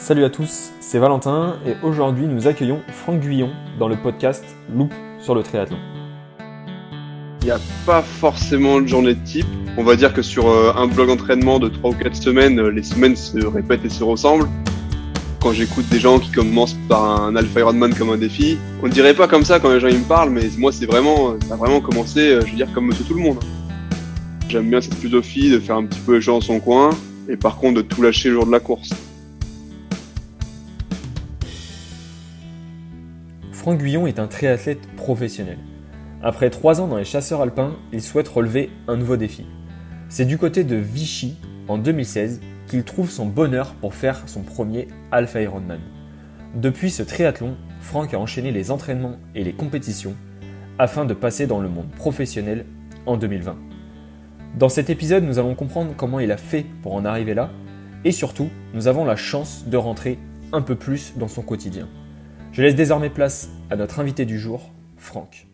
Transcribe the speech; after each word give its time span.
Salut 0.00 0.24
à 0.24 0.30
tous, 0.30 0.70
c'est 0.80 0.98
Valentin 0.98 1.58
et 1.66 1.74
aujourd'hui 1.84 2.26
nous 2.26 2.48
accueillons 2.48 2.80
Franck 2.88 3.20
Guyon 3.20 3.50
dans 3.78 3.86
le 3.86 3.96
podcast 3.96 4.42
Loop 4.74 4.90
sur 5.20 5.34
le 5.34 5.42
triathlon. 5.42 5.76
Il 7.42 7.44
n'y 7.44 7.50
a 7.50 7.60
pas 7.84 8.00
forcément 8.00 8.80
de 8.80 8.86
journée 8.86 9.14
de 9.14 9.22
type. 9.26 9.46
On 9.76 9.84
va 9.84 9.96
dire 9.96 10.14
que 10.14 10.22
sur 10.22 10.48
euh, 10.48 10.72
un 10.74 10.86
blog 10.86 11.08
d'entraînement 11.08 11.58
de 11.58 11.68
3 11.68 11.90
ou 11.90 11.92
4 11.92 12.16
semaines, 12.16 12.58
euh, 12.58 12.70
les 12.70 12.82
semaines 12.82 13.14
se 13.14 13.44
répètent 13.44 13.84
et 13.84 13.90
se 13.90 14.02
ressemblent. 14.02 14.48
Quand 15.42 15.52
j'écoute 15.52 15.86
des 15.90 16.00
gens 16.00 16.18
qui 16.18 16.30
commencent 16.30 16.78
par 16.88 17.04
un 17.04 17.36
Alpha 17.36 17.60
Ironman 17.60 17.94
comme 17.94 18.08
un 18.08 18.16
défi, 18.16 18.56
on 18.82 18.86
ne 18.86 18.92
dirait 18.92 19.14
pas 19.14 19.28
comme 19.28 19.44
ça 19.44 19.60
quand 19.60 19.70
les 19.70 19.80
gens 19.80 19.88
ils 19.88 19.98
me 19.98 20.08
parlent, 20.08 20.30
mais 20.30 20.48
moi 20.56 20.72
c'est 20.72 20.86
vraiment, 20.86 21.34
ça 21.46 21.54
a 21.54 21.56
vraiment 21.58 21.82
commencé, 21.82 22.20
euh, 22.20 22.40
je 22.40 22.52
veux 22.52 22.56
dire, 22.56 22.72
comme 22.72 22.86
monsieur 22.86 23.04
tout 23.04 23.14
le 23.14 23.22
monde. 23.22 23.38
J'aime 24.48 24.70
bien 24.70 24.80
cette 24.80 24.94
philosophie 24.94 25.50
de 25.50 25.58
faire 25.60 25.76
un 25.76 25.84
petit 25.84 26.00
peu 26.00 26.14
les 26.14 26.20
choses 26.22 26.36
dans 26.36 26.54
son 26.54 26.58
coin 26.58 26.88
et 27.28 27.36
par 27.36 27.58
contre 27.58 27.74
de 27.74 27.82
tout 27.82 28.00
lâcher 28.00 28.30
le 28.30 28.36
jour 28.36 28.46
de 28.46 28.52
la 28.52 28.60
course. 28.60 28.88
Franck 33.60 33.82
Guyon 33.82 34.06
est 34.06 34.18
un 34.18 34.26
triathlète 34.26 34.80
professionnel. 34.96 35.58
Après 36.22 36.48
trois 36.48 36.80
ans 36.80 36.88
dans 36.88 36.96
les 36.96 37.04
chasseurs 37.04 37.42
alpins, 37.42 37.76
il 37.92 38.00
souhaite 38.00 38.26
relever 38.26 38.70
un 38.88 38.96
nouveau 38.96 39.18
défi. 39.18 39.44
C'est 40.08 40.24
du 40.24 40.38
côté 40.38 40.64
de 40.64 40.76
Vichy, 40.76 41.36
en 41.68 41.76
2016, 41.76 42.40
qu'il 42.68 42.84
trouve 42.84 43.10
son 43.10 43.26
bonheur 43.26 43.74
pour 43.74 43.94
faire 43.94 44.22
son 44.24 44.40
premier 44.40 44.88
Alpha 45.12 45.42
Ironman. 45.42 45.80
Depuis 46.54 46.90
ce 46.90 47.02
triathlon, 47.02 47.54
Franck 47.82 48.14
a 48.14 48.18
enchaîné 48.18 48.50
les 48.50 48.70
entraînements 48.70 49.16
et 49.34 49.44
les 49.44 49.52
compétitions 49.52 50.14
afin 50.78 51.04
de 51.04 51.12
passer 51.12 51.46
dans 51.46 51.60
le 51.60 51.68
monde 51.68 51.90
professionnel 51.90 52.64
en 53.04 53.18
2020. 53.18 53.58
Dans 54.58 54.70
cet 54.70 54.88
épisode, 54.88 55.24
nous 55.24 55.38
allons 55.38 55.54
comprendre 55.54 55.92
comment 55.94 56.18
il 56.18 56.32
a 56.32 56.38
fait 56.38 56.64
pour 56.80 56.94
en 56.94 57.04
arriver 57.04 57.34
là 57.34 57.50
et 58.06 58.12
surtout, 58.12 58.48
nous 58.72 58.88
avons 58.88 59.04
la 59.04 59.16
chance 59.16 59.66
de 59.66 59.76
rentrer 59.76 60.18
un 60.50 60.62
peu 60.62 60.76
plus 60.76 61.12
dans 61.18 61.28
son 61.28 61.42
quotidien. 61.42 61.88
Je 62.52 62.62
laisse 62.62 62.74
désormais 62.74 63.10
place 63.10 63.48
à 63.70 63.76
notre 63.76 64.00
invité 64.00 64.24
du 64.24 64.40
jour, 64.40 64.72
Franck. 64.96 65.46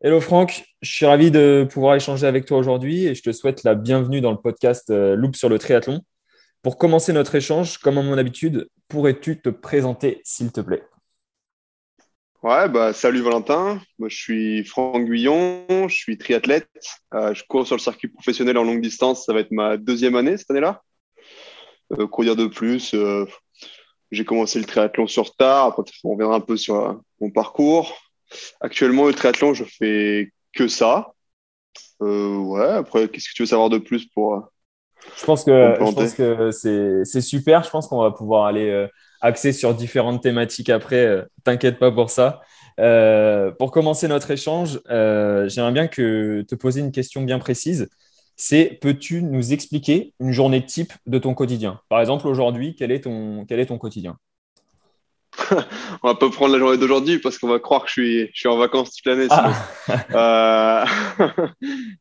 Hello 0.00 0.20
Franck, 0.20 0.64
je 0.80 0.92
suis 0.92 1.06
ravi 1.06 1.32
de 1.32 1.66
pouvoir 1.68 1.96
échanger 1.96 2.24
avec 2.24 2.46
toi 2.46 2.58
aujourd'hui 2.58 3.06
et 3.06 3.16
je 3.16 3.22
te 3.22 3.32
souhaite 3.32 3.64
la 3.64 3.74
bienvenue 3.74 4.20
dans 4.20 4.30
le 4.30 4.36
podcast 4.36 4.90
euh, 4.90 5.16
Loop 5.16 5.34
sur 5.34 5.48
le 5.48 5.58
triathlon. 5.58 6.00
Pour 6.62 6.78
commencer 6.78 7.12
notre 7.12 7.34
échange, 7.34 7.78
comme 7.78 7.98
à 7.98 8.02
mon 8.02 8.16
habitude, 8.16 8.68
pourrais-tu 8.86 9.40
te 9.40 9.48
présenter 9.48 10.20
s'il 10.22 10.52
te 10.52 10.60
plaît? 10.60 10.84
Ouais, 12.44 12.68
bah, 12.68 12.92
salut 12.92 13.20
Valentin. 13.20 13.80
Moi, 13.98 14.08
je 14.08 14.16
suis 14.16 14.64
Franck 14.64 15.04
Guyon, 15.06 15.66
je 15.88 15.94
suis 15.94 16.16
triathlète. 16.16 16.68
Euh, 17.14 17.34
je 17.34 17.42
cours 17.48 17.66
sur 17.66 17.74
le 17.74 17.80
circuit 17.80 18.08
professionnel 18.08 18.56
en 18.56 18.62
longue 18.62 18.80
distance. 18.80 19.26
Ça 19.26 19.32
va 19.32 19.40
être 19.40 19.50
ma 19.50 19.76
deuxième 19.76 20.14
année 20.14 20.36
cette 20.36 20.50
année-là. 20.52 20.80
Euh, 21.98 22.06
courir 22.06 22.36
de 22.36 22.46
plus. 22.46 22.94
Euh, 22.94 23.26
j'ai 24.12 24.24
commencé 24.24 24.60
le 24.60 24.64
triathlon 24.66 25.06
sur 25.08 25.34
tard. 25.34 25.66
Après, 25.66 25.82
on 26.04 26.12
reviendra 26.12 26.36
un 26.36 26.40
peu 26.40 26.56
sur 26.56 26.76
euh, 26.76 26.92
mon 27.20 27.30
parcours. 27.30 27.98
Actuellement, 28.60 29.06
le 29.06 29.14
triathlon, 29.14 29.54
je 29.54 29.64
fais 29.64 30.30
que 30.54 30.68
ça. 30.68 31.08
Euh, 32.02 32.36
ouais, 32.36 32.68
après, 32.68 33.08
qu'est-ce 33.08 33.28
que 33.30 33.34
tu 33.34 33.42
veux 33.42 33.46
savoir 33.48 33.70
de 33.70 33.78
plus 33.78 34.06
pour. 34.06 34.34
euh, 34.34 34.40
Je 35.18 35.24
pense 35.24 35.44
que, 35.44 35.74
je 35.78 35.92
pense 35.92 36.14
que 36.14 36.50
c'est 37.04 37.20
super. 37.20 37.64
Je 37.64 37.70
pense 37.70 37.88
qu'on 37.88 38.02
va 38.02 38.10
pouvoir 38.12 38.46
aller 38.46 38.70
euh, 38.70 38.86
axer 39.20 39.52
sur 39.52 39.74
différentes 39.74 40.22
thématiques 40.22 40.70
après. 40.70 41.04
euh, 41.04 41.22
T'inquiète 41.44 41.78
pas 41.78 41.90
pour 41.90 42.10
ça. 42.10 42.40
Pour 43.58 43.70
commencer 43.70 44.08
notre 44.08 44.30
échange, 44.30 44.80
j'aimerais 44.88 45.72
bien 45.72 45.88
que 45.88 46.42
te 46.48 46.54
poser 46.54 46.80
une 46.80 46.92
question 46.92 47.22
bien 47.22 47.38
précise. 47.38 47.88
C'est 48.44 48.76
peux-tu 48.80 49.22
nous 49.22 49.52
expliquer 49.52 50.14
une 50.18 50.32
journée 50.32 50.66
type 50.66 50.92
de 51.06 51.16
ton 51.18 51.32
quotidien? 51.32 51.80
Par 51.88 52.00
exemple, 52.00 52.26
aujourd'hui, 52.26 52.74
quel 52.76 52.90
est 52.90 53.02
ton, 53.02 53.44
quel 53.48 53.60
est 53.60 53.66
ton 53.66 53.78
quotidien? 53.78 54.18
On 56.02 56.08
va 56.08 56.16
pas 56.16 56.28
prendre 56.28 56.52
la 56.52 56.58
journée 56.58 56.76
d'aujourd'hui 56.76 57.20
parce 57.20 57.38
qu'on 57.38 57.46
va 57.46 57.60
croire 57.60 57.82
que 57.84 57.88
je 57.90 57.92
suis, 57.92 58.20
je 58.34 58.40
suis 58.40 58.48
en 58.48 58.56
vacances 58.56 58.96
toute 58.96 59.06
l'année. 59.06 59.28
Ah, 59.30 59.54
Euh, 60.16 60.84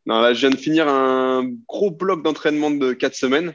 non, 0.08 0.20
là, 0.20 0.34
je 0.34 0.40
viens 0.40 0.50
de 0.50 0.56
finir 0.56 0.88
un 0.88 1.48
gros 1.70 1.92
bloc 1.92 2.24
d'entraînement 2.24 2.72
de 2.72 2.94
4 2.94 3.14
semaines. 3.14 3.54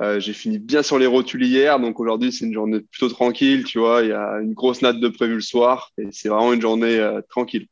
Euh, 0.00 0.18
j'ai 0.18 0.32
fini 0.32 0.58
bien 0.58 0.82
sur 0.82 0.98
les 0.98 1.06
rotules 1.06 1.44
hier, 1.44 1.78
donc 1.78 2.00
aujourd'hui 2.00 2.32
c'est 2.32 2.46
une 2.46 2.54
journée 2.54 2.80
plutôt 2.80 3.10
tranquille, 3.10 3.64
tu 3.64 3.78
vois. 3.78 4.00
Il 4.00 4.08
y 4.08 4.12
a 4.12 4.38
une 4.40 4.54
grosse 4.54 4.80
natte 4.80 4.98
de 4.98 5.08
prévu 5.08 5.34
le 5.34 5.40
soir 5.42 5.90
et 5.98 6.06
c'est 6.10 6.30
vraiment 6.30 6.54
une 6.54 6.62
journée 6.62 6.98
euh, 6.98 7.20
tranquille. 7.28 7.66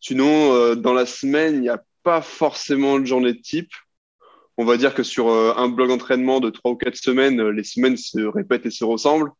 Sinon, 0.00 0.76
dans 0.76 0.92
la 0.92 1.04
semaine, 1.04 1.56
il 1.56 1.60
n'y 1.62 1.68
a 1.68 1.82
pas 2.06 2.22
forcément 2.22 3.00
de 3.00 3.04
journée 3.04 3.32
de 3.32 3.40
type. 3.40 3.72
On 4.58 4.64
va 4.64 4.76
dire 4.76 4.94
que 4.94 5.02
sur 5.02 5.28
euh, 5.28 5.52
un 5.56 5.68
bloc 5.68 5.88
d'entraînement 5.88 6.38
de 6.38 6.50
3 6.50 6.70
ou 6.70 6.76
4 6.76 6.94
semaines, 6.94 7.40
euh, 7.40 7.50
les 7.50 7.64
semaines 7.64 7.96
se 7.96 8.20
répètent 8.20 8.64
et 8.64 8.70
se 8.70 8.84
ressemblent. 8.84 9.32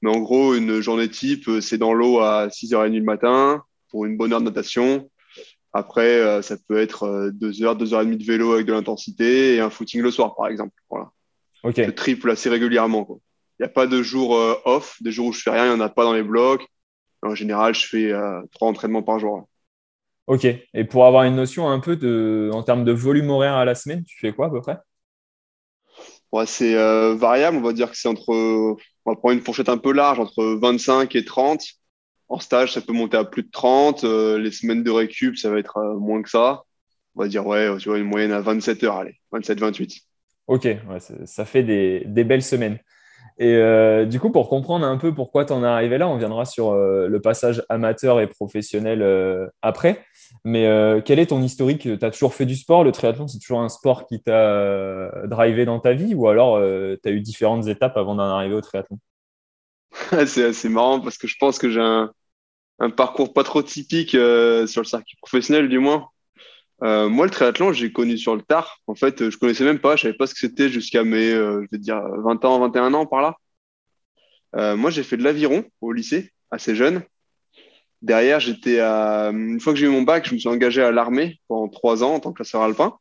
Mais 0.00 0.10
en 0.10 0.20
gros, 0.20 0.54
une 0.54 0.80
journée 0.80 1.08
type, 1.08 1.48
euh, 1.48 1.60
c'est 1.60 1.76
dans 1.76 1.92
l'eau 1.92 2.20
à 2.20 2.50
6h30 2.50 2.94
le 2.98 3.02
matin 3.02 3.64
pour 3.90 4.04
une 4.04 4.16
bonne 4.16 4.32
heure 4.32 4.38
de 4.38 4.44
natation. 4.44 5.10
Après, 5.72 6.40
ça 6.42 6.56
peut 6.68 6.78
être 6.78 7.02
euh, 7.02 7.30
2 7.32 7.64
heures, 7.64 7.74
2 7.74 7.94
heures 7.94 8.02
et 8.02 8.04
demie 8.04 8.16
de 8.16 8.24
vélo 8.24 8.52
avec 8.52 8.64
de 8.64 8.72
l'intensité 8.72 9.56
et 9.56 9.60
un 9.60 9.68
footing 9.68 10.00
le 10.00 10.12
soir, 10.12 10.36
par 10.36 10.46
exemple. 10.46 10.74
Voilà 10.88 11.10
Ok. 11.64 11.82
je 11.84 11.90
triple 11.90 12.30
assez 12.30 12.48
régulièrement. 12.48 13.08
Il 13.58 13.64
n'y 13.64 13.66
a 13.66 13.72
pas 13.72 13.88
de 13.88 14.02
jour 14.04 14.36
euh, 14.36 14.54
off, 14.64 15.02
des 15.02 15.10
jours 15.10 15.26
où 15.26 15.32
je 15.32 15.42
fais 15.42 15.50
rien, 15.50 15.64
il 15.64 15.74
n'y 15.74 15.82
en 15.82 15.84
a 15.84 15.88
pas 15.88 16.04
dans 16.04 16.12
les 16.12 16.22
blocs. 16.22 16.64
En 17.22 17.34
général, 17.34 17.74
je 17.74 17.88
fais 17.88 18.12
trois 18.52 18.68
entraînements 18.68 19.02
par 19.02 19.18
jour. 19.18 19.48
Ok. 20.26 20.46
Et 20.46 20.84
pour 20.84 21.06
avoir 21.06 21.24
une 21.24 21.36
notion 21.36 21.68
un 21.68 21.80
peu 21.80 21.96
de, 21.96 22.50
en 22.52 22.62
termes 22.62 22.84
de 22.84 22.92
volume 22.92 23.30
horaire 23.30 23.54
à 23.54 23.64
la 23.64 23.74
semaine, 23.74 24.04
tu 24.04 24.18
fais 24.18 24.32
quoi 24.32 24.46
à 24.46 24.50
peu 24.50 24.60
près? 24.60 24.78
Ouais, 26.32 26.46
c'est 26.46 26.74
euh, 26.74 27.14
variable, 27.14 27.58
on 27.58 27.60
va 27.60 27.72
dire 27.72 27.90
que 27.90 27.96
c'est 27.96 28.08
entre, 28.08 28.30
on 28.30 29.10
va 29.10 29.16
prendre 29.16 29.34
une 29.34 29.40
fourchette 29.40 29.68
un 29.68 29.78
peu 29.78 29.92
large, 29.92 30.18
entre 30.18 30.58
25 30.60 31.14
et 31.14 31.24
30. 31.24 31.62
En 32.28 32.40
stage, 32.40 32.72
ça 32.72 32.80
peut 32.80 32.92
monter 32.92 33.16
à 33.16 33.24
plus 33.24 33.42
de 33.42 33.50
30. 33.52 34.02
Euh, 34.04 34.38
les 34.38 34.50
semaines 34.50 34.82
de 34.82 34.90
récup, 34.90 35.36
ça 35.36 35.50
va 35.50 35.58
être 35.58 35.76
euh, 35.76 35.94
moins 35.94 36.22
que 36.22 36.30
ça. 36.30 36.62
On 37.14 37.22
va 37.22 37.28
dire, 37.28 37.46
ouais, 37.46 37.76
tu 37.78 37.88
vois, 37.88 37.98
une 37.98 38.06
moyenne 38.06 38.32
à 38.32 38.40
27 38.40 38.82
heures, 38.82 38.96
allez, 38.96 39.14
27-28. 39.30 40.00
Ok, 40.48 40.64
ouais, 40.64 41.00
ça, 41.00 41.14
ça 41.26 41.44
fait 41.44 41.62
des, 41.62 42.02
des 42.06 42.24
belles 42.24 42.42
semaines. 42.42 42.78
Et 43.38 43.56
euh, 43.56 44.04
du 44.04 44.20
coup, 44.20 44.30
pour 44.30 44.48
comprendre 44.48 44.86
un 44.86 44.96
peu 44.96 45.12
pourquoi 45.12 45.44
tu 45.44 45.52
en 45.52 45.64
es 45.64 45.66
arrivé 45.66 45.98
là, 45.98 46.08
on 46.08 46.16
viendra 46.16 46.44
sur 46.44 46.70
euh, 46.70 47.08
le 47.08 47.20
passage 47.20 47.64
amateur 47.68 48.20
et 48.20 48.28
professionnel 48.28 49.02
euh, 49.02 49.48
après. 49.60 50.04
Mais 50.44 50.64
quel 51.04 51.18
est 51.18 51.26
ton 51.26 51.42
historique? 51.42 51.82
Tu 51.82 51.98
as 52.00 52.10
toujours 52.10 52.34
fait 52.34 52.46
du 52.46 52.54
sport? 52.54 52.84
Le 52.84 52.92
triathlon, 52.92 53.26
c'est 53.26 53.38
toujours 53.38 53.60
un 53.60 53.68
sport 53.68 54.06
qui 54.06 54.22
t'a 54.22 55.26
drivé 55.26 55.64
dans 55.64 55.80
ta 55.80 55.94
vie? 55.94 56.14
Ou 56.14 56.28
alors 56.28 56.58
tu 56.58 57.08
as 57.08 57.12
eu 57.12 57.20
différentes 57.20 57.66
étapes 57.66 57.96
avant 57.96 58.14
d'en 58.14 58.24
arriver 58.24 58.54
au 58.54 58.60
triathlon? 58.60 58.98
C'est 60.26 60.44
assez 60.44 60.68
marrant 60.68 61.00
parce 61.00 61.18
que 61.18 61.26
je 61.26 61.36
pense 61.38 61.58
que 61.58 61.70
j'ai 61.70 61.80
un, 61.80 62.10
parcours 62.90 63.32
pas 63.32 63.44
trop 63.44 63.62
typique 63.62 64.10
sur 64.10 64.20
le 64.20 64.84
circuit 64.84 65.16
professionnel, 65.20 65.68
du 65.68 65.78
moins. 65.78 66.08
Euh, 66.84 67.08
moi, 67.08 67.24
le 67.26 67.30
triathlon, 67.30 67.72
j'ai 67.72 67.92
connu 67.92 68.18
sur 68.18 68.36
le 68.36 68.42
tard. 68.42 68.80
En 68.86 68.94
fait, 68.94 69.30
je 69.30 69.36
connaissais 69.38 69.64
même 69.64 69.78
pas, 69.78 69.96
je 69.96 70.02
savais 70.02 70.14
pas 70.14 70.26
ce 70.26 70.34
que 70.34 70.40
c'était 70.40 70.68
jusqu'à 70.68 71.02
mes, 71.02 71.32
euh, 71.32 71.62
je 71.62 71.68
vais 71.72 71.78
dire, 71.78 72.00
20 72.18 72.44
ans, 72.44 72.60
21 72.60 72.92
ans 72.94 73.06
par 73.06 73.22
là. 73.22 73.36
Euh, 74.56 74.76
moi, 74.76 74.90
j'ai 74.90 75.02
fait 75.02 75.16
de 75.16 75.22
l'aviron 75.24 75.64
au 75.80 75.92
lycée, 75.92 76.32
assez 76.50 76.76
jeune. 76.76 77.02
Derrière, 78.02 78.38
j'étais 78.38 78.80
à... 78.80 79.30
Une 79.32 79.60
fois 79.60 79.72
que 79.72 79.78
j'ai 79.78 79.86
eu 79.86 79.90
mon 79.90 80.02
bac, 80.02 80.28
je 80.28 80.34
me 80.34 80.38
suis 80.38 80.48
engagé 80.48 80.82
à 80.82 80.92
l'armée 80.92 81.40
pendant 81.48 81.68
trois 81.68 82.04
ans 82.04 82.14
en 82.14 82.20
tant 82.20 82.30
que 82.32 82.36
classeur 82.36 82.62
alpin. 82.62 82.98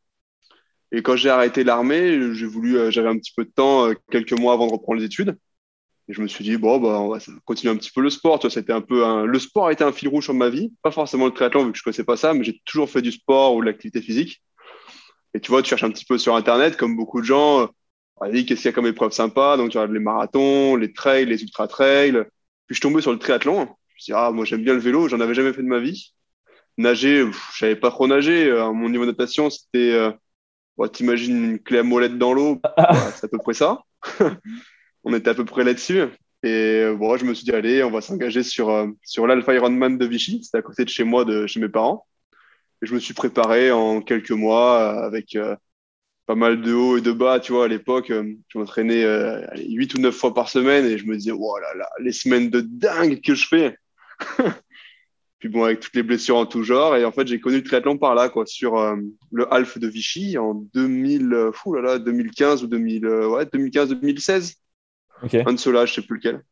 Et 0.94 1.02
quand 1.02 1.16
j'ai 1.16 1.30
arrêté 1.30 1.64
l'armée, 1.64 2.34
j'ai 2.34 2.46
voulu, 2.46 2.78
euh, 2.78 2.92
j'avais 2.92 3.10
un 3.10 3.18
petit 3.18 3.34
peu 3.36 3.44
de 3.44 3.50
temps, 3.50 3.88
euh, 3.88 3.96
quelques 4.12 4.40
mois 4.40 4.54
avant 4.54 4.68
de 4.68 4.74
reprendre 4.74 5.00
les 5.00 5.06
études. 5.06 5.38
Et 6.10 6.14
je 6.14 6.22
me 6.22 6.28
suis 6.28 6.44
dit, 6.44 6.58
bon, 6.58 6.80
bah, 6.80 7.00
on 7.00 7.10
va 7.10 7.20
continuer 7.46 7.74
un 7.74 7.78
petit 7.78 7.92
peu 7.92 8.02
le 8.02 8.10
sport. 8.10 8.40
Tu 8.40 8.48
vois, 8.48 8.52
c'était 8.52 8.74
un 8.74 8.82
peu 8.82 9.06
un... 9.06 9.26
Le 9.26 9.40
sport 9.40 9.68
a 9.68 9.72
été 9.72 9.84
un 9.84 9.92
fil 9.94 10.10
rouge 10.10 10.26
sur 10.26 10.34
ma 10.34 10.50
vie. 10.50 10.74
Pas 10.82 10.92
forcément 10.92 11.26
le 11.26 11.32
triathlon, 11.32 11.66
vu 11.66 11.72
que 11.72 11.78
je 11.78 11.84
connaissais 11.84 12.04
pas 12.04 12.18
ça, 12.18 12.34
mais 12.34 12.44
j'ai 12.44 12.60
toujours 12.66 12.90
fait 12.90 13.02
du 13.02 13.12
sport 13.12 13.56
ou 13.56 13.62
de 13.62 13.66
l'activité 13.68 14.02
physique. 14.02 14.42
Et 15.34 15.40
tu 15.40 15.50
vois, 15.52 15.62
tu 15.62 15.70
cherches 15.70 15.84
un 15.84 15.92
petit 15.92 16.06
peu 16.06 16.18
sur 16.18 16.36
Internet, 16.36 16.78
comme 16.78 16.96
beaucoup 16.96 17.22
de 17.22 17.26
gens. 17.26 17.62
euh, 17.62 17.68
Allez, 18.22 18.46
qu'est-ce 18.46 18.62
qu'il 18.62 18.70
y 18.70 18.74
a 18.74 18.74
comme 18.74 18.86
épreuve 18.88 19.12
sympa? 19.12 19.58
Donc, 19.58 19.72
tu 19.72 19.78
regardes 19.78 19.94
les 19.94 20.00
marathons, 20.00 20.76
les 20.76 20.94
trails, 20.94 21.26
les 21.26 21.42
ultra-trails. 21.42 22.12
Puis, 22.68 22.70
je 22.70 22.76
suis 22.76 22.82
tombé 22.82 23.02
sur 23.02 23.12
le 23.12 23.20
triathlon. 23.20 23.62
Je 23.66 23.70
me 23.70 24.00
suis 24.00 24.12
dit, 24.12 24.14
ah, 24.14 24.32
moi, 24.32 24.46
j'aime 24.46 24.64
bien 24.64 24.74
le 24.74 24.80
vélo. 24.80 25.08
J'en 25.08 25.20
avais 25.20 25.34
jamais 25.34 25.54
fait 25.54 25.64
de 25.64 25.68
ma 25.68 25.80
vie. 25.80 26.14
Nager, 26.78 27.26
je 27.32 27.58
savais 27.58 27.76
pas 27.76 27.92
trop 27.92 28.08
nager. 28.08 28.50
Euh, 28.50 28.72
mon 28.74 28.90
niveau 28.90 29.06
de 29.06 29.12
natation, 29.12 29.50
c'était, 29.50 29.92
euh, 29.94 30.12
t'imagines 30.92 31.52
une 31.52 31.60
clé 31.60 31.80
à 31.80 31.84
molette 31.84 32.18
dans 32.18 32.34
l'eau? 32.34 32.60
C'est 33.16 33.26
à 33.26 33.28
peu 33.30 33.38
près 33.38 33.54
ça. 33.54 33.80
On 35.04 35.14
était 35.14 35.30
à 35.30 35.34
peu 35.34 35.46
près 35.46 35.64
là-dessus. 35.64 36.02
Et 36.44 36.82
euh, 36.82 36.96
bon, 36.96 37.16
je 37.18 37.26
me 37.26 37.34
suis 37.34 37.46
dit, 37.46 37.52
allez, 37.52 37.84
on 37.84 37.92
va 37.92 38.02
s'engager 38.02 38.44
sur, 38.44 38.70
euh, 38.70 38.88
sur 39.04 39.28
l'Alpha 39.28 39.54
Ironman 39.54 39.98
de 39.98 40.06
Vichy. 40.06 40.44
C'était 40.44 40.58
à 40.58 40.62
côté 40.62 40.84
de 40.84 40.90
chez 40.90 41.04
moi, 41.04 41.26
de 41.26 41.48
chez 41.48 41.60
mes 41.60 41.70
parents. 41.70 42.06
Et 42.82 42.86
je 42.86 42.94
me 42.94 43.00
suis 43.00 43.14
préparé 43.14 43.72
en 43.72 44.02
quelques 44.02 44.32
mois 44.32 44.80
euh, 44.80 45.06
avec 45.06 45.38
pas 46.26 46.36
mal 46.36 46.62
de 46.62 46.74
hauts 46.74 46.98
et 46.98 47.02
de 47.02 47.12
bas. 47.12 47.40
Tu 47.40 47.54
vois, 47.54 47.66
à 47.66 47.68
l'époque, 47.68 48.12
je 48.12 48.58
m'entraînais 48.58 49.04
euh, 49.04 49.46
allez, 49.50 49.70
8 49.70 49.96
ou 49.96 49.98
9 50.00 50.16
fois 50.16 50.34
par 50.34 50.50
semaine 50.50 50.86
et 50.86 50.98
je 50.98 51.06
me 51.06 51.16
disais, 51.16 51.32
oh 51.32 51.58
là 51.60 51.88
les 52.00 52.14
semaines 52.14 52.50
de 52.50 52.62
dingue 52.62 53.22
que 53.22 53.36
je 53.36 53.48
fais. 53.48 53.78
Puis 55.40 55.50
bon, 55.50 55.66
avec 55.66 55.82
toutes 55.82 55.96
les 55.96 56.04
blessures 56.04 56.38
en 56.38 56.46
tout 56.46 56.64
genre. 56.64 56.96
Et 56.96 57.04
en 57.04 57.12
fait, 57.12 57.28
j'ai 57.28 57.42
connu 57.42 57.58
le 57.58 57.64
triathlon 57.64 57.98
par 57.98 58.16
là, 58.16 58.30
quoi, 58.30 58.46
sur 58.46 58.78
le 59.34 59.54
Half 59.54 59.78
de 59.78 59.88
Vichy 59.88 60.38
en 60.38 60.54
2000, 60.54 61.34
euh, 61.34 61.52
fou 61.52 61.74
là 61.74 61.82
là, 61.82 62.00
2015 62.00 62.64
ou 62.64 62.68
2000, 62.68 63.06
euh, 63.06 63.28
ouais, 63.28 63.46
2015-2016. 63.46 64.56
Un 65.46 65.54
de 65.54 65.60
ceux-là, 65.60 65.86
je 65.86 65.94
sais 65.94 66.02
plus 66.02 66.18
lequel. 66.18 66.44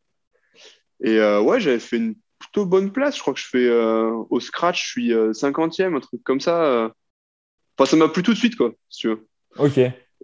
Et 1.04 1.18
euh, 1.18 1.42
ouais, 1.42 1.60
j'avais 1.60 1.80
fait 1.80 1.98
une 1.98 2.16
plutôt 2.40 2.66
bonne 2.66 2.92
place. 2.92 3.16
Je 3.16 3.22
crois 3.22 3.34
que 3.34 3.40
je 3.40 3.48
fais 3.48 3.68
euh, 3.68 4.12
au 4.30 4.40
scratch, 4.40 4.86
je 4.86 4.90
suis 4.90 5.12
50e, 5.12 5.96
un 5.96 6.00
truc 6.00 6.24
comme 6.24 6.40
ça. 6.40 6.92
Enfin, 7.78 7.90
ça 7.90 7.98
m'a 7.98 8.08
plu 8.08 8.24
tout 8.24 8.34
de 8.34 8.38
suite, 8.38 8.56
quoi, 8.56 8.74
si 8.90 9.02
tu 9.02 9.08
veux. 9.10 9.28
Ok. 9.58 9.78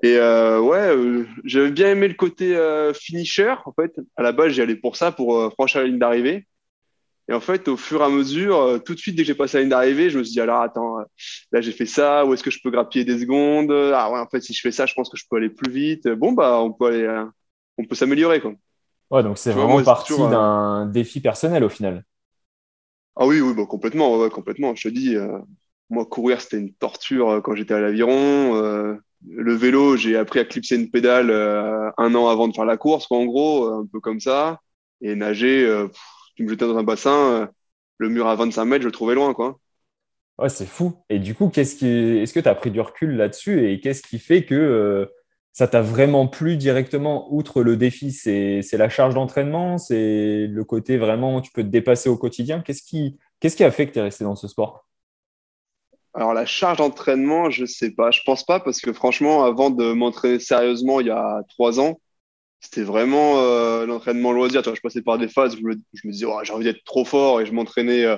Et 0.04 0.20
ouais, 0.20 1.26
j'avais 1.44 1.72
bien 1.72 1.92
aimé 1.92 2.08
le 2.08 2.14
côté 2.14 2.58
finisher. 2.94 3.56
En 3.66 3.74
fait, 3.74 3.94
à 4.16 4.24
la 4.24 4.32
base, 4.32 4.54
j'y 4.54 4.62
allais 4.62 4.76
pour 4.76 4.96
ça, 4.96 5.12
pour 5.12 5.52
franchir 5.54 5.82
la 5.82 5.88
ligne 5.88 6.00
d'arrivée. 6.00 6.46
Et 7.30 7.34
en 7.34 7.42
fait, 7.42 7.68
au 7.68 7.76
fur 7.76 8.02
et 8.02 8.06
à 8.06 8.10
mesure, 8.10 8.58
euh, 8.58 8.80
tout 8.80 8.94
de 8.96 9.00
suite, 9.00 9.16
dès 9.16 9.24
que 9.24 9.28
j'ai 9.28 9.36
passé 9.36 9.58
la 9.58 9.62
ligne 9.62 9.70
d'arrivée, 9.70 10.10
je 10.10 10.18
me 10.18 10.24
suis 10.24 10.34
dit, 10.34 10.40
alors 10.42 10.62
attends, 10.62 11.00
euh, 11.00 11.04
là 11.52 11.60
j'ai 11.60 11.74
fait 11.74 11.86
ça, 11.86 12.26
où 12.26 12.34
est-ce 12.34 12.44
que 12.44 12.52
je 12.52 12.60
peux 12.64 12.72
grappiller 12.72 13.04
des 13.04 13.20
secondes? 13.20 13.72
Ah 13.72 14.10
ouais, 14.12 14.20
en 14.20 14.28
fait, 14.28 14.40
si 14.42 14.54
je 14.54 14.62
fais 14.62 14.72
ça, 14.72 14.86
je 14.86 14.94
pense 14.94 15.10
que 15.10 15.18
je 15.18 15.26
peux 15.30 15.36
aller 15.36 15.50
plus 15.50 15.72
vite. 15.72 16.08
Bon, 16.08 16.32
bah, 16.32 16.62
on 16.62 16.72
peut 16.72 16.86
aller, 16.86 17.04
euh, 17.04 17.26
on 17.78 17.86
peut 17.86 17.96
s'améliorer, 17.96 18.42
quoi. 18.42 18.54
Ouais, 19.10 19.24
donc 19.24 19.38
c'est 19.38 19.52
vraiment 19.52 19.82
parti 19.84 20.14
d'un 20.18 20.86
défi 20.86 21.22
personnel 21.22 21.64
au 21.64 21.70
final. 21.70 22.04
Ah 23.16 23.26
oui, 23.26 23.40
oui, 23.40 23.54
bah, 23.56 23.66
complètement, 23.66 24.18
ouais, 24.18 24.30
complètement. 24.30 24.76
Je 24.76 24.90
te 24.90 24.94
dis, 24.94 25.16
moi, 25.90 26.06
courir, 26.06 26.42
c'était 26.42 26.60
une 26.60 26.74
torture 26.74 27.42
quand 27.44 27.56
j'étais 27.56 27.74
à 27.74 27.80
l'aviron. 27.80 28.54
le 29.26 29.54
vélo, 29.54 29.96
j'ai 29.96 30.18
appris 30.18 30.40
à 30.40 30.46
clipser 30.46 30.76
une 30.76 30.90
pédale 30.90 31.32
un 31.98 32.16
an 32.16 32.28
avant 32.28 32.50
de 32.50 32.54
faire 32.54 32.66
la 32.66 32.78
course, 32.78 33.08
quoi, 33.08 33.18
en 33.18 33.26
gros, 33.26 33.68
un 33.68 33.86
peu 33.86 34.02
comme 34.02 34.20
ça. 34.20 34.60
Et 35.00 35.16
nager, 35.16 35.88
tu 36.38 36.44
me 36.44 36.50
jetais 36.50 36.68
dans 36.68 36.78
un 36.78 36.84
bassin, 36.84 37.32
euh, 37.32 37.48
le 37.98 38.10
mur 38.10 38.28
à 38.28 38.36
25 38.36 38.64
mètres, 38.66 38.84
je 38.84 38.88
le 38.88 38.92
trouvais 38.92 39.16
loin, 39.16 39.34
quoi. 39.34 39.60
Ouais, 40.38 40.50
c'est 40.50 40.68
fou. 40.68 40.94
Et 41.10 41.18
du 41.18 41.34
coup, 41.34 41.50
qu'est-ce 41.50 41.76
qui... 41.76 41.88
est-ce 41.88 42.32
que 42.32 42.40
tu 42.40 42.48
as 42.48 42.54
pris 42.54 42.70
du 42.70 42.80
recul 42.80 43.18
là-dessus 43.18 43.68
et 43.68 43.80
qu'est-ce 43.80 44.04
qui 44.04 44.20
fait 44.20 44.46
que 44.46 44.54
euh, 44.54 45.08
ça 45.58 45.68
t'a 45.68 45.82
vraiment 45.82 46.28
plu 46.28 46.56
directement, 46.56 47.34
outre 47.34 47.64
le 47.64 47.78
défi 47.78 48.12
C'est 48.12 48.62
la 48.74 48.90
charge 48.90 49.16
d'entraînement 49.16 49.80
C'est 49.80 50.46
le 50.46 50.64
côté 50.64 50.98
vraiment, 50.98 51.42
tu 51.42 51.52
peux 51.52 51.64
te 51.64 51.70
dépasser 51.70 52.10
au 52.10 52.16
quotidien 52.16 52.62
Qu'est-ce 52.62 52.84
qui... 52.84 53.18
qui 53.42 53.64
a 53.64 53.72
fait 53.72 53.88
que 53.88 53.94
tu 53.94 53.98
es 53.98 54.04
resté 54.04 54.24
dans 54.24 54.36
ce 54.36 54.48
sport? 54.48 54.86
Alors 56.14 56.36
la 56.36 56.46
charge 56.46 56.78
d'entraînement, 56.78 57.50
je 57.50 57.66
sais 57.66 57.90
pas, 57.90 58.12
je 58.12 58.22
pense 58.24 58.46
pas 58.46 58.60
parce 58.60 58.80
que 58.80 58.94
franchement, 58.94 59.46
avant 59.46 59.72
de 59.72 59.94
m'entraîner 59.94 60.40
sérieusement 60.40 61.00
il 61.00 61.08
y 61.08 61.10
a 61.10 61.42
trois 61.50 61.80
ans, 61.80 62.00
c'était 62.60 62.84
vraiment 62.84 63.40
euh, 63.40 63.88
l'entraînement 63.88 64.34
loisir. 64.34 64.62
Je 64.64 64.80
passais 64.80 65.02
par 65.02 65.18
des 65.18 65.28
phases 65.28 65.56
où 65.56 65.58
je 65.58 65.64
me, 65.64 65.74
je 65.92 66.08
me 66.08 66.12
disais, 66.12 66.28
oh, 66.28 66.40
j'ai 66.44 66.54
envie 66.54 66.66
d'être 66.66 66.84
trop 66.84 67.04
fort 67.04 67.42
et 67.42 67.48
je 67.48 67.52
m'entraînais 67.52 68.06
euh, 68.06 68.18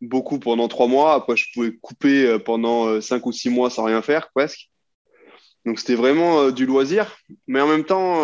beaucoup 0.00 0.38
pendant 0.38 0.66
trois 0.68 0.86
mois. 0.86 1.12
Après, 1.12 1.36
je 1.36 1.44
pouvais 1.52 1.72
couper 1.76 2.24
euh, 2.24 2.38
pendant 2.38 3.02
cinq 3.02 3.26
ou 3.26 3.32
six 3.32 3.50
mois 3.50 3.68
sans 3.68 3.84
rien 3.84 4.00
faire, 4.00 4.30
presque. 4.34 4.69
Donc, 5.66 5.78
c'était 5.78 5.94
vraiment 5.94 6.50
du 6.50 6.66
loisir. 6.66 7.16
Mais 7.46 7.60
en 7.60 7.68
même 7.68 7.84
temps, 7.84 8.22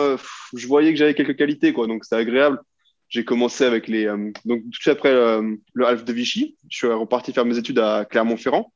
je 0.55 0.67
voyais 0.67 0.93
que 0.93 0.99
j'avais 0.99 1.15
quelques 1.15 1.37
qualités, 1.37 1.73
quoi. 1.73 1.87
Donc, 1.87 2.05
c'était 2.05 2.17
agréable. 2.17 2.61
J'ai 3.09 3.25
commencé 3.25 3.65
avec 3.65 3.89
les. 3.89 4.07
donc, 4.07 4.63
tout 4.63 4.69
de 4.69 4.75
suite 4.75 4.89
après 4.89 5.13
le 5.13 5.87
Half 5.87 6.05
de 6.05 6.13
Vichy, 6.13 6.57
je 6.69 6.77
suis 6.79 6.87
reparti 6.89 7.33
faire 7.33 7.45
mes 7.45 7.59
études 7.59 7.79
à 7.79 8.05
Clermont-Ferrand. 8.05 8.73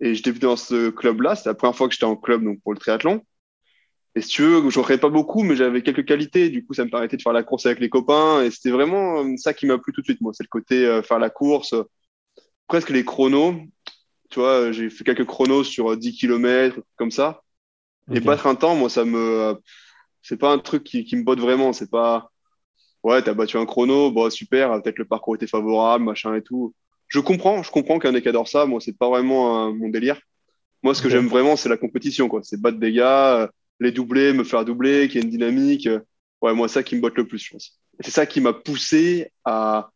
Et 0.00 0.14
j'étais 0.14 0.32
dans 0.32 0.56
ce 0.56 0.90
club-là. 0.90 1.36
C'était 1.36 1.50
la 1.50 1.54
première 1.54 1.76
fois 1.76 1.88
que 1.88 1.94
j'étais 1.94 2.04
en 2.04 2.16
club 2.16 2.42
donc, 2.44 2.60
pour 2.62 2.72
le 2.72 2.78
triathlon. 2.78 3.22
Et 4.16 4.20
si 4.20 4.28
tu 4.28 4.42
veux, 4.42 4.70
je 4.70 4.80
ferais 4.80 4.98
pas 4.98 5.08
beaucoup, 5.08 5.42
mais 5.42 5.56
j'avais 5.56 5.82
quelques 5.82 6.04
qualités. 6.04 6.48
Du 6.48 6.64
coup, 6.64 6.74
ça 6.74 6.84
me 6.84 6.90
permettait 6.90 7.16
de 7.16 7.22
faire 7.22 7.32
la 7.32 7.42
course 7.42 7.66
avec 7.66 7.80
les 7.80 7.88
copains. 7.88 8.42
Et 8.42 8.50
c'était 8.50 8.70
vraiment 8.70 9.24
euh, 9.24 9.36
ça 9.36 9.54
qui 9.54 9.66
m'a 9.66 9.78
plu 9.78 9.92
tout 9.92 10.02
de 10.02 10.06
suite, 10.06 10.20
moi. 10.20 10.32
C'est 10.34 10.44
le 10.44 10.48
côté 10.48 10.86
euh, 10.86 11.02
faire 11.02 11.18
la 11.18 11.30
course, 11.30 11.74
presque 12.68 12.90
les 12.90 13.04
chronos. 13.04 13.56
Tu 14.30 14.40
vois, 14.40 14.72
j'ai 14.72 14.90
fait 14.90 15.04
quelques 15.04 15.26
chronos 15.26 15.64
sur 15.64 15.96
10 15.96 16.16
km, 16.16 16.80
comme 16.96 17.10
ça. 17.10 17.42
Et 18.12 18.20
battre 18.20 18.46
un 18.46 18.54
temps, 18.54 18.74
moi, 18.74 18.88
ça 18.88 19.04
me. 19.04 19.56
C'est 20.22 20.38
pas 20.38 20.52
un 20.52 20.58
truc 20.58 20.84
qui, 20.84 21.04
qui 21.04 21.16
me 21.16 21.22
botte 21.22 21.40
vraiment. 21.40 21.72
C'est 21.72 21.90
pas. 21.90 22.30
Ouais, 23.02 23.20
t'as 23.22 23.34
battu 23.34 23.58
un 23.58 23.66
chrono, 23.66 24.10
bon, 24.10 24.30
super, 24.30 24.80
peut-être 24.80 24.98
le 24.98 25.04
parcours 25.04 25.34
était 25.34 25.46
favorable, 25.46 26.04
machin 26.04 26.34
et 26.34 26.42
tout. 26.42 26.74
Je 27.08 27.20
comprends, 27.20 27.62
je 27.62 27.70
comprends 27.70 27.98
qu'un 27.98 28.14
adore 28.14 28.48
ça. 28.48 28.64
Moi, 28.64 28.80
c'est 28.80 28.96
pas 28.96 29.10
vraiment 29.10 29.72
mon 29.72 29.90
délire. 29.90 30.18
Moi, 30.82 30.94
ce 30.94 31.02
que 31.02 31.10
j'aime 31.10 31.28
vraiment, 31.28 31.56
c'est 31.56 31.68
la 31.68 31.76
compétition, 31.76 32.28
quoi. 32.28 32.40
C'est 32.42 32.60
battre 32.60 32.78
des 32.78 32.92
gars 32.92 33.50
les 33.80 33.92
doubler, 33.92 34.32
me 34.32 34.44
faire 34.44 34.64
doubler, 34.64 35.08
qu'il 35.08 35.16
y 35.16 35.18
ait 35.18 35.24
une 35.24 35.30
dynamique. 35.30 35.88
Ouais, 36.40 36.54
moi, 36.54 36.68
ça 36.68 36.82
qui 36.82 36.96
me 36.96 37.00
botte 37.00 37.16
le 37.16 37.26
plus, 37.26 37.38
je 37.38 37.50
pense. 37.52 37.78
C'est 38.00 38.10
ça 38.10 38.26
qui 38.26 38.40
m'a 38.40 38.52
poussé 38.52 39.30
à 39.44 39.90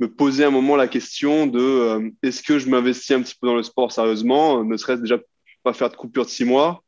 me 0.00 0.08
poser 0.12 0.44
un 0.44 0.50
moment 0.50 0.76
la 0.76 0.88
question 0.88 1.46
de 1.46 1.60
euh, 1.60 2.10
est-ce 2.22 2.42
que 2.42 2.58
je 2.58 2.68
m'investis 2.68 3.12
un 3.12 3.22
petit 3.22 3.34
peu 3.40 3.46
dans 3.46 3.54
le 3.54 3.62
sport 3.62 3.92
sérieusement, 3.92 4.64
ne 4.64 4.76
serait-ce 4.76 5.00
déjà 5.00 5.18
pas 5.62 5.72
faire 5.72 5.90
de 5.90 5.96
coupure 5.96 6.24
de 6.24 6.30
six 6.30 6.44
mois 6.44 6.82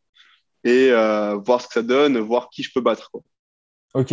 et 0.67 0.91
euh, 0.91 1.37
voir 1.37 1.63
ce 1.63 1.69
que 1.69 1.75
ça 1.75 1.83
donne, 1.83 2.19
voir 2.19 2.51
qui 2.51 2.63
je 2.63 2.71
peux 2.75 2.83
battre. 2.83 3.11
Ok. 3.95 4.13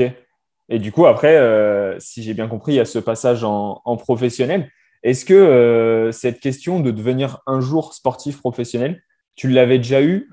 Et 0.69 0.79
du 0.79 0.93
coup, 0.93 1.05
après, 1.05 1.35
euh, 1.35 1.99
si 1.99 2.23
j'ai 2.23 2.33
bien 2.33 2.47
compris, 2.47 2.73
il 2.73 2.75
y 2.75 2.79
a 2.79 2.85
ce 2.85 2.99
passage 2.99 3.43
en, 3.43 3.81
en 3.83 3.97
professionnel. 3.97 4.71
Est-ce 5.03 5.25
que 5.25 6.11
cette 6.13 6.39
question 6.39 6.79
de 6.79 6.89
devenir 6.89 7.41
un 7.45 7.59
jour 7.59 7.93
sportif 7.93 8.39
professionnel, 8.39 9.03
tu 9.35 9.49
l'avais 9.49 9.77
déjà 9.77 10.01
eu 10.01 10.29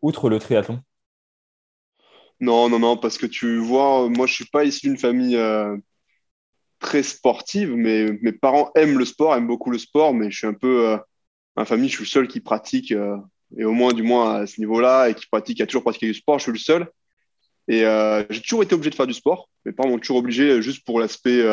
outre 0.00 0.30
le 0.30 0.38
triathlon? 0.38 0.80
Non, 2.40 2.70
non, 2.70 2.78
non, 2.78 2.96
parce 2.96 3.18
que 3.18 3.26
tu 3.26 3.58
vois, 3.58 4.08
moi, 4.08 4.26
je 4.26 4.32
suis 4.32 4.46
pas 4.46 4.64
issu 4.64 4.88
d'une 4.88 4.96
famille 4.96 5.36
euh, 5.36 5.76
très 6.78 7.02
sportive, 7.02 7.74
mais 7.74 8.18
mes 8.22 8.32
parents 8.32 8.70
aiment 8.74 8.98
le 8.98 9.04
sport, 9.04 9.34
aiment 9.34 9.46
beaucoup 9.46 9.70
le 9.70 9.78
sport, 9.78 10.14
mais 10.14 10.30
je 10.30 10.38
suis 10.38 10.46
un 10.46 10.54
peu, 10.54 10.88
euh, 10.88 10.96
ma 11.56 11.66
famille, 11.66 11.90
je 11.90 11.96
suis 11.96 12.04
le 12.04 12.08
seul 12.08 12.28
qui 12.28 12.40
pratique, 12.40 12.92
euh, 12.92 13.18
et 13.56 13.64
au 13.64 13.72
moins, 13.72 13.92
du 13.92 14.02
moins, 14.02 14.40
à 14.40 14.46
ce 14.46 14.60
niveau-là, 14.60 15.08
et 15.08 15.14
qui 15.14 15.26
pratique, 15.26 15.56
qui 15.56 15.62
a 15.62 15.66
toujours 15.66 15.82
pratiqué 15.82 16.06
du 16.06 16.14
sport, 16.14 16.38
je 16.38 16.44
suis 16.44 16.52
le 16.52 16.58
seul. 16.58 16.88
Et 17.68 17.84
j'ai 18.30 18.40
toujours 18.40 18.62
été 18.62 18.74
obligé 18.74 18.90
de 18.90 18.94
faire 18.96 19.06
du 19.06 19.14
sport. 19.14 19.48
Mes 19.64 19.72
parents 19.72 19.90
m'ont 19.90 19.98
toujours 19.98 20.16
obligé 20.16 20.60
juste 20.60 20.84
pour 20.84 20.98
l'aspect 20.98 21.44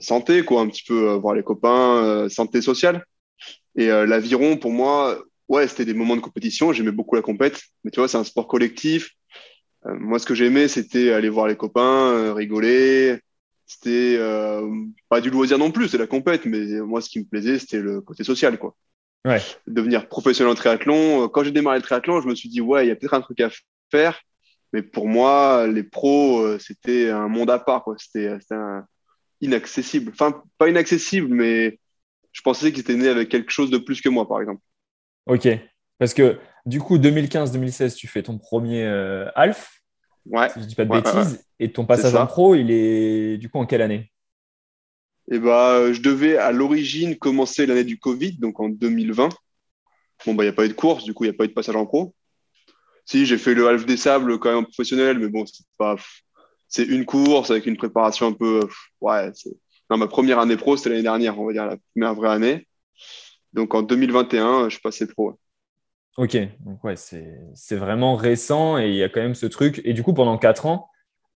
santé, 0.00 0.42
quoi, 0.42 0.62
un 0.62 0.68
petit 0.68 0.84
peu 0.86 1.12
voir 1.14 1.34
les 1.34 1.42
copains, 1.42 2.28
santé 2.30 2.62
sociale. 2.62 3.04
Et 3.76 3.88
l'aviron, 3.88 4.56
pour 4.56 4.70
moi, 4.70 5.22
ouais, 5.48 5.68
c'était 5.68 5.84
des 5.84 5.94
moments 5.94 6.16
de 6.16 6.20
compétition. 6.22 6.72
J'aimais 6.72 6.92
beaucoup 6.92 7.14
la 7.14 7.22
compète, 7.22 7.60
mais 7.84 7.90
tu 7.90 8.00
vois, 8.00 8.08
c'est 8.08 8.16
un 8.16 8.24
sport 8.24 8.48
collectif. 8.48 9.10
Euh, 9.86 9.94
moi, 9.98 10.18
ce 10.18 10.26
que 10.26 10.34
j'aimais, 10.34 10.68
c'était 10.68 11.12
aller 11.12 11.28
voir 11.28 11.46
les 11.46 11.56
copains, 11.56 12.12
euh, 12.12 12.32
rigoler. 12.32 13.18
C'était 13.66 14.16
euh, 14.18 14.68
pas 15.08 15.20
du 15.20 15.30
loisir 15.30 15.58
non 15.58 15.70
plus, 15.70 15.88
c'est 15.88 15.98
la 15.98 16.06
compète, 16.06 16.44
mais 16.44 16.80
moi, 16.80 17.00
ce 17.00 17.08
qui 17.08 17.20
me 17.20 17.24
plaisait, 17.24 17.58
c'était 17.58 17.80
le 17.80 18.00
côté 18.00 18.24
social, 18.24 18.58
quoi. 18.58 18.74
Ouais. 19.24 19.40
Devenir 19.66 20.08
professionnel 20.08 20.52
en 20.52 20.54
triathlon. 20.54 21.28
Quand 21.28 21.44
j'ai 21.44 21.52
démarré 21.52 21.78
le 21.78 21.82
triathlon, 21.82 22.20
je 22.20 22.28
me 22.28 22.34
suis 22.34 22.48
dit, 22.48 22.60
ouais, 22.60 22.86
il 22.86 22.88
y 22.88 22.90
a 22.90 22.96
peut-être 22.96 23.14
un 23.14 23.20
truc 23.20 23.40
à 23.40 23.50
faire. 23.90 24.20
Mais 24.72 24.82
pour 24.82 25.06
moi, 25.06 25.66
les 25.66 25.82
pros, 25.82 26.58
c'était 26.58 27.10
un 27.10 27.28
monde 27.28 27.50
à 27.50 27.58
part. 27.58 27.84
C'était 27.98 28.38
inaccessible. 29.40 30.12
Enfin, 30.12 30.42
pas 30.58 30.68
inaccessible, 30.68 31.28
mais 31.28 31.78
je 32.32 32.40
pensais 32.40 32.72
qu'ils 32.72 32.80
étaient 32.80 32.94
nés 32.94 33.08
avec 33.08 33.28
quelque 33.28 33.50
chose 33.50 33.70
de 33.70 33.78
plus 33.78 34.00
que 34.00 34.08
moi, 34.08 34.26
par 34.26 34.40
exemple. 34.40 34.60
Ok. 35.26 35.48
Parce 35.98 36.14
que 36.14 36.38
du 36.64 36.80
coup, 36.80 36.98
2015-2016, 36.98 37.94
tu 37.94 38.06
fais 38.06 38.22
ton 38.22 38.38
premier 38.38 38.84
euh, 38.84 39.28
Alf. 39.34 39.82
Ouais. 40.26 40.48
Si 40.50 40.60
je 40.60 40.66
dis 40.66 40.74
pas 40.74 40.84
de 40.84 40.90
bêtises. 40.90 41.44
Et 41.58 41.72
ton 41.72 41.84
passage 41.84 42.14
en 42.14 42.26
pro, 42.26 42.54
il 42.54 42.70
est 42.70 43.38
du 43.38 43.48
coup 43.48 43.58
en 43.58 43.66
quelle 43.66 43.82
année? 43.82 44.11
Eh 45.30 45.38
bah, 45.38 45.92
je 45.92 46.00
devais 46.00 46.36
à 46.36 46.52
l'origine 46.52 47.16
commencer 47.16 47.66
l'année 47.66 47.84
du 47.84 47.98
Covid, 47.98 48.32
donc 48.38 48.60
en 48.60 48.68
2020. 48.68 49.28
Bon, 50.26 50.34
bah, 50.34 50.44
il 50.44 50.46
n'y 50.46 50.52
a 50.52 50.54
pas 50.54 50.64
eu 50.64 50.68
de 50.68 50.74
course, 50.74 51.04
du 51.04 51.14
coup, 51.14 51.24
il 51.24 51.30
n'y 51.30 51.34
a 51.34 51.36
pas 51.36 51.44
eu 51.44 51.48
de 51.48 51.52
passage 51.52 51.76
en 51.76 51.86
pro. 51.86 52.14
Si, 53.04 53.26
j'ai 53.26 53.38
fait 53.38 53.54
le 53.54 53.68
Half 53.68 53.86
des 53.86 53.96
Sables 53.96 54.38
quand 54.38 54.54
même 54.54 54.64
professionnel, 54.64 55.18
mais 55.18 55.28
bon, 55.28 55.44
c'est 55.46 55.64
pas. 55.78 55.96
C'est 56.68 56.84
une 56.84 57.04
course 57.04 57.50
avec 57.50 57.66
une 57.66 57.76
préparation 57.76 58.28
un 58.28 58.32
peu. 58.32 58.66
Ouais, 59.00 59.30
non, 59.90 59.98
ma 59.98 60.06
première 60.06 60.38
année 60.38 60.56
pro, 60.56 60.76
c'était 60.76 60.90
l'année 60.90 61.02
dernière, 61.02 61.38
on 61.38 61.46
va 61.46 61.52
dire, 61.52 61.66
la 61.66 61.76
première 61.94 62.14
vraie 62.14 62.30
année. 62.30 62.66
Donc 63.52 63.74
en 63.74 63.82
2021, 63.82 64.64
je 64.64 64.70
suis 64.70 64.80
passé 64.80 65.06
pro. 65.06 65.38
Ok, 66.16 66.36
donc 66.60 66.82
ouais, 66.84 66.94
c'est 66.96 67.76
vraiment 67.76 68.16
récent 68.16 68.78
et 68.78 68.88
il 68.88 68.96
y 68.96 69.02
a 69.02 69.08
quand 69.08 69.20
même 69.20 69.34
ce 69.34 69.46
truc. 69.46 69.80
Et 69.84 69.92
du 69.92 70.02
coup, 70.02 70.14
pendant 70.14 70.38
quatre 70.38 70.66
ans, 70.66 70.88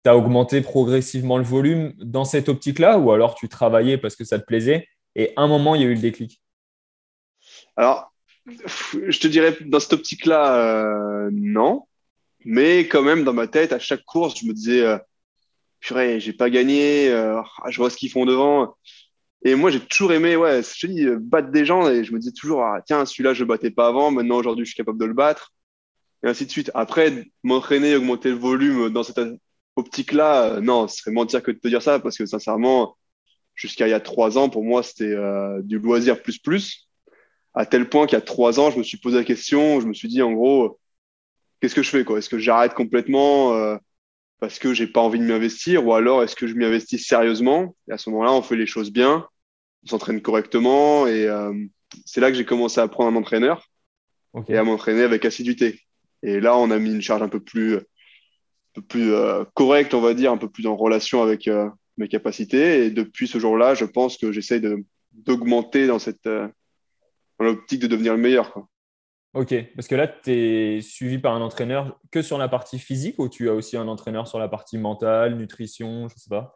tu 0.05 0.11
augmenté 0.11 0.61
progressivement 0.61 1.37
le 1.37 1.43
volume 1.43 1.93
dans 1.97 2.25
cette 2.25 2.49
optique-là 2.49 2.99
ou 2.99 3.11
alors 3.11 3.35
tu 3.35 3.49
travaillais 3.49 3.97
parce 3.97 4.15
que 4.15 4.23
ça 4.23 4.39
te 4.39 4.45
plaisait 4.45 4.87
et 5.15 5.31
un 5.37 5.47
moment, 5.47 5.75
il 5.75 5.81
y 5.81 5.85
a 5.85 5.87
eu 5.87 5.95
le 5.95 6.01
déclic? 6.01 6.41
Alors, 7.77 8.13
je 8.45 9.19
te 9.19 9.27
dirais, 9.27 9.57
dans 9.61 9.79
cette 9.79 9.93
optique-là, 9.93 10.57
euh, 10.57 11.29
non. 11.31 11.83
Mais 12.43 12.87
quand 12.87 13.01
même, 13.01 13.23
dans 13.23 13.33
ma 13.33 13.47
tête, 13.47 13.73
à 13.73 13.79
chaque 13.79 14.03
course, 14.03 14.39
je 14.39 14.45
me 14.45 14.53
disais, 14.53 14.81
euh, 14.81 14.97
purée, 15.79 16.19
j'ai 16.19 16.33
pas 16.33 16.49
gagné, 16.49 17.09
euh, 17.09 17.41
je 17.69 17.77
vois 17.77 17.89
ce 17.89 17.97
qu'ils 17.97 18.11
font 18.11 18.25
devant. 18.25 18.75
Et 19.43 19.55
moi, 19.55 19.71
j'ai 19.71 19.79
toujours 19.79 20.11
aimé, 20.11 20.35
ouais, 20.35 20.61
je 20.63 20.87
dis, 20.87 21.05
battre 21.19 21.51
des 21.51 21.65
gens. 21.65 21.89
Et 21.89 22.03
je 22.03 22.13
me 22.13 22.19
disais 22.19 22.33
toujours, 22.33 22.63
ah, 22.63 22.81
tiens, 22.85 23.05
celui-là, 23.05 23.33
je 23.33 23.43
ne 23.43 23.49
battais 23.49 23.71
pas 23.71 23.87
avant. 23.87 24.11
Maintenant, 24.11 24.37
aujourd'hui, 24.37 24.65
je 24.65 24.71
suis 24.71 24.77
capable 24.77 24.99
de 24.99 25.05
le 25.05 25.13
battre. 25.13 25.53
Et 26.23 26.27
ainsi 26.27 26.45
de 26.45 26.51
suite. 26.51 26.71
Après, 26.73 27.27
m'entraîner, 27.43 27.95
augmenter 27.95 28.29
le 28.29 28.35
volume 28.35 28.89
dans 28.89 29.03
cette 29.03 29.19
optique-là, 29.75 30.55
euh, 30.55 30.61
non, 30.61 30.87
ce 30.87 30.97
serait 30.97 31.11
mentir 31.11 31.43
que 31.43 31.51
de 31.51 31.59
te 31.59 31.67
dire 31.67 31.81
ça. 31.81 31.99
Parce 31.99 32.17
que 32.17 32.25
sincèrement, 32.25 32.97
jusqu'à 33.55 33.87
il 33.87 33.91
y 33.91 33.93
a 33.93 33.99
trois 33.99 34.37
ans, 34.37 34.49
pour 34.49 34.63
moi, 34.63 34.83
c'était 34.83 35.13
euh, 35.13 35.61
du 35.63 35.79
loisir 35.79 36.21
plus 36.21 36.37
plus. 36.37 36.89
À 37.53 37.65
tel 37.65 37.89
point 37.89 38.05
qu'il 38.05 38.17
y 38.17 38.21
a 38.21 38.21
trois 38.21 38.59
ans, 38.59 38.71
je 38.71 38.77
me 38.77 38.83
suis 38.83 38.97
posé 38.97 39.17
la 39.17 39.23
question. 39.23 39.79
Je 39.79 39.87
me 39.87 39.93
suis 39.93 40.07
dit, 40.07 40.21
en 40.21 40.33
gros, 40.33 40.79
qu'est-ce 41.61 41.75
que 41.75 41.83
je 41.83 41.89
fais 41.89 42.03
quoi? 42.03 42.17
Est-ce 42.17 42.29
que 42.29 42.39
j'arrête 42.39 42.73
complètement 42.73 43.77
parce 44.39 44.59
que 44.59 44.73
j'ai 44.73 44.87
pas 44.87 45.01
envie 45.01 45.19
de 45.19 45.23
m'y 45.23 45.31
investir 45.31 45.85
ou 45.85 45.93
alors 45.93 46.23
est-ce 46.23 46.35
que 46.35 46.47
je 46.47 46.53
m'y 46.53 46.65
investis 46.65 47.07
sérieusement? 47.07 47.75
Et 47.87 47.93
à 47.93 47.97
ce 47.97 48.09
moment-là, 48.09 48.33
on 48.33 48.41
fait 48.41 48.55
les 48.55 48.65
choses 48.65 48.91
bien, 48.91 49.27
on 49.83 49.87
s'entraîne 49.87 50.21
correctement 50.21 51.07
et 51.07 51.25
euh, 51.25 51.53
c'est 52.05 52.21
là 52.21 52.29
que 52.29 52.37
j'ai 52.37 52.45
commencé 52.45 52.79
à 52.79 52.87
prendre 52.87 53.15
un 53.15 53.19
entraîneur 53.19 53.67
et 54.47 54.57
à 54.57 54.63
m'entraîner 54.63 55.03
avec 55.03 55.23
assiduité. 55.23 55.79
Et 56.21 56.39
là, 56.39 56.57
on 56.57 56.69
a 56.71 56.79
mis 56.79 56.91
une 56.91 57.01
charge 57.01 57.21
un 57.21 57.29
peu 57.29 57.39
plus, 57.39 57.79
peu 58.75 58.81
plus 58.81 59.13
euh, 59.13 59.43
correcte, 59.53 59.93
on 59.93 60.01
va 60.01 60.13
dire, 60.13 60.31
un 60.31 60.37
peu 60.37 60.49
plus 60.49 60.67
en 60.67 60.75
relation 60.75 61.23
avec 61.23 61.47
euh, 61.47 61.69
mes 61.97 62.07
capacités. 62.07 62.85
Et 62.85 62.91
depuis 62.91 63.27
ce 63.27 63.39
jour-là, 63.39 63.73
je 63.73 63.85
pense 63.85 64.17
que 64.17 64.31
j'essaie 64.31 64.61
d'augmenter 65.13 65.87
dans 65.87 65.99
cette 65.99 66.27
dans 66.27 67.45
l'optique 67.45 67.81
de 67.81 67.87
devenir 67.87 68.13
le 68.13 68.21
meilleur. 68.21 68.51
Quoi. 68.51 68.67
Ok, 69.33 69.53
parce 69.75 69.89
que 69.89 69.95
là, 69.95 70.07
tu 70.07 70.31
es 70.31 70.81
suivi 70.81 71.17
par 71.17 71.35
un 71.35 71.41
entraîneur 71.41 71.99
que 72.09 72.21
sur 72.21 72.37
la 72.37 72.47
partie 72.47 72.79
physique 72.79 73.19
ou 73.19 73.27
tu 73.27 73.49
as 73.49 73.53
aussi 73.53 73.75
un 73.75 73.87
entraîneur 73.89 74.29
sur 74.29 74.39
la 74.39 74.47
partie 74.47 74.77
mentale, 74.77 75.35
nutrition, 75.35 76.07
je 76.07 76.15
sais 76.15 76.29
pas? 76.29 76.55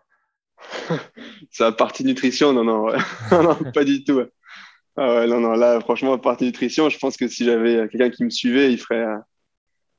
Sur 1.52 1.66
la 1.66 1.72
partie 1.72 2.04
nutrition, 2.04 2.52
non, 2.52 2.66
non, 2.66 2.88
non, 3.32 3.56
pas 3.74 3.86
du 3.86 4.04
tout. 4.04 4.22
Ah 4.98 5.16
ouais, 5.16 5.28
non, 5.28 5.40
non, 5.40 5.52
là, 5.52 5.80
franchement, 5.80 6.12
la 6.12 6.18
partie 6.18 6.44
nutrition, 6.44 6.90
je 6.90 6.98
pense 7.00 7.16
que 7.16 7.30
si 7.30 7.46
j'avais 7.46 7.88
quelqu'un 7.90 8.10
qui 8.10 8.26
me 8.26 8.30
suivait, 8.30 8.72
il 8.72 8.78
ferait 8.78 9.06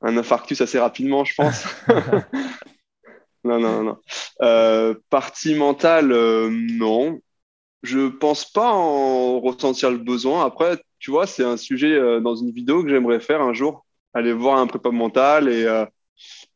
un 0.01 0.17
infarctus 0.17 0.61
assez 0.61 0.79
rapidement, 0.79 1.23
je 1.23 1.35
pense. 1.35 1.65
non, 3.43 3.59
non, 3.59 3.83
non. 3.83 3.97
Euh, 4.41 4.95
partie 5.09 5.55
mentale, 5.55 6.11
euh, 6.11 6.49
non. 6.51 7.19
Je 7.83 8.07
pense 8.09 8.51
pas 8.51 8.71
en 8.71 9.39
ressentir 9.39 9.89
le 9.89 9.97
besoin. 9.97 10.45
Après, 10.45 10.79
tu 10.99 11.11
vois, 11.11 11.25
c'est 11.25 11.43
un 11.43 11.57
sujet 11.57 11.93
euh, 11.93 12.19
dans 12.19 12.35
une 12.35 12.51
vidéo 12.51 12.83
que 12.83 12.89
j'aimerais 12.89 13.19
faire 13.19 13.41
un 13.41 13.53
jour. 13.53 13.85
Aller 14.13 14.33
voir 14.33 14.57
un 14.57 14.67
prépa 14.67 14.91
mental 14.91 15.47
et, 15.47 15.65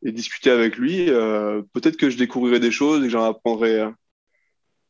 et 0.03 0.11
discuter 0.11 0.49
avec 0.49 0.75
lui. 0.75 1.05
Peut-être 1.05 1.95
que 1.95 2.09
je 2.09 2.17
découvrirai 2.17 2.59
des 2.59 2.69
choses 2.69 2.99
et 2.99 3.03
que 3.03 3.09
j'en 3.09 3.23
apprendrai 3.23 3.87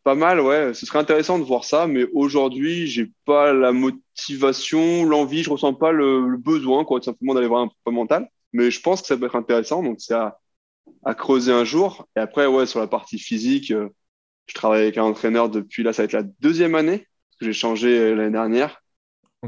pas 0.03 0.15
mal. 0.15 0.39
Ouais, 0.39 0.73
ce 0.73 0.85
serait 0.85 0.99
intéressant 0.99 1.37
de 1.37 1.43
voir 1.43 1.63
ça. 1.63 1.85
Mais 1.85 2.07
aujourd'hui, 2.13 2.87
j'ai 2.87 3.11
pas 3.25 3.53
la 3.53 3.71
motivation, 3.71 5.03
l'envie, 5.03 5.43
je 5.43 5.51
ressens 5.51 5.73
pas 5.73 5.91
le, 5.91 6.37
besoin, 6.37 6.85
quoi, 6.85 6.99
tout 6.99 7.05
simplement 7.05 7.35
d'aller 7.35 7.47
voir 7.47 7.61
un 7.61 7.67
prépa 7.67 7.91
mental. 7.91 8.29
Mais 8.55 8.71
je 8.71 8.81
pense 8.81 9.01
que 9.01 9.07
ça 9.07 9.17
peut 9.17 9.25
être 9.25 9.35
intéressant. 9.35 9.83
Donc, 9.83 9.97
c'est 9.99 10.13
à, 10.13 10.39
à 11.03 11.13
creuser 11.13 11.51
un 11.51 11.63
jour. 11.63 12.07
Et 12.15 12.19
après, 12.19 12.45
ouais, 12.45 12.65
sur 12.65 12.79
la 12.79 12.87
partie 12.87 13.19
physique, 13.19 13.73
je 14.47 14.53
travaille 14.53 14.83
avec 14.83 14.97
un 14.97 15.03
entraîneur 15.03 15.49
depuis 15.49 15.83
là, 15.83 15.93
ça 15.93 16.03
va 16.03 16.05
être 16.05 16.13
la 16.13 16.23
deuxième 16.39 16.75
année. 16.75 17.07
que 17.39 17.45
J'ai 17.45 17.53
changé 17.53 18.15
l'année 18.15 18.31
dernière. 18.31 18.81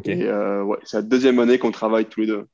Et 0.06 0.24
euh, 0.24 0.64
ouais, 0.64 0.78
c'est 0.84 0.98
la 0.98 1.04
deuxième 1.04 1.40
année 1.40 1.58
qu'on 1.58 1.72
travaille 1.72 2.06
tous 2.06 2.22
les 2.22 2.28
deux. 2.28 2.48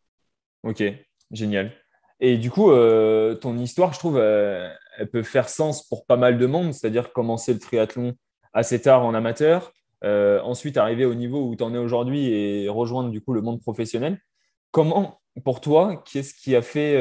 Ok, 0.64 0.84
génial. 1.32 1.72
Et 2.20 2.38
du 2.38 2.50
coup, 2.50 2.72
euh, 2.72 3.36
ton 3.36 3.58
histoire, 3.58 3.94
je 3.94 4.00
trouve, 4.00 4.18
euh, 4.18 4.70
elle 4.98 5.10
peut 5.10 5.24
faire 5.24 5.50
sens 5.50 5.88
pour 5.88 6.06
pas 6.06 6.16
mal 6.16 6.38
de 6.38 6.46
monde, 6.46 6.74
c'est-à-dire 6.74 7.12
commencer 7.12 7.54
le 7.54 7.60
triathlon 7.60 8.14
assez 8.54 8.82
tard 8.82 9.04
en 9.04 9.14
amateur, 9.14 9.74
ensuite 10.04 10.78
arriver 10.78 11.06
au 11.06 11.16
niveau 11.16 11.48
où 11.48 11.56
tu 11.56 11.64
en 11.64 11.74
es 11.74 11.78
aujourd'hui 11.78 12.28
et 12.30 12.70
rejoindre 12.70 13.10
du 13.10 13.20
coup 13.20 13.34
le 13.34 13.42
monde 13.42 13.60
professionnel. 13.62 14.20
Comment, 14.74 15.22
pour 15.46 15.62
toi, 15.62 16.04
qu'est-ce 16.12 16.34
qui 16.34 16.56
a 16.56 16.64
fait 16.64 16.96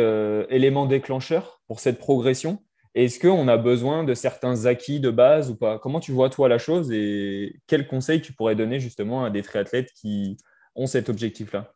élément 0.50 0.85
déclencheur 0.85 1.62
pour 1.67 1.81
cette 1.81 1.99
progression? 1.99 2.62
Est-ce 2.95 3.19
qu'on 3.19 3.49
a 3.49 3.57
besoin 3.57 4.05
de 4.05 4.12
certains 4.12 4.67
acquis 4.67 5.00
de 5.00 5.09
base 5.09 5.50
ou 5.50 5.57
pas? 5.57 5.79
Comment 5.79 5.99
tu 5.99 6.12
vois 6.12 6.29
toi 6.29 6.50
la 6.50 6.59
chose 6.59 6.93
et 6.93 7.59
quels 7.67 7.88
conseils 7.88 8.21
tu 8.21 8.35
pourrais 8.35 8.57
donner 8.57 8.79
justement 8.79 9.25
à 9.25 9.31
des 9.31 9.41
triathlètes 9.41 9.91
qui 9.95 10.37
ont 10.75 10.87
cet 10.87 11.09
objectif-là? 11.09 11.73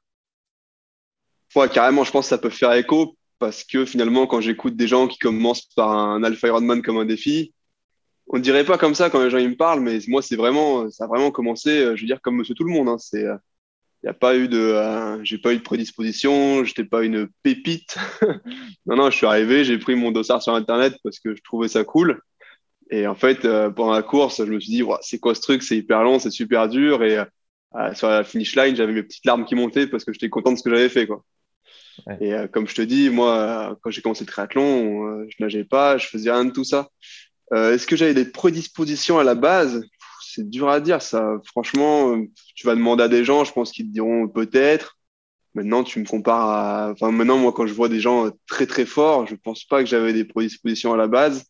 Ouais, 1.54 1.70
carrément, 1.70 2.04
je 2.04 2.10
pense 2.10 2.26
que 2.26 2.28
ça 2.28 2.36
peut 2.36 2.50
faire 2.50 2.74
écho 2.74 3.16
parce 3.38 3.64
que 3.64 3.86
finalement, 3.86 4.26
quand 4.26 4.42
j'écoute 4.42 4.76
des 4.76 4.88
gens 4.88 5.08
qui 5.08 5.16
commencent 5.18 5.70
par 5.76 5.90
un 5.92 6.22
Alpha 6.22 6.48
Ironman 6.48 6.82
comme 6.82 6.98
un 6.98 7.06
défi, 7.06 7.54
on 8.26 8.36
ne 8.36 8.42
dirait 8.42 8.66
pas 8.66 8.76
comme 8.76 8.94
ça 8.94 9.08
quand 9.08 9.24
les 9.24 9.30
gens 9.30 9.38
ils 9.38 9.48
me 9.48 9.56
parlent, 9.56 9.80
mais 9.80 9.98
moi, 10.08 10.20
c'est 10.20 10.36
vraiment, 10.36 10.90
ça 10.90 11.04
a 11.04 11.06
vraiment 11.06 11.30
commencé, 11.30 11.96
je 11.96 12.02
veux 12.02 12.06
dire, 12.06 12.20
comme 12.20 12.36
monsieur 12.36 12.54
tout 12.54 12.64
le 12.64 12.72
monde. 12.72 12.90
Hein. 12.90 12.98
C'est 12.98 13.24
il 14.02 14.06
n'y 14.06 14.10
a 14.10 14.14
pas 14.14 14.36
eu 14.36 14.48
de, 14.48 14.58
euh, 14.58 15.24
j'ai 15.24 15.38
pas 15.38 15.52
eu 15.52 15.56
de 15.56 15.62
prédisposition, 15.62 16.64
j'étais 16.64 16.84
pas 16.84 17.02
une 17.02 17.28
pépite. 17.42 17.96
non, 18.86 18.96
non, 18.96 19.10
je 19.10 19.16
suis 19.16 19.26
arrivé, 19.26 19.64
j'ai 19.64 19.78
pris 19.78 19.94
mon 19.94 20.12
dossard 20.12 20.42
sur 20.42 20.54
Internet 20.54 20.94
parce 21.02 21.18
que 21.18 21.34
je 21.34 21.42
trouvais 21.42 21.68
ça 21.68 21.82
cool. 21.82 22.20
Et 22.90 23.06
en 23.06 23.14
fait, 23.14 23.44
euh, 23.44 23.70
pendant 23.70 23.92
la 23.92 24.02
course, 24.02 24.44
je 24.44 24.52
me 24.52 24.60
suis 24.60 24.70
dit, 24.70 24.82
c'est 25.00 25.18
quoi 25.18 25.34
ce 25.34 25.40
truc? 25.40 25.62
C'est 25.62 25.76
hyper 25.76 26.02
long, 26.04 26.18
c'est 26.18 26.30
super 26.30 26.68
dur. 26.68 27.02
Et 27.02 27.18
euh, 27.18 27.94
sur 27.94 28.08
la 28.08 28.22
finish 28.22 28.54
line, 28.54 28.76
j'avais 28.76 28.92
mes 28.92 29.02
petites 29.02 29.24
larmes 29.24 29.44
qui 29.44 29.54
montaient 29.54 29.86
parce 29.86 30.04
que 30.04 30.12
j'étais 30.12 30.28
content 30.28 30.52
de 30.52 30.56
ce 30.58 30.62
que 30.62 30.70
j'avais 30.70 30.88
fait. 30.88 31.06
Quoi. 31.06 31.24
Et 32.20 32.34
comme 32.52 32.68
je 32.68 32.74
te 32.74 32.82
dis, 32.82 33.08
moi, 33.08 33.76
quand 33.82 33.90
j'ai 33.90 34.02
commencé 34.02 34.22
le 34.22 34.30
triathlon, 34.30 35.26
je 35.28 35.36
nageais 35.40 35.64
pas, 35.64 35.96
je 35.96 36.06
faisais 36.06 36.30
rien 36.30 36.44
de 36.44 36.52
tout 36.52 36.62
ça. 36.62 36.90
Est-ce 37.52 37.86
que 37.86 37.96
j'avais 37.96 38.14
des 38.14 38.30
prédispositions 38.30 39.18
à 39.18 39.24
la 39.24 39.34
base? 39.34 39.82
C'est 40.36 40.50
dur 40.50 40.68
à 40.68 40.80
dire 40.80 41.00
ça. 41.00 41.38
Franchement, 41.46 42.14
tu 42.54 42.66
vas 42.66 42.74
demander 42.74 43.04
à 43.04 43.08
des 43.08 43.24
gens, 43.24 43.44
je 43.44 43.52
pense 43.52 43.72
qu'ils 43.72 43.86
te 43.86 43.92
diront 43.92 44.28
peut-être. 44.28 44.98
Maintenant, 45.54 45.82
tu 45.82 45.98
me 45.98 46.04
compares 46.04 46.50
à. 46.50 46.90
Enfin, 46.92 47.10
maintenant, 47.10 47.38
moi, 47.38 47.52
quand 47.54 47.66
je 47.66 47.72
vois 47.72 47.88
des 47.88 48.00
gens 48.00 48.30
très 48.46 48.66
très 48.66 48.84
forts, 48.84 49.26
je 49.26 49.34
pense 49.34 49.64
pas 49.64 49.80
que 49.82 49.88
j'avais 49.88 50.12
des 50.12 50.26
prédispositions 50.26 50.92
à 50.92 50.98
la 50.98 51.06
base. 51.06 51.46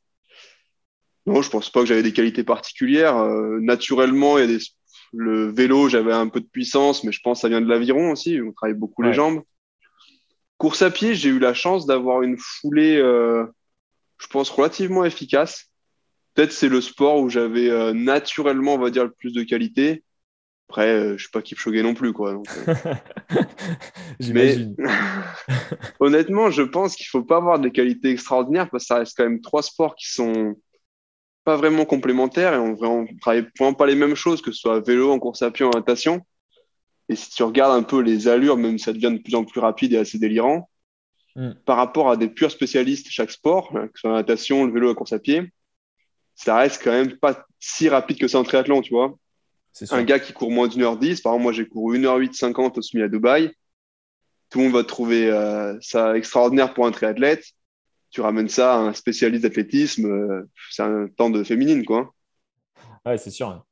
Non, 1.27 1.43
je 1.43 1.51
pense 1.51 1.69
pas 1.69 1.81
que 1.81 1.87
j'avais 1.87 2.05
des 2.05 2.13
qualités 2.13 2.45
particulières. 2.45 3.17
Euh, 3.17 3.59
naturellement, 3.61 4.39
il 4.39 4.43
y 4.43 4.45
a 4.45 4.59
des... 4.59 4.63
le 5.13 5.51
vélo, 5.51 5.89
j'avais 5.89 6.13
un 6.13 6.29
peu 6.29 6.41
de 6.41 6.47
puissance, 6.47 7.03
mais 7.03 7.11
je 7.11 7.21
pense 7.21 7.39
que 7.39 7.43
ça 7.43 7.49
vient 7.49 7.61
de 7.61 7.69
l'aviron 7.69 8.13
aussi. 8.13 8.41
On 8.41 8.53
travaille 8.53 8.77
beaucoup 8.77 9.03
les 9.03 9.13
jambes. 9.13 9.43
Course 10.59 10.83
à 10.83 10.93
pied, 10.93 11.17
j'ai 11.17 11.31
eu 11.31 11.41
la 11.41 11.53
chance 11.53 11.85
d'avoir 11.87 12.23
une 12.23 12.39
foulée, 12.39 12.97
euh, 12.99 13.45
je 14.19 14.29
pense, 14.29 14.49
relativement 14.49 15.05
efficace. 15.05 15.73
Peut-être 16.37 16.53
c'est 16.53 16.69
le 16.69 16.83
sport 16.83 17.19
où 17.21 17.31
j'avais 17.31 17.71
euh, 17.71 17.95
naturellement, 17.95 18.75
on 18.75 18.79
va 18.79 18.91
dire, 18.91 19.05
le 19.05 19.11
plus 19.11 19.33
de 19.33 19.43
qualité. 19.43 20.05
Après, 20.69 20.89
je 20.89 20.93
euh, 20.93 21.17
je 21.17 21.23
suis 21.23 21.31
pas 21.31 21.41
Kipchoge 21.41 21.77
non 21.77 21.95
plus, 21.95 22.13
quoi. 22.13 22.35
Euh. 22.35 22.75
J'imagine. 24.21 24.77
honnêtement, 26.01 26.51
je 26.51 26.61
pense 26.61 26.95
qu'il 26.95 27.07
faut 27.07 27.23
pas 27.23 27.39
avoir 27.39 27.59
des 27.59 27.71
qualités 27.71 28.11
extraordinaires 28.11 28.69
parce 28.69 28.85
que 28.85 28.89
ça 28.89 28.99
reste 28.99 29.17
quand 29.17 29.25
même 29.25 29.41
trois 29.41 29.63
sports 29.63 29.97
qui 29.97 30.13
sont 30.13 30.55
pas 31.45 31.57
vraiment 31.57 31.87
complémentaires 31.87 32.53
et 32.53 32.59
on 32.59 32.73
ne 32.73 33.19
travaille 33.19 33.49
vraiment 33.59 33.73
pas 33.73 33.87
les 33.87 33.95
mêmes 33.95 34.15
choses, 34.15 34.43
que 34.43 34.53
ce 34.53 34.61
soit 34.61 34.81
vélo, 34.81 35.13
en 35.13 35.19
course 35.19 35.41
à 35.41 35.51
pied, 35.51 35.65
en 35.65 35.71
natation. 35.71 36.21
Et 37.09 37.17
si 37.17 37.31
tu 37.31 37.45
regardes 37.45 37.79
un 37.79 37.83
peu 37.83 38.01
les 38.01 38.29
allures, 38.29 38.59
même 38.59 38.79
ça 38.79 38.93
devient 38.93 39.13
de 39.13 39.23
plus 39.23 39.37
en 39.37 39.45
plus 39.45 39.61
rapide 39.61 39.95
et 39.95 39.97
assez 39.97 40.19
délirant, 40.19 40.69
hmm. 41.35 41.53
par 41.65 41.79
rapport 41.79 42.11
à 42.11 42.19
des 42.19 42.29
purs 42.29 42.51
spécialistes 42.51 43.07
chaque 43.09 43.31
sport, 43.31 43.71
que 43.73 43.91
ce 43.95 44.01
soit 44.03 44.11
la 44.11 44.17
natation, 44.17 44.67
le 44.67 44.73
vélo, 44.73 44.89
la 44.89 44.95
course 44.95 45.15
à 45.15 45.19
pied, 45.19 45.51
ça 46.37 46.57
reste 46.57 46.83
quand 46.85 46.93
même 46.93 47.17
pas 47.17 47.47
si 47.59 47.89
rapide 47.89 48.19
que 48.19 48.29
ça 48.29 48.39
en 48.39 48.45
triathlon, 48.45 48.83
tu 48.83 48.95
vois. 48.95 49.17
Un 49.91 50.05
gars 50.05 50.21
qui 50.21 50.33
court 50.33 50.51
moins 50.51 50.69
d'une 50.69 50.83
heure 50.83 50.97
dix, 50.97 51.21
par 51.21 51.33
exemple, 51.33 51.43
moi 51.43 51.53
j'ai 51.53 51.67
couru 51.67 51.99
1h08 51.99 52.33
50 52.33 52.79
au 52.79 52.83
semi 52.83 53.03
à 53.03 53.09
Dubaï. 53.09 53.51
Tout 54.51 54.59
le 54.59 54.65
monde 54.65 54.75
va 54.75 54.85
trouver 54.85 55.29
euh, 55.31 55.77
ça 55.81 56.17
extraordinaire 56.17 56.73
pour 56.73 56.87
un 56.87 56.93
triathlète. 56.93 57.45
Tu 58.11 58.21
ramènes 58.21 58.49
ça 58.49 58.75
à 58.75 58.79
un 58.79 58.93
spécialiste 58.93 59.43
d'athlétisme, 59.43 60.07
euh, 60.07 60.49
c'est 60.71 60.83
un 60.83 61.09
temps 61.09 61.31
de 61.31 61.43
féminine, 61.43 61.85
quoi. 61.85 62.15
Ouais, 63.05 63.19
c'est 63.19 63.31
sûr. 63.31 63.67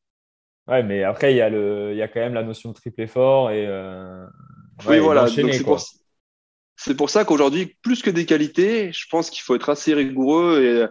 Ouais, 0.66 0.82
mais 0.82 1.04
après, 1.04 1.32
il 1.32 1.36
y, 1.36 1.40
a 1.40 1.48
le, 1.48 1.92
il 1.92 1.98
y 1.98 2.02
a 2.02 2.08
quand 2.08 2.20
même 2.20 2.34
la 2.34 2.42
notion 2.42 2.70
de 2.70 2.74
triple 2.74 3.02
effort 3.02 3.50
et. 3.50 3.66
Euh, 3.66 4.26
oui, 4.86 4.98
voilà. 4.98 5.26
Donc, 5.26 5.52
c'est 5.52 5.62
pour, 5.62 5.80
c'est 6.76 6.96
pour 6.96 7.10
ça 7.10 7.24
qu'aujourd'hui, 7.24 7.76
plus 7.82 8.02
que 8.02 8.10
des 8.10 8.26
qualités, 8.26 8.92
je 8.92 9.06
pense 9.10 9.30
qu'il 9.30 9.42
faut 9.42 9.54
être 9.54 9.70
assez 9.70 9.94
rigoureux 9.94 10.62
et 10.62 10.86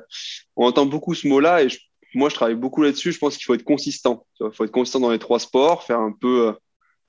on 0.55 0.67
entend 0.67 0.85
beaucoup 0.85 1.13
ce 1.13 1.27
mot-là 1.27 1.63
et 1.63 1.67
moi, 2.13 2.29
je 2.29 2.35
travaille 2.35 2.55
beaucoup 2.55 2.83
là-dessus. 2.83 3.11
Je 3.11 3.19
pense 3.19 3.35
qu'il 3.35 3.45
faut 3.45 3.55
être 3.55 3.63
consistant. 3.63 4.25
Il 4.39 4.51
faut 4.53 4.63
être 4.63 4.71
consistant 4.71 4.99
dans 4.99 5.11
les 5.11 5.19
trois 5.19 5.39
sports, 5.39 5.83
faire 5.83 5.99
un 5.99 6.11
peu, 6.11 6.55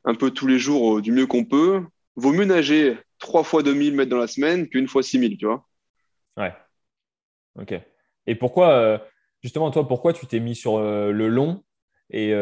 euh, 0.06 0.30
tous 0.30 0.46
les 0.46 0.58
jours 0.58 0.98
euh, 0.98 1.02
du 1.02 1.12
mieux 1.12 1.26
qu'on 1.26 1.44
peut. 1.44 1.82
Vaut 2.16 2.32
mieux 2.32 2.44
nager 2.44 2.96
trois 3.18 3.44
fois 3.44 3.62
2000 3.62 3.94
mètres 3.94 4.10
dans 4.10 4.18
la 4.18 4.26
semaine 4.26 4.68
qu'une 4.68 4.88
fois 4.88 5.02
6000, 5.02 5.36
tu 5.36 5.46
vois. 5.46 5.66
Ouais. 6.36 6.52
Ok. 7.60 7.74
Et 8.26 8.34
pourquoi, 8.34 8.70
euh, 8.70 8.98
justement, 9.42 9.70
toi, 9.70 9.86
pourquoi 9.86 10.12
tu 10.12 10.26
t'es 10.26 10.40
mis 10.40 10.54
sur 10.54 10.78
le 10.80 11.28
long 11.28 11.62
et 12.10 12.32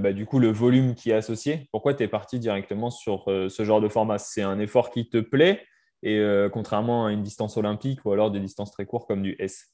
bah, 0.00 0.12
du 0.12 0.24
coup 0.24 0.38
le 0.38 0.50
volume 0.50 0.94
qui 0.94 1.10
est 1.10 1.14
associé 1.14 1.68
Pourquoi 1.72 1.92
tu 1.92 2.02
es 2.02 2.08
parti 2.08 2.38
directement 2.38 2.90
sur 2.90 3.24
ce 3.26 3.64
genre 3.64 3.80
de 3.80 3.88
format? 3.88 4.18
C'est 4.18 4.42
un 4.42 4.58
effort 4.58 4.90
qui 4.90 5.08
te 5.08 5.18
plaît 5.18 5.62
et 6.02 6.18
euh, 6.18 6.48
contrairement 6.48 7.06
à 7.06 7.12
une 7.12 7.22
distance 7.22 7.56
olympique 7.56 8.04
ou 8.04 8.12
alors 8.12 8.30
des 8.30 8.40
distances 8.40 8.72
très 8.72 8.86
courtes 8.86 9.06
comme 9.06 9.22
du 9.22 9.36
S. 9.38 9.72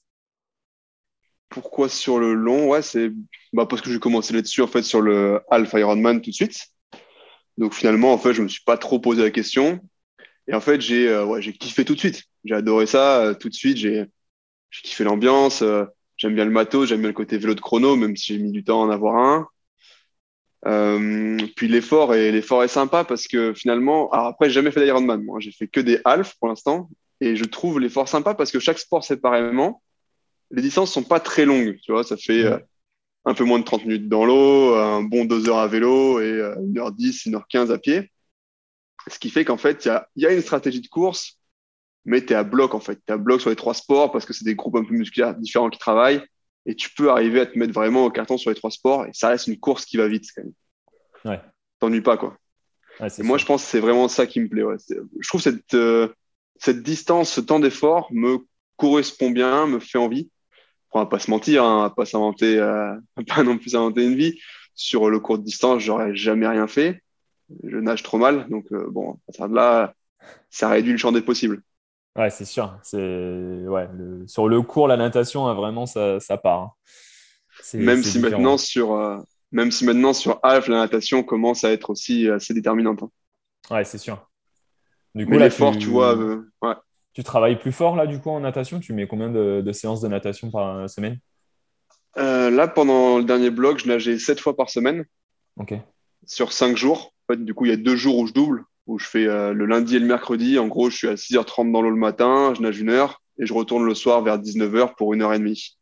Pourquoi 1.48 1.88
sur 1.88 2.18
le 2.18 2.34
long? 2.34 2.68
Ouais, 2.68 2.82
c'est 2.82 3.10
bah, 3.52 3.66
parce 3.66 3.80
que 3.80 3.90
j'ai 3.90 4.00
commencé 4.00 4.34
là-dessus 4.34 4.62
en 4.62 4.66
fait 4.66 4.82
sur 4.82 5.00
le 5.00 5.40
Alpha 5.50 5.78
Ironman 5.78 6.20
tout 6.20 6.30
de 6.30 6.34
suite. 6.34 6.66
Donc 7.56 7.72
finalement, 7.72 8.12
en 8.12 8.18
fait, 8.18 8.34
je 8.34 8.42
me 8.42 8.48
suis 8.48 8.62
pas 8.64 8.76
trop 8.76 8.98
posé 8.98 9.22
la 9.22 9.30
question. 9.30 9.80
Et 10.48 10.54
en 10.54 10.60
fait, 10.60 10.80
j'ai 10.80 11.08
euh, 11.08 11.40
kiffé 11.58 11.84
tout 11.84 11.94
de 11.94 11.98
suite. 11.98 12.24
J'ai 12.44 12.54
adoré 12.54 12.86
ça 12.86 13.22
euh, 13.22 13.34
tout 13.34 13.48
de 13.48 13.54
suite. 13.54 13.78
J'ai 13.78 14.06
kiffé 14.82 15.04
l'ambiance. 15.04 15.62
j'aime 16.16 16.34
bien 16.34 16.44
le 16.44 16.50
matos, 16.50 16.88
j'aime 16.88 17.00
bien 17.00 17.08
le 17.08 17.14
côté 17.14 17.38
vélo 17.38 17.54
de 17.54 17.60
chrono, 17.60 17.96
même 17.96 18.16
si 18.16 18.34
j'ai 18.34 18.38
mis 18.38 18.52
du 18.52 18.64
temps 18.64 18.82
à 18.82 18.86
en 18.86 18.90
avoir 18.90 19.16
un. 19.16 19.48
Euh, 20.64 21.36
puis 21.54 21.68
l'effort 21.68 22.14
est 22.14 22.32
l'effort 22.32 22.64
est 22.64 22.68
sympa 22.68 23.04
parce 23.04 23.28
que 23.28 23.52
finalement, 23.54 24.10
alors 24.10 24.26
après 24.26 24.48
j'ai 24.48 24.54
jamais 24.54 24.70
fait 24.70 24.82
d'Ironman, 24.84 25.22
moi 25.22 25.38
j'ai 25.38 25.52
fait 25.52 25.68
que 25.68 25.80
des 25.80 26.00
half 26.04 26.34
pour 26.38 26.48
l'instant. 26.48 26.88
et 27.20 27.36
je 27.36 27.44
trouve 27.44 27.78
l'effort 27.78 28.08
sympa 28.08 28.34
parce 28.34 28.50
que 28.50 28.58
chaque 28.58 28.78
sport 28.78 29.04
séparément, 29.04 29.82
les 30.50 30.62
distances 30.62 30.92
sont 30.92 31.02
pas 31.02 31.20
très 31.20 31.44
longues. 31.44 31.76
Tu 31.82 31.92
vois, 31.92 32.04
ça 32.04 32.16
fait 32.16 32.44
euh, 32.44 32.58
un 33.24 33.34
peu 33.34 33.44
moins 33.44 33.58
de 33.58 33.64
30 33.64 33.84
minutes 33.84 34.08
dans 34.08 34.24
l'eau, 34.24 34.74
un 34.74 35.02
bon 35.02 35.24
2 35.24 35.48
heures 35.48 35.58
à 35.58 35.68
vélo 35.68 36.20
et 36.20 36.32
1h10, 36.32 37.28
euh, 37.28 37.38
1h15 37.38 37.72
à 37.72 37.78
pied. 37.78 38.10
Ce 39.08 39.18
qui 39.18 39.30
fait 39.30 39.44
qu'en 39.44 39.56
fait, 39.56 39.84
il 39.84 39.88
y 39.88 39.90
a, 39.90 40.08
y 40.16 40.26
a, 40.26 40.32
une 40.32 40.40
stratégie 40.40 40.80
de 40.80 40.88
course, 40.88 41.38
mais 42.04 42.24
tu 42.24 42.32
es 42.32 42.36
à 42.36 42.44
bloc 42.44 42.74
en 42.74 42.80
fait. 42.80 42.96
Tu 42.96 43.02
es 43.08 43.12
à 43.12 43.18
bloc 43.18 43.40
sur 43.40 43.50
les 43.50 43.56
trois 43.56 43.74
sports 43.74 44.10
parce 44.12 44.24
que 44.26 44.32
c'est 44.32 44.44
des 44.44 44.56
groupes 44.56 44.76
un 44.76 44.84
peu 44.84 44.94
musculaires 44.94 45.34
différents 45.34 45.70
qui 45.70 45.78
travaillent 45.78 46.22
et 46.66 46.74
tu 46.74 46.90
peux 46.90 47.10
arriver 47.10 47.40
à 47.40 47.46
te 47.46 47.58
mettre 47.58 47.72
vraiment 47.72 48.04
au 48.04 48.10
carton 48.10 48.36
sur 48.36 48.50
les 48.50 48.56
trois 48.56 48.70
sports 48.70 49.06
et 49.06 49.10
ça 49.12 49.28
reste 49.28 49.46
une 49.46 49.58
course 49.58 49.86
qui 49.86 49.96
va 49.96 50.08
vite 50.08 50.26
quand 50.34 50.42
même. 50.42 50.52
Ouais. 51.24 51.40
T'ennuies 51.78 52.02
pas 52.02 52.16
quoi. 52.16 52.36
moi, 53.20 53.38
je 53.38 53.46
pense 53.46 53.62
que 53.62 53.68
c'est 53.68 53.80
vraiment 53.80 54.08
ça 54.08 54.26
qui 54.26 54.40
me 54.40 54.48
plaît. 54.48 54.62
Ouais. 54.62 54.76
Je 54.88 55.28
trouve 55.28 55.40
cette, 55.40 55.74
euh, 55.74 56.08
cette 56.58 56.82
distance, 56.82 57.30
ce 57.30 57.40
temps 57.40 57.60
d'effort 57.60 58.08
me 58.12 58.38
correspond 58.76 59.30
bien, 59.30 59.66
me 59.66 59.78
fait 59.78 59.98
envie. 59.98 60.30
On 60.92 61.00
va 61.00 61.06
pas 61.06 61.18
se 61.18 61.30
mentir, 61.30 61.62
hein, 61.62 61.78
on 61.78 61.82
va 61.82 61.90
pas 61.90 62.06
s'inventer, 62.06 62.58
euh, 62.58 62.94
pas 63.26 63.42
non 63.42 63.58
plus 63.58 63.74
inventer 63.74 64.04
une 64.04 64.16
vie. 64.16 64.38
Sur 64.74 65.08
le 65.08 65.20
court 65.20 65.38
de 65.38 65.44
distance, 65.44 65.82
j'aurais 65.82 66.14
jamais 66.14 66.46
rien 66.46 66.66
fait. 66.66 67.02
Je 67.64 67.76
nage 67.76 68.02
trop 68.02 68.18
mal, 68.18 68.48
donc 68.48 68.66
euh, 68.72 68.86
bon, 68.90 69.12
à 69.12 69.18
partir 69.26 69.48
de 69.48 69.54
là, 69.54 69.94
ça 70.50 70.68
réduit 70.68 70.92
le 70.92 70.98
champ 70.98 71.12
des 71.12 71.22
possibles. 71.22 71.62
Ouais, 72.16 72.30
c'est 72.30 72.44
sûr. 72.44 72.78
C'est 72.82 72.96
ouais, 72.98 73.88
sur 74.26 74.48
le 74.48 74.62
cours, 74.62 74.88
la 74.88 74.96
natation, 74.96 75.52
vraiment, 75.54 75.86
ça, 75.86 76.18
ça 76.20 76.36
part. 76.36 76.60
Hein. 76.60 76.72
Même 77.74 78.02
si 78.02 78.18
maintenant 78.18 78.58
sur 78.58 78.92
euh, 78.92 79.18
même 79.52 79.70
si 79.70 79.84
maintenant 79.84 80.12
sur 80.12 80.40
Alf, 80.42 80.68
la 80.68 80.78
natation 80.78 81.22
commence 81.22 81.64
à 81.64 81.72
être 81.72 81.90
aussi 81.90 82.28
assez 82.28 82.54
déterminante. 82.54 83.02
Hein. 83.02 83.10
Ouais, 83.70 83.84
c'est 83.84 83.98
sûr. 83.98 84.28
Du 85.14 85.26
coup, 85.26 85.32
l'effort, 85.32 85.72
tu... 85.72 85.78
tu... 85.80 85.86
vois, 85.86 86.16
euh, 86.16 86.50
ouais. 86.62 86.74
Tu 87.12 87.24
travailles 87.24 87.58
plus 87.58 87.72
fort 87.72 87.96
là, 87.96 88.06
du 88.06 88.18
coup, 88.18 88.30
en 88.30 88.40
natation? 88.40 88.80
Tu 88.80 88.92
mets 88.92 89.06
combien 89.06 89.30
de, 89.30 89.72
séances 89.72 90.02
de 90.02 90.08
natation 90.08 90.50
par 90.50 90.88
semaine? 90.90 91.18
Euh, 92.18 92.50
Là, 92.50 92.68
pendant 92.68 93.18
le 93.18 93.24
dernier 93.24 93.50
bloc, 93.50 93.78
je 93.78 93.88
nageais 93.88 94.18
7 94.18 94.40
fois 94.40 94.54
par 94.54 94.68
semaine. 94.68 95.06
Ok. 95.56 95.74
Sur 96.26 96.52
5 96.52 96.76
jours. 96.76 97.14
En 97.28 97.32
fait, 97.32 97.44
du 97.44 97.54
coup, 97.54 97.64
il 97.64 97.70
y 97.70 97.74
a 97.74 97.78
deux 97.78 97.96
jours 97.96 98.18
où 98.18 98.26
je 98.26 98.32
double 98.32 98.64
où 98.86 98.98
je 98.98 99.06
fais 99.06 99.26
euh, 99.26 99.52
le 99.52 99.66
lundi 99.66 99.96
et 99.96 99.98
le 99.98 100.06
mercredi. 100.06 100.58
En 100.58 100.68
gros, 100.68 100.90
je 100.90 100.96
suis 100.96 101.08
à 101.08 101.14
6h30 101.14 101.72
dans 101.72 101.82
l'eau 101.82 101.90
le 101.90 101.96
matin, 101.96 102.54
je 102.56 102.62
nage 102.62 102.78
une 102.78 102.90
heure 102.90 103.20
et 103.38 103.46
je 103.46 103.52
retourne 103.52 103.84
le 103.84 103.94
soir 103.94 104.22
vers 104.22 104.38
19h 104.38 104.94
pour 104.96 105.12
une 105.12 105.22
heure 105.22 105.34
et 105.34 105.38
demie. 105.38 105.76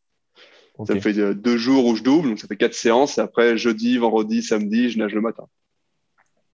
Ça 0.85 0.93
me 0.93 0.99
fait 0.99 1.17
euh, 1.17 1.33
deux 1.33 1.57
jours 1.57 1.85
où 1.85 1.95
je 1.95 2.03
double, 2.03 2.29
donc 2.29 2.39
ça 2.39 2.47
fait 2.47 2.57
quatre 2.57 2.73
séances. 2.73 3.17
Et 3.17 3.21
après, 3.21 3.57
jeudi, 3.57 3.97
vendredi, 3.97 4.41
samedi, 4.41 4.89
je 4.89 4.99
nage 4.99 5.13
le 5.13 5.21
matin. 5.21 5.45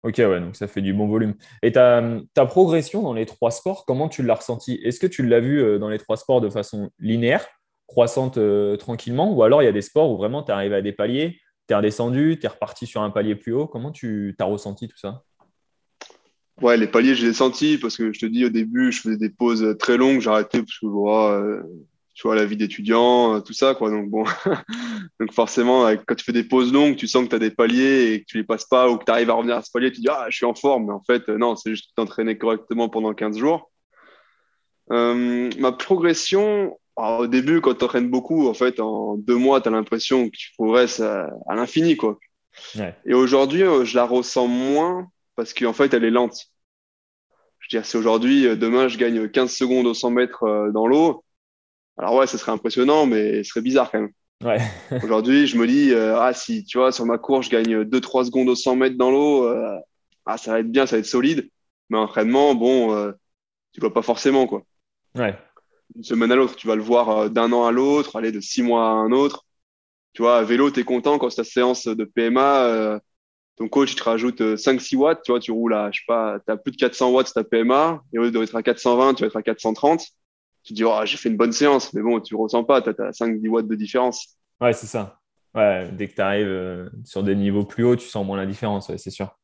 Ok, 0.03 0.15
ouais, 0.17 0.39
donc 0.39 0.55
ça 0.55 0.67
fait 0.67 0.81
du 0.81 0.93
bon 0.93 1.08
volume. 1.08 1.36
Et 1.63 1.72
ta, 1.72 2.03
ta 2.34 2.46
progression 2.46 3.01
dans 3.01 3.13
les 3.13 3.25
trois 3.25 3.51
sports, 3.51 3.86
comment 3.86 4.10
tu 4.10 4.24
l'as 4.24 4.36
ressenti 4.36 4.79
Est-ce 4.84 5.00
que 5.00 5.08
tu 5.08 5.25
l'as 5.25 5.39
vu 5.39 5.60
euh, 5.62 5.79
dans 5.79 5.89
les 5.89 5.98
trois 5.98 6.17
sports 6.17 6.41
de 6.41 6.50
façon 6.50 6.91
linéaire, 7.00 7.48
croissante 7.88 8.39
tranquillement, 8.77 9.34
ou 9.34 9.43
alors 9.43 9.62
il 9.62 9.65
y 9.65 9.67
a 9.67 9.74
des 9.74 9.81
sports 9.81 10.12
où 10.12 10.17
vraiment 10.17 10.43
tu 10.43 10.51
es 10.51 10.53
arrivé 10.53 10.75
à 10.75 10.81
des 10.81 10.93
paliers, 10.93 11.39
tu 11.67 11.74
es 11.74 11.75
redescendu, 11.75 12.38
tu 12.39 12.46
es 12.46 12.50
reparti 12.50 12.86
sur 12.86 13.01
un 13.01 13.10
palier 13.10 13.36
plus 13.36 13.53
haut? 13.53 13.67
Comment 13.67 13.91
tu 13.91 14.36
as 14.39 14.46
ressenti 14.46 14.88
tout 14.88 14.98
ça? 14.98 15.24
Ouais, 16.62 16.77
les 16.77 16.86
paliers, 16.86 17.15
je 17.15 17.25
les 17.25 17.32
ai 17.32 17.34
sentis 17.34 17.80
parce 17.80 17.98
que 17.98 18.13
je 18.13 18.20
te 18.20 18.25
dis 18.27 18.46
au 18.46 18.50
début, 18.50 18.91
je 18.91 19.01
faisais 19.01 19.18
des 19.18 19.32
pauses 19.32 19.75
très 19.80 19.98
longues, 19.98 20.22
j'arrêtais 20.22 20.60
parce 20.60 20.77
que 20.77 20.86
euh, 20.86 21.63
tu 22.13 22.27
vois 22.27 22.36
la 22.36 22.46
vie 22.46 22.56
d'étudiant, 22.56 23.36
euh, 23.36 23.39
tout 23.39 23.53
ça 23.53 23.74
quoi. 23.74 23.89
Donc 23.89 24.12
bon, 24.12 24.24
donc 25.20 25.34
forcément, 25.34 25.88
quand 26.06 26.13
tu 26.13 26.24
fais 26.24 26.34
des 26.34 26.44
pauses 26.44 26.72
longues, 26.72 26.96
tu 26.96 27.08
sens 27.08 27.24
que 27.24 27.30
tu 27.30 27.36
as 27.36 27.39
des 27.39 27.50
paliers 27.50 28.13
et 28.13 28.20
que 28.22 28.25
tu 28.27 28.38
les 28.38 28.44
passes 28.44 28.65
pas 28.65 28.89
ou 28.91 28.98
que 28.98 29.06
tu 29.06 29.12
arrives 29.12 29.32
à 29.32 29.34
revenir 29.34 29.56
à 29.56 29.63
ce 29.63 29.72
palier, 29.72 29.91
tu 29.91 30.01
dis 30.01 30.10
ah, 30.10 30.27
je 30.30 30.36
suis 30.36 30.46
en 30.46 30.53
forme, 30.53 30.86
mais 30.86 30.94
en 30.94 31.01
fait 31.01 31.27
euh, 31.30 31.38
non, 31.39 31.56
c'est 31.56 31.72
juste 31.72 31.86
que 31.86 31.89
tu 31.89 31.96
t'entraînais 31.96 32.38
correctement 32.38 32.89
pendant 32.89 33.15
15 33.15 33.38
jours. 33.39 33.72
ma 34.90 35.72
progression, 35.72 36.77
au 36.96 37.25
début, 37.25 37.62
quand 37.62 37.72
tu 37.72 37.77
t'entraînes 37.77 38.12
beaucoup, 38.12 38.48
en 38.48 38.53
fait, 38.53 38.79
en 38.79 39.18
deux 39.18 39.38
mois, 39.38 39.62
tu 39.62 39.70
as 39.70 39.72
l'impression 39.72 40.29
que 40.29 40.38
tu 40.38 40.51
progresses 40.55 41.00
à, 41.00 41.27
l'infini 41.55 41.98
quoi. 41.98 42.20
Et 43.05 43.16
aujourd'hui, 43.16 43.64
je 43.83 43.96
la 43.96 44.05
ressens 44.05 44.46
moins 44.46 45.07
parce 45.36 45.55
qu'en 45.55 45.74
fait, 45.74 45.94
elle 45.96 46.03
est 46.03 46.12
lente. 46.12 46.50
Je 47.72 47.77
veux 47.77 47.84
dire, 47.84 47.90
si 47.90 47.96
aujourd'hui, 47.96 48.48
euh, 48.48 48.57
demain, 48.57 48.90
je 48.90 48.98
gagne 48.98 49.29
15 49.29 49.50
secondes 49.50 49.88
au 49.88 49.94
100 49.94 50.12
mètres 50.12 50.44
euh, 50.44 50.72
dans 50.72 50.88
l'eau, 50.88 51.24
alors 51.98 52.16
ouais, 52.16 52.27
ce 52.27 52.38
serait 52.38 52.51
impressionnant, 52.51 53.05
mais 53.05 53.46
ce 53.46 53.51
serait 53.51 53.62
bizarre 53.62 53.90
quand 53.90 54.01
même. 54.01 54.12
Ouais. 54.44 54.57
aujourd'hui, 55.03 55.48
je 55.48 55.55
me 55.55 55.66
dis, 55.66 55.94
euh, 55.94 56.20
ah, 56.20 56.34
si, 56.34 56.66
tu 56.66 56.79
vois, 56.79 56.92
sur 56.92 57.05
ma 57.05 57.18
course, 57.18 57.46
je 57.46 57.51
gagne 57.51 57.84
2-3 57.84 58.25
secondes 58.25 58.50
au 58.50 58.55
100 58.55 58.75
mètres 58.75 58.98
dans 58.98 59.10
l'eau, 59.10 59.48
ah, 60.25 60.38
ça 60.38 60.51
va 60.51 60.60
être 60.60 60.70
bien, 60.70 60.86
ça 60.86 60.98
va 60.98 61.00
être 61.00 61.05
solide. 61.05 61.50
Mais 61.90 61.98
entraînement, 61.98 62.55
bon, 62.55 63.14
tu 63.72 63.79
vois 63.79 63.94
pas 63.94 64.01
forcément, 64.01 64.48
quoi. 64.48 64.64
Ouais. 65.16 65.38
Une 65.96 66.03
semaine 66.03 66.31
à 66.34 66.36
l'autre, 66.36 66.57
tu 66.57 66.68
vas 66.68 66.75
le 66.75 66.81
voir 66.81 67.29
d'un 67.29 67.53
an 67.53 67.66
à 67.66 67.72
l'autre, 67.72 68.18
aller 68.18 68.34
de 68.34 68.42
six 68.42 68.64
mois 68.64 68.86
à 68.86 68.94
un 68.94 69.14
autre. 69.14 69.46
Tu 70.12 70.24
vois, 70.24 70.40
à 70.40 70.44
vélo, 70.44 70.72
tu 70.72 70.81
es 70.81 70.84
content 70.84 71.18
quand 71.20 71.29
c'est 71.29 71.44
ta 71.44 71.50
séance 71.50 71.88
de 71.88 72.03
PMA, 72.03 73.00
ton 73.62 73.70
coach, 73.70 73.96
te 73.96 74.04
rajoute 74.04 74.42
5-6 74.42 74.96
euh, 74.96 74.98
watts, 74.98 75.22
tu 75.24 75.32
vois, 75.32 75.40
tu 75.40 75.52
roules 75.52 75.76
à, 75.76 75.92
je 75.92 76.00
sais 76.00 76.06
pas, 76.08 76.40
tu 76.44 76.52
as 76.52 76.58
plus 76.58 76.72
de 76.72 76.78
400 76.78 77.12
watts 77.12 77.32
ta 77.32 77.44
PMA, 77.44 78.02
et 78.12 78.18
au 78.18 78.24
lieu 78.24 78.32
d'être 78.32 78.56
à 78.56 78.64
420, 78.64 79.14
tu 79.14 79.22
vas 79.22 79.28
être 79.28 79.36
à 79.36 79.44
430. 79.44 80.02
Tu 80.64 80.74
te 80.74 80.74
dis, 80.74 80.84
oh, 80.84 81.00
j'ai 81.06 81.18
fait 81.18 81.30
une 81.30 81.38
bonne 81.38 81.52
séance, 81.52 81.94
mais 81.94 82.02
bon, 82.02 82.20
tu 82.20 82.34
ressens 82.36 82.64
pas, 82.64 82.82
tu 82.82 82.90
as, 82.90 83.12
5-10 83.12 83.48
watts 83.50 83.68
de 83.68 83.76
différence. 83.76 84.40
Ouais, 84.60 84.74
c'est 84.74 84.88
ça. 84.88 85.20
Ouais, 85.54 85.90
dès 85.92 86.08
que 86.08 86.16
tu 86.16 86.22
arrives 86.22 86.48
euh, 86.48 86.90
sur 87.06 87.22
des 87.22 87.36
niveaux 87.36 87.64
plus 87.64 87.84
hauts, 87.84 87.96
tu 87.96 88.08
sens 88.08 88.26
moins 88.26 88.38
la 88.38 88.48
différence, 88.48 88.96
c'est 88.96 89.10
sûr. 89.12 89.38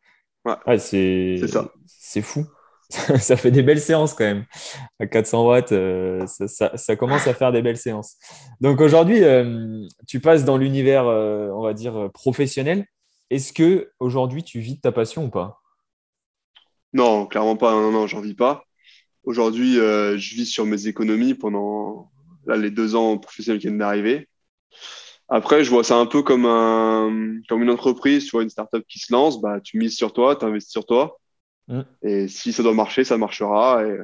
Ouais, 0.66 0.80
c'est 0.80 1.38
ça. 1.48 1.72
C'est 1.86 2.24
fou. 2.24 2.44
ça 2.90 3.36
fait 3.36 3.52
des 3.52 3.62
belles 3.62 3.82
séances 3.82 4.16
quand 4.16 4.24
même. 4.24 4.46
À 5.00 5.06
400 5.06 5.46
watts, 5.46 5.72
euh, 5.74 6.26
ça, 6.26 6.96
commence 6.96 7.28
à 7.28 7.36
faire 7.36 7.52
des 7.52 7.62
belles 7.62 7.78
séances. 7.78 8.16
Donc 8.62 8.82
aujourd'hui, 8.82 9.22
tu 10.08 10.22
passes 10.22 10.44
dans 10.44 10.58
l'univers, 10.58 11.06
on 11.06 11.62
va 11.62 11.74
dire, 11.74 12.10
professionnel. 12.14 12.88
Est-ce 13.30 13.52
que 13.54 13.92
aujourd'hui 14.00 14.44
tu 14.44 14.60
vis 14.60 14.76
de 14.76 14.82
ta 14.82 14.92
passion 14.92 15.26
ou 15.26 15.30
pas? 15.30 15.62
Non, 16.94 17.26
clairement 17.26 17.58
pas. 17.58 17.72
Non, 17.74 17.92
non, 17.92 18.08
j'en 18.08 18.22
vis 18.22 18.34
pas. 18.34 18.63
Aujourd'hui, 19.24 19.80
euh, 19.80 20.18
je 20.18 20.36
vis 20.36 20.46
sur 20.46 20.66
mes 20.66 20.88
économies 20.88 21.34
pendant 21.34 22.10
les 22.48 22.72
deux 22.72 22.96
ans 22.96 23.18
professionnels 23.18 23.60
qui 23.60 23.68
viennent 23.68 23.80
d'arriver. 23.80 24.30
Après, 25.28 25.66
je 25.66 25.70
vois 25.70 25.84
ça 25.84 25.98
un 25.98 26.06
peu 26.06 26.24
comme, 26.24 26.46
un, 26.46 27.42
comme 27.50 27.62
une 27.62 27.70
entreprise, 27.70 28.24
tu 28.24 28.32
vois, 28.32 28.44
une 28.44 28.50
startup 28.50 28.86
qui 28.88 29.00
se 29.00 29.12
lance, 29.12 29.42
bah, 29.42 29.60
tu 29.60 29.78
mises 29.78 29.98
sur 29.98 30.13
toi, 30.13 30.38
tu 30.38 30.46
investis 30.46 30.72
sur 30.72 30.86
toi. 30.86 31.20
Mm. 31.68 31.82
Et 32.04 32.28
si 32.30 32.54
ça 32.54 32.63
doit 32.63 32.74
marcher, 32.74 33.04
ça 33.04 33.18
marchera. 33.18 33.86
Et, 33.86 34.00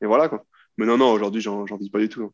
et 0.00 0.06
voilà. 0.06 0.30
Quoi. 0.30 0.44
Mais 0.78 0.86
non, 0.86 0.96
non, 0.96 1.12
aujourd'hui, 1.12 1.42
j'en 1.42 1.64
vis 1.78 1.90
pas 1.90 1.98
du 1.98 2.08
tout. 2.08 2.32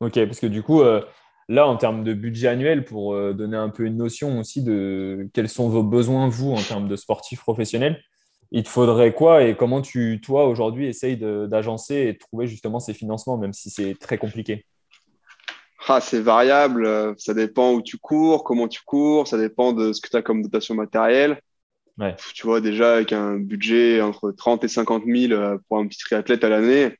Ok, 0.00 0.14
parce 0.24 0.40
que 0.40 0.46
du 0.46 0.62
coup, 0.62 0.80
euh, 0.80 1.02
Là, 1.48 1.66
en 1.66 1.76
termes 1.76 2.04
de 2.04 2.12
budget 2.12 2.48
annuel, 2.48 2.84
pour 2.84 3.14
euh, 3.14 3.32
donner 3.32 3.56
un 3.56 3.70
peu 3.70 3.84
une 3.84 3.96
notion 3.96 4.38
aussi 4.38 4.62
de 4.62 5.28
quels 5.32 5.48
sont 5.48 5.68
vos 5.68 5.82
besoins, 5.82 6.28
vous, 6.28 6.52
en 6.52 6.60
termes 6.60 6.88
de 6.88 6.96
sportifs 6.96 7.40
professionnels, 7.40 8.02
il 8.50 8.62
te 8.62 8.68
faudrait 8.68 9.14
quoi 9.14 9.44
et 9.44 9.56
comment 9.56 9.80
tu, 9.80 10.20
toi, 10.22 10.46
aujourd'hui, 10.46 10.86
essayes 10.86 11.16
d'agencer 11.16 11.94
et 11.94 12.12
de 12.14 12.18
trouver 12.18 12.46
justement 12.46 12.80
ces 12.80 12.94
financements, 12.94 13.38
même 13.38 13.52
si 13.52 13.70
c'est 13.70 13.94
très 13.98 14.18
compliqué? 14.18 14.64
Ah, 15.86 16.00
C'est 16.00 16.20
variable, 16.20 17.14
ça 17.18 17.34
dépend 17.34 17.72
où 17.72 17.82
tu 17.82 17.96
cours, 17.98 18.44
comment 18.44 18.68
tu 18.68 18.82
cours, 18.82 19.26
ça 19.26 19.38
dépend 19.38 19.72
de 19.72 19.92
ce 19.92 20.00
que 20.00 20.08
tu 20.08 20.16
as 20.16 20.22
comme 20.22 20.42
dotation 20.42 20.74
matérielle. 20.74 21.40
Tu 22.32 22.46
vois, 22.46 22.60
déjà, 22.60 22.94
avec 22.94 23.12
un 23.12 23.38
budget 23.38 24.00
entre 24.00 24.30
30 24.30 24.64
et 24.64 24.68
50 24.68 25.04
000 25.04 25.32
euh, 25.32 25.58
pour 25.68 25.78
un 25.78 25.86
petit 25.86 25.98
triathlète 25.98 26.44
à 26.44 26.48
l'année, 26.48 26.96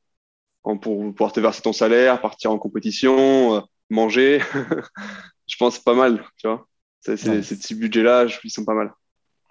pour 0.62 0.78
pouvoir 0.80 1.32
te 1.32 1.40
verser 1.40 1.62
ton 1.62 1.72
salaire, 1.72 2.20
partir 2.20 2.50
en 2.50 2.58
compétition, 2.58 3.56
euh, 3.56 3.60
manger, 3.90 4.40
je 5.48 5.56
pense 5.58 5.78
pas 5.78 5.94
mal, 5.94 6.24
tu 6.36 6.46
vois. 6.46 6.66
Ces 7.00 7.16
petits 7.16 7.74
budgets-là, 7.74 8.26
ils 8.44 8.50
sont 8.50 8.64
pas 8.64 8.74
mal. 8.74 8.92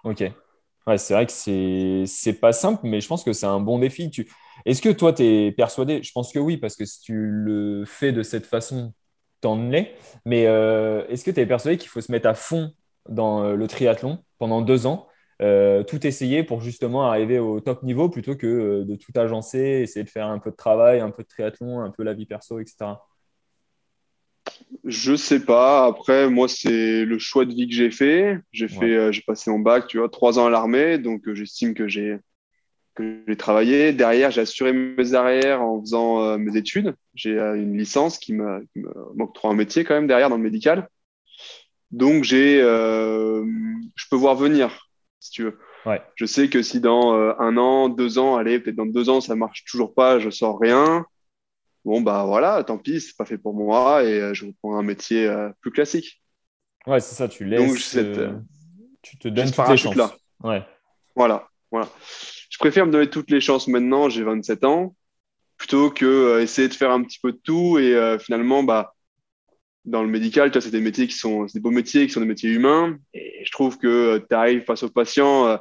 Ok. 0.04 0.24
Ouais, 0.86 0.96
c'est 0.98 1.14
vrai 1.14 1.26
que 1.26 1.32
c'est, 1.32 2.04
c'est 2.06 2.34
pas 2.34 2.52
simple, 2.52 2.80
mais 2.84 3.00
je 3.00 3.08
pense 3.08 3.24
que 3.24 3.32
c'est 3.32 3.46
un 3.46 3.60
bon 3.60 3.78
défi. 3.78 4.10
Tu... 4.10 4.30
Est-ce 4.64 4.80
que 4.80 4.88
toi, 4.88 5.12
tu 5.12 5.22
es 5.22 5.52
persuadé 5.52 6.02
Je 6.02 6.12
pense 6.12 6.32
que 6.32 6.38
oui, 6.38 6.56
parce 6.56 6.76
que 6.76 6.84
si 6.84 7.00
tu 7.00 7.14
le 7.14 7.84
fais 7.84 8.12
de 8.12 8.22
cette 8.22 8.46
façon, 8.46 8.94
t'en 9.40 9.72
es. 9.72 9.94
Mais 10.24 10.46
euh, 10.46 11.06
est-ce 11.08 11.24
que 11.24 11.30
tu 11.30 11.40
es 11.40 11.46
persuadé 11.46 11.76
qu'il 11.78 11.88
faut 11.88 12.00
se 12.00 12.10
mettre 12.10 12.28
à 12.28 12.34
fond 12.34 12.72
dans 13.08 13.44
euh, 13.44 13.54
le 13.54 13.66
triathlon 13.66 14.24
pendant 14.38 14.62
deux 14.62 14.86
ans, 14.86 15.08
euh, 15.42 15.82
tout 15.84 16.06
essayer 16.06 16.42
pour 16.42 16.60
justement 16.60 17.10
arriver 17.10 17.38
au 17.38 17.60
top 17.60 17.82
niveau 17.82 18.08
plutôt 18.08 18.36
que 18.36 18.82
de 18.82 18.96
tout 18.96 19.12
agencer, 19.14 19.58
essayer 19.58 20.04
de 20.04 20.10
faire 20.10 20.26
un 20.28 20.38
peu 20.38 20.50
de 20.50 20.56
travail, 20.56 21.00
un 21.00 21.10
peu 21.10 21.22
de 21.22 21.28
triathlon, 21.28 21.80
un 21.80 21.90
peu 21.90 22.02
la 22.02 22.14
vie 22.14 22.26
perso, 22.26 22.60
etc. 22.60 22.92
Je 24.84 25.16
sais 25.16 25.40
pas. 25.40 25.86
Après, 25.86 26.28
moi, 26.28 26.48
c'est 26.48 27.04
le 27.04 27.18
choix 27.18 27.44
de 27.44 27.52
vie 27.52 27.68
que 27.68 27.74
j'ai 27.74 27.90
fait. 27.90 28.38
J'ai 28.52 28.68
fait, 28.68 28.94
euh, 28.94 29.12
j'ai 29.12 29.22
passé 29.22 29.50
mon 29.50 29.58
bac, 29.58 29.86
tu 29.86 29.98
vois, 29.98 30.08
trois 30.08 30.38
ans 30.38 30.46
à 30.46 30.50
l'armée, 30.50 30.98
donc 30.98 31.26
euh, 31.28 31.34
j'estime 31.34 31.74
que 31.74 31.88
j'ai 31.88 32.18
que 32.94 33.22
j'ai 33.28 33.36
travaillé. 33.36 33.92
Derrière, 33.92 34.30
j'ai 34.30 34.40
assuré 34.40 34.72
mes 34.72 35.14
arrières 35.14 35.62
en 35.62 35.80
faisant 35.80 36.22
euh, 36.22 36.38
mes 36.38 36.56
études. 36.56 36.94
J'ai 37.14 37.38
une 37.38 37.76
licence 37.76 38.18
qui 38.18 38.32
me, 38.32 38.66
m'octroie 39.14 39.50
un 39.50 39.54
métier 39.54 39.84
quand 39.84 39.94
même 39.94 40.06
derrière 40.06 40.30
dans 40.30 40.36
le 40.36 40.42
médical. 40.42 40.88
Donc 41.90 42.24
j'ai, 42.24 42.58
je 42.60 44.04
peux 44.10 44.16
voir 44.16 44.34
venir, 44.34 44.88
si 45.20 45.30
tu 45.30 45.42
veux. 45.44 45.58
Ouais. 45.86 46.02
Je 46.16 46.26
sais 46.26 46.48
que 46.48 46.62
si 46.62 46.80
dans 46.80 47.14
un 47.38 47.56
an, 47.56 47.88
deux 47.88 48.18
ans, 48.18 48.36
allez, 48.36 48.58
peut-être 48.58 48.76
dans 48.76 48.84
deux 48.84 49.08
ans, 49.08 49.20
ça 49.20 49.36
marche 49.36 49.64
toujours 49.64 49.94
pas, 49.94 50.18
je 50.18 50.28
sors 50.28 50.58
rien 50.58 51.06
bon, 51.88 52.02
bah 52.02 52.24
voilà, 52.26 52.62
tant 52.64 52.76
pis, 52.78 53.00
c'est 53.00 53.16
pas 53.16 53.24
fait 53.24 53.38
pour 53.38 53.54
moi 53.54 54.04
et 54.04 54.20
euh, 54.20 54.34
je 54.34 54.46
reprends 54.46 54.76
un 54.78 54.82
métier 54.82 55.26
euh, 55.26 55.48
plus 55.60 55.70
classique. 55.70 56.22
Ouais, 56.86 57.00
c'est 57.00 57.14
ça, 57.14 57.28
tu 57.28 57.44
laisses. 57.44 57.60
Donc, 57.62 57.78
cette, 57.78 58.06
euh, 58.18 58.34
tu 59.02 59.16
te 59.16 59.28
donnes 59.28 59.50
toutes 59.50 59.68
les 59.68 59.76
chances. 59.76 59.96
là. 59.96 60.14
Ouais, 60.44 60.62
Voilà, 61.16 61.48
voilà. 61.70 61.88
Je 62.50 62.58
préfère 62.58 62.86
me 62.86 62.92
donner 62.92 63.08
toutes 63.08 63.30
les 63.30 63.40
chances 63.40 63.68
maintenant, 63.68 64.08
j'ai 64.08 64.22
27 64.22 64.64
ans, 64.64 64.94
plutôt 65.56 65.90
que 65.90 66.40
essayer 66.40 66.68
de 66.68 66.74
faire 66.74 66.90
un 66.90 67.02
petit 67.02 67.18
peu 67.22 67.32
de 67.32 67.38
tout 67.42 67.78
et 67.78 68.18
finalement, 68.20 68.62
bah, 68.62 68.94
dans 69.84 70.02
le 70.02 70.08
médical, 70.08 70.50
tu 70.50 70.54
vois, 70.58 70.62
c'est 70.62 70.70
des 70.70 70.80
métiers 70.80 71.06
qui 71.06 71.16
sont, 71.16 71.48
c'est 71.48 71.58
des 71.58 71.62
beaux 71.62 71.70
métiers, 71.70 72.06
qui 72.06 72.12
sont 72.12 72.20
des 72.20 72.26
métiers 72.26 72.50
humains. 72.50 72.96
Et 73.14 73.42
je 73.44 73.50
trouve 73.50 73.78
que 73.78 74.18
tu 74.28 74.34
arrives 74.34 74.64
face 74.64 74.82
au 74.82 74.90
patient, 74.90 75.46
euh, 75.46 75.56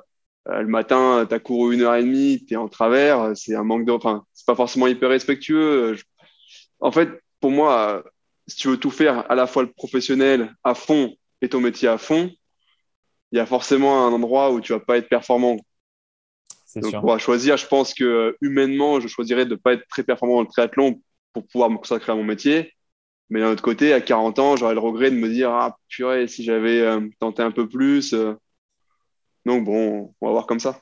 le 0.48 0.68
matin, 0.68 1.26
tu 1.28 1.34
as 1.36 1.40
couru 1.40 1.76
une 1.76 1.82
heure 1.82 1.96
et 1.96 2.04
demie, 2.04 2.44
tu 2.46 2.54
es 2.54 2.58
en 2.58 2.68
travers, 2.68 3.36
c'est 3.36 3.56
un 3.56 3.64
manque 3.64 3.86
de, 3.86 3.92
enfin, 3.92 4.24
c'est 4.34 4.46
pas 4.46 4.56
forcément 4.56 4.88
hyper 4.88 5.10
respectueux. 5.10 5.96
Je- 5.96 6.04
En 6.80 6.92
fait, 6.92 7.10
pour 7.40 7.52
moi, 7.52 8.04
si 8.48 8.58
tu 8.58 8.68
veux 8.70 8.78
tout 8.78 8.92
faire, 8.92 9.30
à 9.30 9.36
la 9.36 9.48
fois 9.48 9.64
le 9.64 9.72
professionnel 9.72 10.54
à 10.64 10.74
fond 10.74 11.16
et 11.42 11.50
ton 11.50 11.60
métier 11.60 11.88
à 11.88 11.98
fond, 11.98 12.32
il 13.32 13.38
y 13.38 13.42
a 13.42 13.46
forcément 13.46 14.08
un 14.08 14.14
endroit 14.14 14.52
où 14.52 14.62
tu 14.62 14.74
vas 14.74 14.80
pas 14.80 14.98
être 14.98 15.10
performant. 15.10 15.58
Donc, 16.76 16.92
sûr. 16.92 17.02
pour 17.02 17.20
choisir, 17.20 17.58
je 17.58 17.66
pense 17.66 17.94
que 17.94 18.04
euh, 18.04 18.38
humainement, 18.42 19.00
je 19.00 19.08
choisirais 19.08 19.46
de 19.46 19.52
ne 19.52 19.56
pas 19.56 19.74
être 19.74 19.88
très 19.90 20.04
performant 20.04 20.36
dans 20.36 20.42
le 20.42 20.48
triathlon 20.48 21.02
pour 21.34 21.48
pouvoir 21.48 21.70
me 21.70 21.78
consacrer 21.78 22.12
à 22.12 22.16
mon 22.16 22.24
métier. 22.24 22.74
Mais 23.30 23.42
d'un 23.42 23.52
autre 23.52 23.64
côté, 23.64 23.94
à 23.94 24.00
40 24.00 24.40
ans, 24.40 24.56
j'aurais 24.56 24.74
le 24.74 24.80
regret 24.80 25.12
de 25.12 25.16
me 25.16 25.28
dire, 25.28 25.52
ah, 25.52 25.78
purée, 25.90 26.28
si 26.28 26.44
j'avais 26.44 26.80
euh, 26.82 27.02
tenté 27.20 27.42
un 27.42 27.52
peu 27.52 27.68
plus. 27.68 28.14
euh. 28.14 28.36
Donc, 29.46 29.66
bon, 29.66 30.14
on 30.22 30.26
va 30.26 30.32
voir 30.32 30.46
comme 30.46 30.60
ça. 30.60 30.80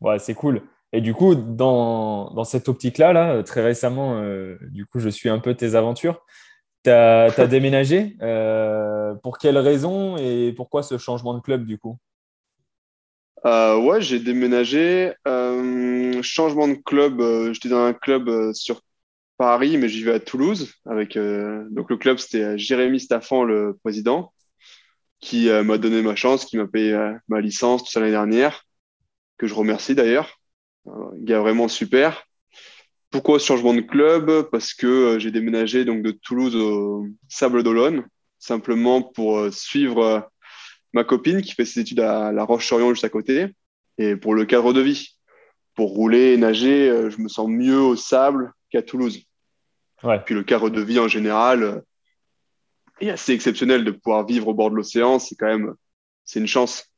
Ouais, 0.00 0.18
c'est 0.18 0.34
cool. 0.34 0.62
Et 0.92 1.00
du 1.00 1.14
coup, 1.14 1.34
dans, 1.34 2.30
dans 2.34 2.44
cette 2.44 2.68
optique-là, 2.68 3.12
là, 3.12 3.32
euh, 3.32 3.42
très 3.42 3.62
récemment, 3.62 4.18
euh, 4.20 4.58
du 4.70 4.84
coup, 4.84 5.00
je 5.00 5.08
suis 5.08 5.30
un 5.30 5.38
peu 5.38 5.54
tes 5.54 5.74
aventures. 5.74 6.22
Tu 6.84 6.90
as, 6.90 7.30
déménagé. 7.48 8.16
euh, 8.20 9.14
pour 9.22 9.38
quelles 9.38 9.58
raisons 9.58 10.16
et 10.18 10.52
pourquoi 10.54 10.82
ce 10.82 10.98
changement 10.98 11.34
de 11.34 11.40
club, 11.40 11.64
du 11.64 11.78
coup? 11.78 11.98
Euh, 13.46 13.78
ouais, 13.78 14.02
j'ai 14.02 14.20
déménagé. 14.20 15.14
Changement 16.22 16.68
de 16.68 16.74
club, 16.74 17.20
j'étais 17.52 17.70
dans 17.70 17.84
un 17.84 17.94
club 17.94 18.52
sur 18.52 18.82
Paris, 19.38 19.78
mais 19.78 19.88
j'y 19.88 20.04
vais 20.04 20.12
à 20.12 20.20
Toulouse. 20.20 20.74
Avec, 20.84 21.16
donc, 21.16 21.90
le 21.90 21.96
club, 21.96 22.18
c'était 22.18 22.58
Jérémy 22.58 23.00
Staffan, 23.00 23.44
le 23.44 23.78
président, 23.82 24.32
qui 25.20 25.48
m'a 25.48 25.78
donné 25.78 26.02
ma 26.02 26.14
chance, 26.16 26.44
qui 26.44 26.58
m'a 26.58 26.66
payé 26.66 26.94
ma 27.28 27.40
licence 27.40 27.82
tout 27.82 27.90
ça 27.90 27.98
l'année 28.00 28.12
dernière, 28.12 28.64
que 29.38 29.46
je 29.46 29.54
remercie 29.54 29.94
d'ailleurs. 29.94 30.41
Euh, 30.86 31.10
gars 31.14 31.40
vraiment 31.40 31.68
super. 31.68 32.26
Pourquoi 33.12 33.38
ce 33.38 33.44
changement 33.44 33.74
de 33.74 33.82
club? 33.82 34.48
Parce 34.50 34.72
que 34.72 34.86
euh, 34.86 35.18
j'ai 35.18 35.30
déménagé 35.30 35.84
donc 35.84 36.02
de 36.02 36.12
Toulouse 36.12 36.56
au 36.56 37.06
Sable 37.28 37.62
d'Olonne, 37.62 38.06
simplement 38.38 39.02
pour 39.02 39.38
euh, 39.38 39.50
suivre 39.50 40.02
euh, 40.02 40.20
ma 40.94 41.04
copine 41.04 41.42
qui 41.42 41.52
fait 41.52 41.66
ses 41.66 41.80
études 41.80 42.00
à 42.00 42.32
La 42.32 42.44
Roche-sur-Yon 42.44 42.94
juste 42.94 43.04
à 43.04 43.10
côté, 43.10 43.48
et 43.98 44.16
pour 44.16 44.34
le 44.34 44.46
cadre 44.46 44.72
de 44.72 44.80
vie. 44.80 45.18
Pour 45.74 45.90
rouler 45.90 46.32
et 46.32 46.36
nager, 46.36 47.10
je 47.10 47.18
me 47.22 47.28
sens 47.28 47.48
mieux 47.48 47.80
au 47.80 47.96
sable 47.96 48.52
qu'à 48.68 48.82
Toulouse. 48.82 49.22
Ouais, 50.02 50.20
Puis 50.22 50.34
le 50.34 50.42
cadre 50.42 50.68
de 50.68 50.82
vie 50.82 50.98
en 50.98 51.08
général 51.08 51.82
est 53.00 53.08
assez 53.08 53.32
exceptionnel 53.32 53.82
de 53.82 53.90
pouvoir 53.90 54.26
vivre 54.26 54.48
au 54.48 54.54
bord 54.54 54.70
de 54.70 54.76
l'océan, 54.76 55.18
c'est 55.18 55.34
quand 55.34 55.46
même, 55.46 55.72
c'est 56.26 56.40
une 56.40 56.46
chance. 56.46 56.91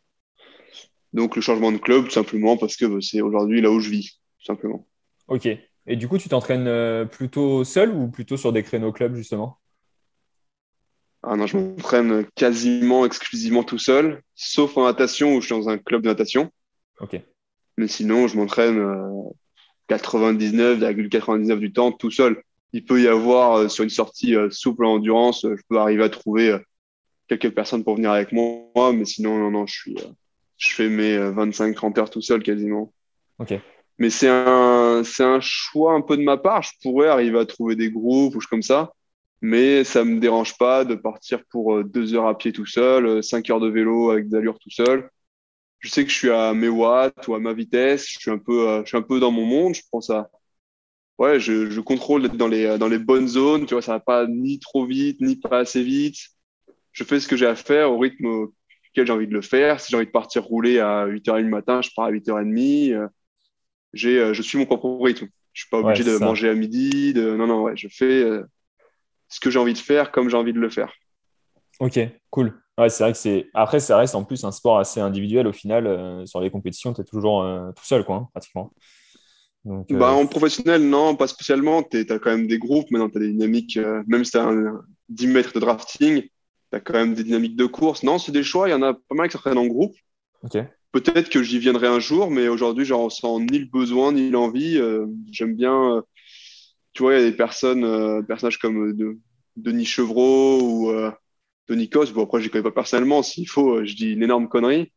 Donc 1.14 1.36
le 1.36 1.42
changement 1.42 1.72
de 1.72 1.78
club, 1.78 2.04
tout 2.04 2.10
simplement 2.10 2.56
parce 2.56 2.76
que 2.76 3.00
c'est 3.00 3.22
aujourd'hui 3.22 3.60
là 3.62 3.70
où 3.70 3.80
je 3.80 3.88
vis, 3.88 4.20
tout 4.40 4.46
simplement. 4.46 4.86
ok. 5.28 5.48
Et 5.86 5.96
du 5.96 6.08
coup, 6.08 6.16
tu 6.16 6.30
t'entraînes 6.30 6.66
euh, 6.66 7.04
plutôt 7.04 7.62
seul 7.62 7.90
ou 7.90 8.08
plutôt 8.08 8.38
sur 8.38 8.52
des 8.52 8.62
créneaux 8.62 8.90
clubs, 8.90 9.14
justement? 9.14 9.58
Ah 11.22 11.36
non, 11.36 11.46
je 11.46 11.56
m'entraîne 11.58 12.26
quasiment 12.34 13.04
exclusivement 13.06 13.62
tout 13.62 13.78
seul, 13.78 14.22
sauf 14.34 14.76
en 14.76 14.84
natation 14.84 15.34
où 15.34 15.40
je 15.40 15.46
suis 15.46 15.54
dans 15.54 15.68
un 15.68 15.78
club 15.78 16.02
de 16.02 16.08
natation. 16.08 16.50
Ok, 17.00 17.20
Mais 17.76 17.86
sinon, 17.86 18.28
je 18.28 18.36
m'entraîne 18.36 18.78
euh, 18.78 19.30
99,99 19.88 21.58
du 21.58 21.72
temps 21.72 21.92
tout 21.92 22.10
seul. 22.10 22.42
Il 22.72 22.84
peut 22.84 23.02
y 23.02 23.08
avoir 23.08 23.54
euh, 23.56 23.68
sur 23.68 23.84
une 23.84 23.90
sortie 23.90 24.34
euh, 24.34 24.50
souple 24.50 24.84
en 24.84 24.94
endurance, 24.94 25.44
euh, 25.44 25.56
je 25.56 25.62
peux 25.68 25.78
arriver 25.78 26.04
à 26.04 26.08
trouver 26.08 26.50
euh, 26.50 26.58
quelques 27.28 27.54
personnes 27.54 27.84
pour 27.84 27.96
venir 27.96 28.10
avec 28.10 28.32
moi, 28.32 28.92
mais 28.92 29.04
sinon, 29.04 29.38
non, 29.38 29.50
non, 29.50 29.66
je 29.66 29.74
suis, 29.74 29.96
euh, 29.98 30.08
je 30.56 30.70
fais 30.70 30.88
mes 30.88 31.16
25-30 31.16 31.98
heures 31.98 32.10
tout 32.10 32.22
seul 32.22 32.42
quasiment. 32.42 32.92
ok. 33.38 33.54
Mais 33.98 34.10
c'est 34.10 34.28
un, 34.28 35.02
c'est 35.04 35.22
un 35.22 35.40
choix 35.40 35.94
un 35.94 36.00
peu 36.00 36.16
de 36.16 36.22
ma 36.22 36.36
part. 36.36 36.62
Je 36.62 36.72
pourrais 36.82 37.08
arriver 37.08 37.38
à 37.38 37.46
trouver 37.46 37.76
des 37.76 37.90
groupes 37.90 38.34
ou 38.34 38.40
comme 38.50 38.62
ça, 38.62 38.92
mais 39.40 39.84
ça 39.84 40.04
me 40.04 40.18
dérange 40.20 40.56
pas 40.58 40.84
de 40.84 40.94
partir 40.94 41.44
pour 41.50 41.76
euh, 41.76 41.84
deux 41.84 42.14
heures 42.14 42.26
à 42.26 42.36
pied 42.36 42.52
tout 42.52 42.66
seul, 42.66 43.06
euh, 43.06 43.22
cinq 43.22 43.50
heures 43.50 43.60
de 43.60 43.68
vélo 43.68 44.10
avec 44.10 44.28
des 44.28 44.36
allures 44.36 44.58
tout 44.58 44.70
seul. 44.70 45.10
Je 45.80 45.90
sais 45.90 46.04
que 46.04 46.10
je 46.10 46.16
suis 46.16 46.30
à 46.30 46.54
mes 46.54 46.68
watts 46.68 47.28
ou 47.28 47.34
à 47.34 47.40
ma 47.40 47.52
vitesse. 47.52 48.08
Je 48.08 48.18
suis 48.18 48.30
un 48.30 48.38
peu, 48.38 48.68
euh, 48.68 48.82
je 48.84 48.88
suis 48.88 48.96
un 48.96 49.02
peu 49.02 49.20
dans 49.20 49.30
mon 49.30 49.44
monde. 49.44 49.74
Je 49.74 49.82
pense 49.90 50.10
à, 50.10 50.30
ouais, 51.18 51.38
je, 51.38 51.70
je 51.70 51.80
contrôle 51.80 52.22
d'être 52.22 52.36
dans 52.36 52.48
les, 52.48 52.78
dans 52.78 52.88
les 52.88 52.98
bonnes 52.98 53.28
zones. 53.28 53.66
Tu 53.66 53.74
vois, 53.74 53.82
ça 53.82 53.92
va 53.92 54.00
pas 54.00 54.26
ni 54.26 54.58
trop 54.58 54.86
vite, 54.86 55.20
ni 55.20 55.36
pas 55.36 55.58
assez 55.58 55.82
vite. 55.82 56.16
Je 56.92 57.04
fais 57.04 57.20
ce 57.20 57.28
que 57.28 57.36
j'ai 57.36 57.46
à 57.46 57.54
faire 57.54 57.92
au 57.92 57.98
rythme 57.98 58.46
auquel 58.94 59.06
j'ai 59.06 59.12
envie 59.12 59.26
de 59.26 59.34
le 59.34 59.42
faire. 59.42 59.80
Si 59.80 59.90
j'ai 59.90 59.96
envie 59.96 60.06
de 60.06 60.10
partir 60.10 60.44
rouler 60.44 60.78
à 60.78 61.06
8h30 61.06 61.42
le 61.42 61.48
matin, 61.48 61.82
je 61.82 61.90
pars 61.94 62.06
à 62.06 62.12
8h30. 62.12 62.92
Euh, 62.92 63.08
j'ai, 63.92 64.18
euh, 64.18 64.34
je 64.34 64.42
suis 64.42 64.56
mon 64.56 64.66
propre 64.66 64.98
rythme. 65.02 65.26
Je 65.52 65.62
suis 65.62 65.70
pas 65.70 65.78
obligé 65.78 66.04
de 66.04 66.16
ça. 66.16 66.24
manger 66.24 66.48
à 66.48 66.54
midi. 66.54 67.12
De... 67.12 67.36
Non, 67.36 67.46
non, 67.46 67.62
ouais, 67.62 67.76
je 67.76 67.88
fais 67.88 68.22
euh, 68.22 68.44
ce 69.28 69.40
que 69.40 69.50
j'ai 69.50 69.58
envie 69.58 69.72
de 69.72 69.78
faire 69.78 70.12
comme 70.12 70.30
j'ai 70.30 70.36
envie 70.36 70.52
de 70.52 70.60
le 70.60 70.70
faire. 70.70 70.92
Ok, 71.80 71.98
cool. 72.30 72.60
Ouais, 72.78 72.88
c'est 72.88 73.04
vrai 73.04 73.12
que 73.12 73.18
c'est. 73.18 73.48
Après, 73.54 73.80
ça 73.80 73.96
reste 73.98 74.14
en 74.14 74.24
plus 74.24 74.44
un 74.44 74.52
sport 74.52 74.78
assez 74.78 75.00
individuel 75.00 75.46
au 75.46 75.52
final. 75.52 75.86
euh, 75.86 76.26
sur 76.26 76.40
les 76.40 76.50
compétitions, 76.50 76.92
tu 76.92 77.00
es 77.00 77.04
toujours 77.04 77.42
euh, 77.42 77.70
tout 77.72 77.84
seul, 77.84 78.04
quoi, 78.04 78.16
hein, 78.16 78.28
pratiquement. 78.32 78.72
Donc, 79.64 79.90
euh, 79.90 79.96
Bah, 79.98 80.12
en 80.12 80.26
professionnel, 80.26 80.82
non, 80.88 81.14
pas 81.16 81.28
spécialement. 81.28 81.82
Tu 81.82 81.98
as 81.98 82.18
quand 82.18 82.30
même 82.30 82.46
des 82.46 82.58
groupes, 82.58 82.90
maintenant 82.90 83.08
tu 83.08 83.18
as 83.18 83.20
des 83.20 83.32
dynamiques, 83.32 83.78
même 84.06 84.24
si 84.24 84.32
tu 84.32 84.38
as 84.38 84.44
un, 84.44 84.82
10 85.08 85.26
mètres 85.28 85.52
de 85.52 85.60
drafting, 85.60 86.28
tu 86.74 86.90
as 86.90 86.92
quand 86.92 86.98
même 86.98 87.14
des 87.14 87.24
dynamiques 87.24 87.56
de 87.56 87.66
course. 87.66 88.02
Non, 88.02 88.18
c'est 88.18 88.32
des 88.32 88.42
choix, 88.42 88.68
il 88.68 88.72
y 88.72 88.74
en 88.74 88.82
a 88.82 88.94
pas 88.94 89.14
mal 89.14 89.28
qui 89.28 89.32
s'entraînent 89.32 89.58
en 89.58 89.66
groupe. 89.66 89.94
ok. 90.42 90.58
Peut-être 90.92 91.28
que 91.28 91.42
j'y 91.42 91.58
viendrai 91.58 91.88
un 91.88 91.98
jour, 91.98 92.30
mais 92.30 92.46
aujourd'hui, 92.46 92.84
j'en 92.84 93.02
ressens 93.04 93.40
ni 93.40 93.58
le 93.58 93.64
besoin 93.66 94.12
ni 94.12 94.30
l'envie. 94.30 94.78
Euh, 94.78 95.06
J'aime 95.32 95.56
bien, 95.56 95.96
euh, 95.96 96.02
tu 96.92 97.02
vois, 97.02 97.14
il 97.14 97.20
y 97.20 97.26
a 97.26 97.30
des 97.30 97.36
personnes, 97.36 97.84
euh, 97.84 98.22
personnages 98.22 98.58
comme 98.58 98.92
de, 98.92 99.18
Denis 99.56 99.86
Chevreau 99.86 100.60
ou 100.62 100.92
Denis 101.68 101.88
Cos. 101.88 102.12
Bon, 102.12 102.24
après, 102.24 102.38
je 102.38 102.44
les 102.44 102.50
connais 102.50 102.62
pas 102.62 102.70
personnellement. 102.70 103.24
S'il 103.24 103.48
faut, 103.48 103.84
je 103.84 103.94
dis 103.94 104.12
une 104.12 104.22
énorme 104.22 104.48
connerie. 104.48 104.92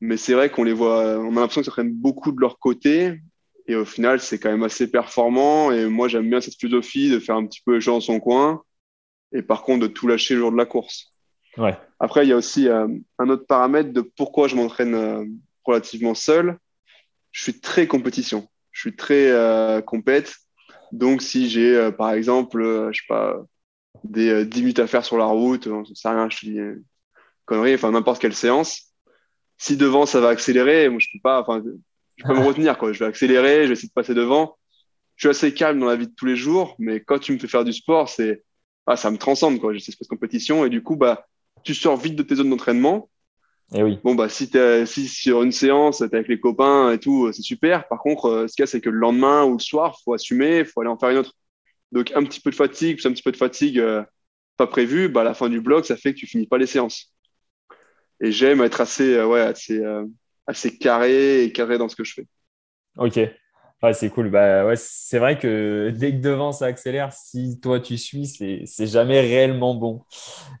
Mais 0.00 0.16
c'est 0.16 0.34
vrai 0.34 0.50
qu'on 0.50 0.64
les 0.64 0.72
voit, 0.72 1.18
on 1.18 1.36
a 1.36 1.40
l'impression 1.40 1.60
qu'ils 1.60 1.66
s'entraînent 1.66 1.94
beaucoup 1.94 2.32
de 2.32 2.40
leur 2.40 2.58
côté. 2.58 3.20
Et 3.68 3.76
au 3.76 3.84
final, 3.84 4.18
c'est 4.20 4.38
quand 4.38 4.50
même 4.50 4.62
assez 4.64 4.90
performant. 4.90 5.70
Et 5.70 5.86
moi, 5.86 6.08
j'aime 6.08 6.28
bien 6.28 6.40
cette 6.40 6.58
philosophie 6.58 7.10
de 7.10 7.20
faire 7.20 7.36
un 7.36 7.46
petit 7.46 7.60
peu 7.64 7.74
les 7.74 7.80
choses 7.80 7.94
dans 7.94 8.00
son 8.00 8.20
coin. 8.20 8.62
Et 9.32 9.42
par 9.42 9.62
contre, 9.62 9.80
de 9.80 9.86
tout 9.86 10.06
lâcher 10.06 10.34
le 10.34 10.40
jour 10.40 10.52
de 10.52 10.56
la 10.56 10.66
course. 10.66 11.12
Ouais, 11.56 11.76
Après, 11.98 12.24
il 12.24 12.28
y 12.28 12.32
a 12.32 12.36
aussi 12.36 12.68
euh, 12.68 12.86
un 13.18 13.28
autre 13.28 13.46
paramètre 13.46 13.92
de 13.92 14.00
pourquoi 14.00 14.48
je 14.48 14.56
m'entraîne 14.56 14.94
euh, 14.94 15.24
relativement 15.64 16.14
seul. 16.14 16.56
Je 17.32 17.42
suis 17.42 17.60
très 17.60 17.86
compétition. 17.86 18.48
Je 18.70 18.80
suis 18.80 18.96
très 18.96 19.30
euh, 19.30 19.80
compète. 19.80 20.34
Donc, 20.92 21.20
si 21.20 21.48
j'ai, 21.48 21.76
euh, 21.76 21.90
par 21.90 22.12
exemple, 22.12 22.62
je 22.92 22.98
sais 22.98 23.06
pas, 23.08 23.36
des 24.04 24.28
euh, 24.30 24.44
10 24.44 24.60
minutes 24.60 24.78
à 24.78 24.86
faire 24.86 25.04
sur 25.04 25.18
la 25.18 25.26
route, 25.26 25.66
euh, 25.66 25.82
j'en 25.84 25.94
sais 25.94 26.08
rien, 26.08 26.28
je 26.30 26.38
dis 26.46 26.58
connerie, 27.44 27.74
enfin 27.74 27.90
n'importe 27.90 28.20
quelle 28.20 28.34
séance. 28.34 28.92
Si 29.56 29.76
devant 29.76 30.06
ça 30.06 30.20
va 30.20 30.28
accélérer, 30.28 30.88
moi 30.88 30.98
je 31.00 31.08
peux 31.12 31.20
pas, 31.22 31.40
enfin 31.40 31.62
je 32.16 32.24
peux 32.24 32.34
me 32.34 32.40
retenir 32.46 32.78
quoi. 32.78 32.92
Je 32.92 32.98
vais 33.00 33.06
accélérer, 33.06 33.62
je 33.62 33.68
vais 33.68 33.72
essayer 33.72 33.88
de 33.88 33.92
passer 33.92 34.14
devant. 34.14 34.56
Je 35.16 35.26
suis 35.26 35.30
assez 35.30 35.54
calme 35.54 35.80
dans 35.80 35.86
la 35.86 35.96
vie 35.96 36.06
de 36.06 36.14
tous 36.14 36.26
les 36.26 36.36
jours, 36.36 36.76
mais 36.78 37.00
quand 37.00 37.18
tu 37.18 37.32
me 37.32 37.38
fais 37.38 37.48
faire 37.48 37.64
du 37.64 37.72
sport, 37.72 38.08
c'est 38.08 38.44
ah 38.88 38.96
ça 38.96 39.10
me 39.10 39.18
transcende 39.18 39.60
quoi. 39.60 39.72
J'ai 39.72 39.80
cette 39.80 39.90
espèce 39.90 40.08
de 40.08 40.14
compétition 40.14 40.64
et 40.64 40.70
du 40.70 40.82
coup 40.82 40.96
bah 40.96 41.26
tu 41.64 41.74
sors 41.74 41.96
vite 41.96 42.16
de 42.16 42.22
tes 42.22 42.36
zones 42.36 42.50
d'entraînement. 42.50 43.08
et 43.74 43.82
oui. 43.82 43.98
Bon 44.02 44.14
bah 44.14 44.28
si 44.28 44.50
t'es 44.50 44.86
si 44.86 45.08
sur 45.08 45.42
une 45.42 45.52
séance 45.52 45.98
t'es 45.98 46.14
avec 46.14 46.28
les 46.28 46.40
copains 46.40 46.92
et 46.92 46.98
tout, 46.98 47.32
c'est 47.32 47.42
super. 47.42 47.86
Par 47.88 48.00
contre, 48.00 48.26
euh, 48.26 48.48
ce 48.48 48.54
qu'il 48.54 48.62
y 48.62 48.64
a 48.64 48.66
c'est 48.66 48.80
que 48.80 48.90
le 48.90 48.98
lendemain 48.98 49.44
ou 49.44 49.54
le 49.54 49.58
soir, 49.58 49.98
faut 50.04 50.14
assumer, 50.14 50.64
faut 50.64 50.80
aller 50.80 50.90
en 50.90 50.98
faire 50.98 51.10
une 51.10 51.18
autre. 51.18 51.34
Donc 51.92 52.12
un 52.14 52.22
petit 52.24 52.40
peu 52.40 52.50
de 52.50 52.56
fatigue, 52.56 52.96
plus 52.96 53.06
un 53.06 53.12
petit 53.12 53.22
peu 53.22 53.32
de 53.32 53.36
fatigue 53.36 53.78
euh, 53.78 54.02
pas 54.58 54.66
prévu, 54.66 55.08
bah 55.08 55.22
à 55.22 55.24
la 55.24 55.34
fin 55.34 55.48
du 55.48 55.60
bloc, 55.60 55.86
ça 55.86 55.96
fait 55.96 56.12
que 56.12 56.18
tu 56.18 56.26
finis 56.26 56.46
pas 56.46 56.58
les 56.58 56.66
séances. 56.66 57.14
Et 58.20 58.32
j'aime 58.32 58.60
être 58.62 58.80
assez, 58.80 59.14
euh, 59.14 59.26
ouais, 59.26 59.40
assez, 59.40 59.78
euh, 59.78 60.04
assez 60.46 60.76
carré 60.76 61.44
et 61.44 61.52
carré 61.52 61.78
dans 61.78 61.88
ce 61.88 61.96
que 61.96 62.04
je 62.04 62.14
fais. 62.14 62.26
Ok. 62.96 63.20
Ouais, 63.82 63.94
c'est 63.94 64.10
cool. 64.10 64.30
Bah, 64.30 64.66
ouais, 64.66 64.74
c'est 64.76 65.18
vrai 65.18 65.38
que 65.38 65.92
dès 65.96 66.12
que 66.12 66.18
devant 66.20 66.50
ça 66.52 66.66
accélère, 66.66 67.12
si 67.12 67.60
toi 67.60 67.78
tu 67.78 67.96
suis, 67.96 68.26
c'est 68.26 68.86
jamais 68.86 69.20
réellement 69.20 69.74
bon. 69.74 70.02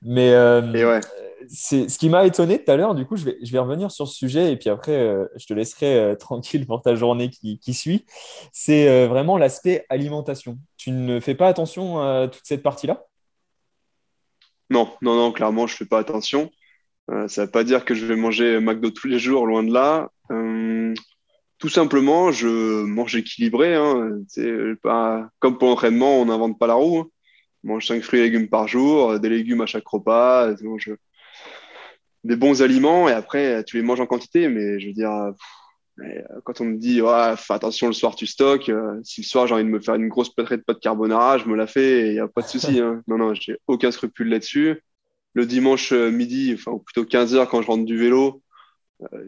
Mais 0.02 0.32
euh, 0.32 0.72
Et 0.72 0.84
ouais, 0.84 1.00
c'est 1.48 1.88
ce 1.88 1.98
qui 1.98 2.10
m'a 2.10 2.26
étonné 2.26 2.62
tout 2.62 2.70
à 2.70 2.76
l'heure. 2.76 2.94
Du 2.94 3.06
coup, 3.06 3.16
je 3.16 3.24
vais, 3.24 3.36
je 3.42 3.50
vais 3.50 3.58
revenir 3.58 3.90
sur 3.90 4.06
ce 4.06 4.14
sujet 4.14 4.52
et 4.52 4.56
puis 4.56 4.70
après, 4.70 4.92
euh, 4.92 5.26
je 5.36 5.46
te 5.46 5.52
laisserai 5.54 5.98
euh, 5.98 6.14
tranquille 6.16 6.64
pour 6.64 6.80
ta 6.80 6.94
journée 6.94 7.28
qui, 7.28 7.58
qui 7.58 7.74
suit. 7.74 8.06
C'est 8.52 9.06
vraiment 9.08 9.36
l'aspect 9.36 9.84
alimentation. 9.88 10.58
Tu 10.76 10.92
ne 10.92 11.18
fais 11.18 11.34
pas 11.34 11.48
attention 11.48 12.00
à 12.00 12.28
toute 12.28 12.42
cette 12.44 12.62
partie-là? 12.62 13.04
Non, 14.70 14.92
non, 15.02 15.16
non, 15.16 15.32
clairement, 15.32 15.66
je 15.66 15.74
fais 15.76 15.86
pas 15.86 15.98
attention. 15.98 16.50
ça 17.08 17.42
ne 17.42 17.46
veut 17.46 17.50
pas 17.50 17.64
dire 17.64 17.84
que 17.84 17.94
je 17.94 18.06
vais 18.06 18.16
manger 18.16 18.60
McDo 18.60 18.90
tous 18.90 19.08
les 19.08 19.18
jours, 19.18 19.46
loin 19.46 19.64
de 19.64 19.72
là. 19.72 20.10
Tout 21.58 21.68
simplement, 21.68 22.32
je 22.32 22.82
mange 22.84 23.16
équilibré. 23.16 23.74
Hein. 23.74 24.20
Pas... 24.82 25.28
Comme 25.38 25.58
pour 25.58 25.68
l'entraînement, 25.68 26.20
on 26.20 26.26
n'invente 26.26 26.58
pas 26.58 26.66
la 26.66 26.74
roue. 26.74 27.00
Hein. 27.00 27.08
Je 27.64 27.68
mange 27.68 27.86
5 27.86 28.02
fruits 28.02 28.20
et 28.20 28.22
légumes 28.24 28.48
par 28.48 28.68
jour, 28.68 29.18
des 29.18 29.28
légumes 29.28 29.60
à 29.60 29.66
chaque 29.66 29.86
repas. 29.86 30.54
Je 30.56 30.92
des 32.24 32.36
bons 32.36 32.62
aliments 32.62 33.08
et 33.08 33.12
après, 33.12 33.64
tu 33.64 33.76
les 33.76 33.82
manges 33.82 34.00
en 34.00 34.06
quantité. 34.06 34.48
Mais 34.48 34.80
je 34.80 34.88
veux 34.88 34.92
dire, 34.92 35.10
euh, 35.10 36.22
quand 36.44 36.60
on 36.60 36.64
me 36.64 36.76
dit, 36.76 37.02
ouais, 37.02 37.34
fais 37.36 37.54
attention, 37.54 37.88
le 37.88 37.92
soir, 37.92 38.14
tu 38.14 38.26
stockes. 38.26 38.68
Euh, 38.68 39.00
si 39.02 39.22
le 39.22 39.26
soir, 39.26 39.46
j'ai 39.46 39.54
envie 39.54 39.64
de 39.64 39.68
me 39.68 39.80
faire 39.80 39.94
une 39.94 40.08
grosse 40.08 40.34
pâtrée 40.34 40.56
de 40.56 40.62
pâte 40.62 40.80
carbonara, 40.80 41.38
je 41.38 41.46
me 41.46 41.56
la 41.56 41.66
fais 41.66 42.00
et 42.00 42.06
il 42.08 42.12
n'y 42.12 42.20
a 42.20 42.28
pas 42.28 42.42
de 42.42 42.48
souci. 42.48 42.80
Hein. 42.80 43.02
Non, 43.08 43.18
non, 43.18 43.34
j'ai 43.34 43.58
aucun 43.66 43.90
scrupule 43.90 44.28
là-dessus. 44.28 44.82
Le 45.34 45.46
dimanche 45.46 45.92
euh, 45.92 46.10
midi, 46.10 46.52
enfin, 46.54 46.72
ou 46.72 46.78
plutôt 46.78 47.04
15 47.04 47.34
heures 47.34 47.48
quand 47.48 47.62
je 47.62 47.66
rentre 47.66 47.84
du 47.84 47.96
vélo, 47.96 48.42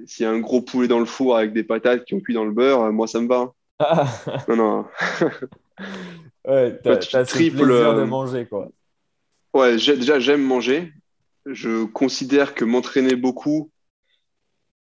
s'il 0.06 0.24
y 0.24 0.26
a 0.26 0.32
un 0.32 0.40
gros 0.40 0.62
poulet 0.62 0.88
dans 0.88 0.98
le 0.98 1.04
four 1.04 1.36
avec 1.36 1.52
des 1.52 1.64
patates 1.64 2.04
qui 2.04 2.14
ont 2.14 2.20
cuit 2.20 2.34
dans 2.34 2.44
le 2.44 2.52
beurre, 2.52 2.92
moi, 2.92 3.06
ça 3.06 3.20
me 3.20 3.28
va. 3.28 3.52
Hein. 3.80 4.04
non, 4.48 4.56
non. 4.56 4.86
ouais, 6.48 6.78
t'as, 6.82 6.98
as 7.18 7.24
triple, 7.24 7.64
plaisir 7.64 7.94
de 7.94 8.04
manger, 8.04 8.46
quoi. 8.46 8.68
Ouais, 9.54 9.72
déjà, 9.72 10.18
j'aime 10.18 10.42
manger 10.42 10.92
je 11.46 11.84
considère 11.84 12.54
que 12.54 12.64
m'entraîner 12.64 13.16
beaucoup, 13.16 13.70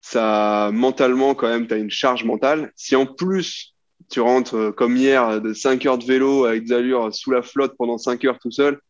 ça, 0.01 0.71
mentalement, 0.73 1.35
quand 1.35 1.49
même, 1.49 1.67
tu 1.67 1.75
as 1.75 1.79
une 1.79 1.91
charge 1.91 2.25
mentale. 2.25 2.73
Si 2.77 2.97
en 2.97 3.07
plus, 3.07 3.75
tu 4.11 4.21
rentres 4.21 4.57
euh, 4.57 4.73
comme 4.73 4.97
hier 4.97 5.41
de 5.41 5.53
5 5.53 5.85
heures 5.87 5.99
de 5.99 6.05
vélo 6.05 6.45
avec 6.45 6.65
des 6.65 6.73
allures 6.73 7.15
sous 7.15 7.31
la 7.31 7.43
flotte 7.43 7.75
pendant 7.77 7.99
5 7.99 8.25
heures 8.25 8.39
tout 8.39 8.51
seul, 8.51 8.81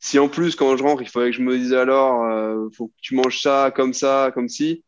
si 0.00 0.18
en 0.18 0.28
plus, 0.28 0.56
quand 0.56 0.76
je 0.76 0.82
rentre, 0.82 1.02
il 1.02 1.08
faudrait 1.08 1.30
que 1.30 1.36
je 1.36 1.42
me 1.42 1.56
dise 1.56 1.74
alors, 1.74 2.24
euh, 2.24 2.68
faut 2.76 2.88
que 2.88 2.94
tu 3.00 3.14
manges 3.14 3.40
ça, 3.40 3.72
comme 3.74 3.92
ça, 3.92 4.30
comme 4.34 4.48
si. 4.48 4.84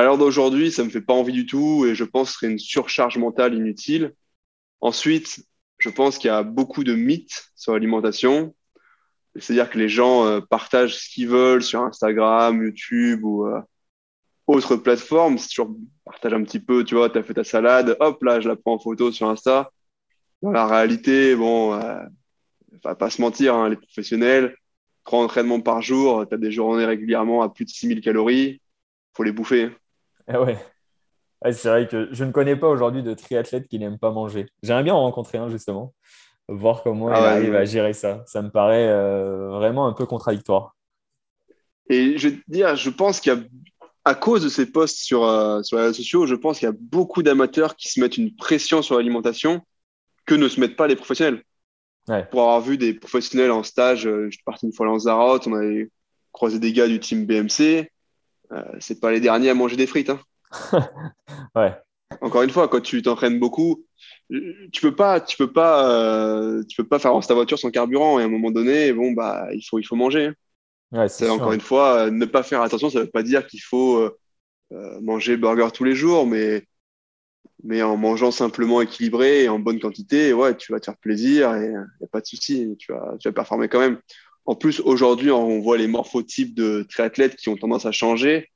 À 0.00 0.04
l'heure 0.04 0.16
d'aujourd'hui, 0.16 0.72
ça 0.72 0.82
me 0.82 0.88
fait 0.88 1.02
pas 1.02 1.12
envie 1.12 1.34
du 1.34 1.44
tout 1.44 1.84
et 1.84 1.94
je 1.94 2.04
pense 2.04 2.28
que 2.28 2.32
ce 2.32 2.38
serait 2.38 2.52
une 2.52 2.58
surcharge 2.58 3.18
mentale 3.18 3.52
inutile. 3.52 4.14
Ensuite, 4.80 5.44
je 5.76 5.90
pense 5.90 6.16
qu'il 6.16 6.28
y 6.28 6.30
a 6.30 6.42
beaucoup 6.42 6.84
de 6.84 6.94
mythes 6.94 7.50
sur 7.54 7.74
l'alimentation. 7.74 8.54
C'est-à-dire 9.36 9.68
que 9.68 9.76
les 9.76 9.90
gens 9.90 10.24
euh, 10.24 10.40
partagent 10.40 10.96
ce 10.96 11.10
qu'ils 11.10 11.28
veulent 11.28 11.62
sur 11.62 11.82
Instagram, 11.82 12.62
YouTube 12.62 13.22
ou 13.24 13.46
euh, 13.46 13.60
autres 14.46 14.76
plateformes. 14.76 15.36
C'est 15.36 15.48
toujours 15.48 15.76
partage 16.02 16.32
un 16.32 16.44
petit 16.44 16.60
peu, 16.60 16.82
tu 16.82 16.94
vois, 16.94 17.10
tu 17.10 17.18
as 17.18 17.22
fait 17.22 17.34
ta 17.34 17.44
salade, 17.44 17.98
hop 18.00 18.22
là, 18.22 18.40
je 18.40 18.48
la 18.48 18.56
prends 18.56 18.76
en 18.76 18.78
photo 18.78 19.12
sur 19.12 19.28
Insta. 19.28 19.70
Dans 20.40 20.50
la 20.50 20.66
réalité, 20.66 21.36
bon, 21.36 21.74
euh, 21.74 22.00
va 22.82 22.94
pas 22.94 23.10
se 23.10 23.20
mentir, 23.20 23.54
hein, 23.54 23.68
les 23.68 23.76
professionnels, 23.76 24.56
trois 25.04 25.22
entraînements 25.22 25.60
par 25.60 25.82
jour, 25.82 26.26
tu 26.26 26.34
as 26.34 26.38
des 26.38 26.52
journées 26.52 26.86
régulièrement 26.86 27.42
à 27.42 27.50
plus 27.50 27.66
de 27.66 27.70
6000 27.70 28.00
calories, 28.00 28.62
faut 29.14 29.24
les 29.24 29.32
bouffer. 29.32 29.68
Eh 30.32 30.36
ouais. 30.36 30.58
c'est 31.52 31.68
vrai 31.68 31.88
que 31.88 32.08
je 32.12 32.24
ne 32.24 32.32
connais 32.32 32.56
pas 32.56 32.68
aujourd'hui 32.68 33.02
de 33.02 33.14
triathlète 33.14 33.68
qui 33.68 33.78
n'aime 33.78 33.98
pas 33.98 34.10
manger. 34.10 34.46
J'aimerais 34.62 34.84
bien 34.84 34.94
en 34.94 35.00
rencontrer 35.00 35.38
un, 35.38 35.48
justement 35.48 35.94
voir 36.50 36.82
comment 36.82 37.08
ah 37.08 37.18
il 37.18 37.24
arrive 37.24 37.54
à 37.54 37.64
gérer 37.64 37.92
ça. 37.92 38.22
Ça 38.26 38.42
me 38.42 38.50
paraît 38.50 38.88
euh, 38.88 39.50
vraiment 39.50 39.86
un 39.86 39.92
peu 39.92 40.06
contradictoire. 40.06 40.76
Et 41.88 42.18
je 42.18 42.28
vais 42.28 42.36
te 42.36 42.42
dire, 42.48 42.76
je 42.76 42.90
pense 42.90 43.20
qu'il 43.20 43.32
y 43.32 43.36
a, 43.36 43.40
à 44.04 44.14
cause 44.14 44.42
de 44.42 44.48
ces 44.48 44.66
posts 44.66 44.98
sur, 44.98 45.24
euh, 45.24 45.62
sur 45.62 45.76
les 45.76 45.84
réseaux 45.84 45.94
sociaux, 45.94 46.26
je 46.26 46.34
pense 46.34 46.58
qu'il 46.58 46.66
y 46.66 46.70
a 46.70 46.76
beaucoup 46.78 47.22
d'amateurs 47.22 47.76
qui 47.76 47.88
se 47.88 48.00
mettent 48.00 48.16
une 48.16 48.34
pression 48.34 48.82
sur 48.82 48.96
l'alimentation 48.96 49.60
que 50.26 50.34
ne 50.34 50.48
se 50.48 50.60
mettent 50.60 50.76
pas 50.76 50.86
les 50.86 50.96
professionnels. 50.96 51.42
Pour 52.30 52.42
avoir 52.42 52.60
vu 52.60 52.76
des 52.76 52.94
professionnels 52.94 53.52
en 53.52 53.62
stage, 53.62 54.06
euh, 54.06 54.26
je 54.26 54.36
suis 54.36 54.44
parti 54.44 54.66
une 54.66 54.72
fois 54.72 54.86
à 54.86 54.88
Lanzarote, 54.88 55.46
on 55.46 55.54
avait 55.54 55.90
croisé 56.32 56.58
des 56.58 56.72
gars 56.72 56.88
du 56.88 56.98
team 56.98 57.24
BMC. 57.24 57.88
Euh, 58.52 58.62
c'est 58.80 59.00
pas 59.00 59.12
les 59.12 59.20
derniers 59.20 59.50
à 59.50 59.54
manger 59.54 59.76
des 59.76 59.86
frites. 59.86 60.10
Hein. 60.10 60.20
ouais. 61.54 61.74
Encore 62.20 62.42
une 62.42 62.50
fois, 62.50 62.68
quand 62.68 62.80
tu 62.80 63.02
t'entraînes 63.02 63.38
beaucoup, 63.38 63.84
tu 64.28 64.80
peux 64.80 64.94
pas, 64.94 65.20
tu 65.20 65.36
peux 65.36 65.52
pas, 65.52 65.88
euh, 65.90 66.64
tu 66.68 66.76
peux 66.76 66.88
pas 66.88 66.98
faire 66.98 67.12
avancer 67.12 67.28
ta 67.28 67.34
voiture 67.34 67.58
sans 67.58 67.70
carburant. 67.70 68.18
Et 68.18 68.22
à 68.22 68.26
un 68.26 68.30
moment 68.30 68.50
donné, 68.50 68.92
bon 68.92 69.12
bah, 69.12 69.48
il 69.52 69.62
faut, 69.62 69.78
il 69.78 69.84
faut 69.84 69.96
manger. 69.96 70.32
c'est 71.08 71.30
encore 71.30 71.52
une 71.52 71.60
fois, 71.60 72.06
euh, 72.06 72.10
ne 72.10 72.26
pas 72.26 72.42
faire 72.42 72.62
attention, 72.62 72.90
ça 72.90 73.00
veut 73.00 73.10
pas 73.10 73.22
dire 73.22 73.46
qu'il 73.46 73.62
faut 73.62 74.10
manger 75.00 75.36
burger 75.36 75.68
tous 75.72 75.84
les 75.84 75.94
jours, 75.94 76.26
mais 76.26 76.64
mais 77.62 77.82
en 77.82 77.96
mangeant 77.96 78.30
simplement 78.30 78.80
équilibré 78.80 79.44
et 79.44 79.48
en 79.48 79.58
bonne 79.58 79.80
quantité, 79.80 80.32
ouais, 80.32 80.56
tu 80.56 80.72
vas 80.72 80.80
te 80.80 80.86
faire 80.86 80.96
plaisir 80.96 81.54
et 81.56 81.66
il 81.66 81.70
n'y 81.72 81.76
a 81.76 82.08
pas 82.10 82.20
de 82.20 82.26
souci, 82.26 82.74
tu 82.78 82.92
vas, 82.92 83.16
tu 83.18 83.28
vas 83.28 83.32
performer 83.32 83.68
quand 83.68 83.80
même. 83.80 83.98
En 84.46 84.54
plus, 84.54 84.80
aujourd'hui, 84.80 85.30
on 85.30 85.60
voit 85.60 85.78
les 85.78 85.86
morphotypes 85.86 86.54
de 86.54 86.86
triathlètes 86.88 87.36
qui 87.36 87.48
ont 87.48 87.56
tendance 87.56 87.86
à 87.86 87.92
changer. 87.92 88.48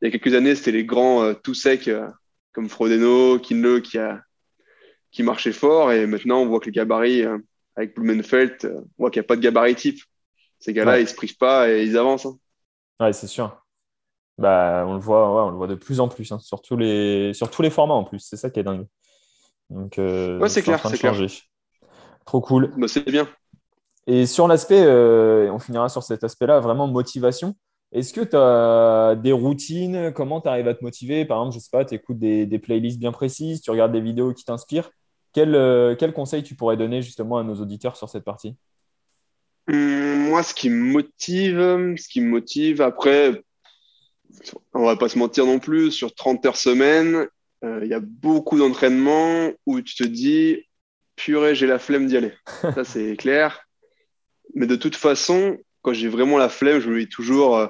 Il 0.00 0.06
y 0.06 0.08
a 0.08 0.10
quelques 0.10 0.34
années, 0.34 0.54
c'était 0.54 0.72
les 0.72 0.84
grands 0.84 1.34
tout 1.34 1.54
secs 1.54 1.90
comme 2.52 2.68
Frodeno, 2.68 3.38
Kinle 3.38 3.82
qui 3.82 3.98
a 3.98 4.20
qui 5.10 5.22
marchait 5.22 5.52
fort. 5.52 5.92
Et 5.92 6.06
maintenant, 6.06 6.40
on 6.40 6.46
voit 6.46 6.60
que 6.60 6.66
les 6.66 6.72
gabarits, 6.72 7.24
euh, 7.24 7.38
avec 7.76 7.94
Blumenfeld, 7.94 8.56
euh, 8.64 8.80
on 8.80 9.04
voit 9.04 9.10
qu'il 9.10 9.20
n'y 9.20 9.24
a 9.24 9.28
pas 9.28 9.36
de 9.36 9.40
gabarit 9.40 9.74
type. 9.74 10.00
Ces 10.58 10.72
gars-là, 10.72 10.98
ils 10.98 11.04
ne 11.04 11.08
se 11.08 11.14
privent 11.14 11.36
pas 11.36 11.70
et 11.70 11.84
ils 11.84 11.96
avancent. 11.96 12.26
Hein. 12.26 12.36
Ouais, 12.98 13.12
c'est 13.12 13.28
sûr. 13.28 13.64
Bah, 14.38 14.84
on 14.86 14.94
le 14.94 15.00
voit, 15.00 15.46
on 15.46 15.50
le 15.50 15.56
voit 15.56 15.68
de 15.68 15.76
plus 15.76 16.00
en 16.00 16.08
plus, 16.08 16.30
hein, 16.32 16.38
sur, 16.40 16.62
tous 16.62 16.76
les, 16.76 17.32
sur 17.32 17.50
tous 17.50 17.62
les 17.62 17.70
formats 17.70 17.94
en 17.94 18.04
plus. 18.04 18.18
C'est 18.20 18.36
ça 18.36 18.50
qui 18.50 18.60
est 18.60 18.64
dingue. 18.64 18.86
Donc, 19.70 19.98
euh, 19.98 20.38
ouais, 20.38 20.48
c'est 20.48 20.62
clair, 20.62 20.84
c'est 20.88 20.98
clair. 20.98 21.14
Trop 22.24 22.40
cool. 22.40 22.72
Bah, 22.76 22.88
c'est 22.88 23.08
bien. 23.08 23.28
Et 24.08 24.26
sur 24.26 24.48
l'aspect, 24.48 24.84
on 24.86 25.58
finira 25.58 25.88
sur 25.88 26.02
cet 26.02 26.24
aspect-là, 26.24 26.60
vraiment 26.60 26.88
motivation. 26.88 27.54
Est-ce 27.92 28.12
que 28.12 28.20
tu 28.20 28.36
as 28.36 29.14
des 29.16 29.32
routines? 29.32 30.12
Comment 30.14 30.40
tu 30.40 30.48
arrives 30.48 30.68
à 30.68 30.74
te 30.74 30.82
motiver? 30.84 31.24
Par 31.24 31.38
exemple, 31.38 31.54
je 31.54 31.60
sais 31.60 31.70
pas, 31.70 31.84
tu 31.84 31.94
écoutes 31.94 32.18
des, 32.18 32.44
des, 32.44 32.58
playlists 32.58 32.98
bien 32.98 33.12
précises, 33.12 33.62
tu 33.62 33.70
regardes 33.70 33.92
des 33.92 34.00
vidéos 34.00 34.34
qui 34.34 34.44
t'inspirent. 34.44 34.90
Quel, 35.32 35.54
euh, 35.54 35.94
quel, 35.94 36.12
conseil 36.12 36.42
tu 36.42 36.54
pourrais 36.54 36.76
donner 36.76 37.00
justement 37.00 37.38
à 37.38 37.44
nos 37.44 37.54
auditeurs 37.54 37.96
sur 37.96 38.08
cette 38.08 38.24
partie? 38.24 38.56
Hum, 39.68 40.28
Moi, 40.28 40.42
ce 40.42 40.52
qui 40.52 40.68
me 40.68 40.82
motive, 40.82 41.94
ce 41.96 42.08
qui 42.08 42.20
me 42.20 42.28
motive, 42.28 42.82
après, 42.82 43.42
on 44.74 44.84
va 44.84 44.96
pas 44.96 45.08
se 45.08 45.18
mentir 45.18 45.46
non 45.46 45.58
plus, 45.58 45.90
sur 45.90 46.14
30 46.14 46.44
heures 46.46 46.56
semaine, 46.56 47.26
euh, 47.64 47.80
il 47.82 47.88
y 47.88 47.94
a 47.94 48.00
beaucoup 48.00 48.58
d'entraînements 48.58 49.50
où 49.66 49.80
tu 49.80 49.96
te 49.96 50.04
dis, 50.04 50.66
purée, 51.16 51.54
j'ai 51.54 51.66
la 51.66 51.78
flemme 51.78 52.06
d'y 52.06 52.16
aller. 52.16 52.32
Ça, 52.74 52.84
c'est 52.84 53.16
clair. 53.18 53.67
Mais 54.54 54.66
de 54.66 54.76
toute 54.76 54.96
façon, 54.96 55.58
quand 55.82 55.92
j'ai 55.92 56.08
vraiment 56.08 56.38
la 56.38 56.48
flemme, 56.48 56.80
je 56.80 56.90
me 56.90 57.00
dis 57.00 57.08
toujours, 57.08 57.56
euh, 57.56 57.66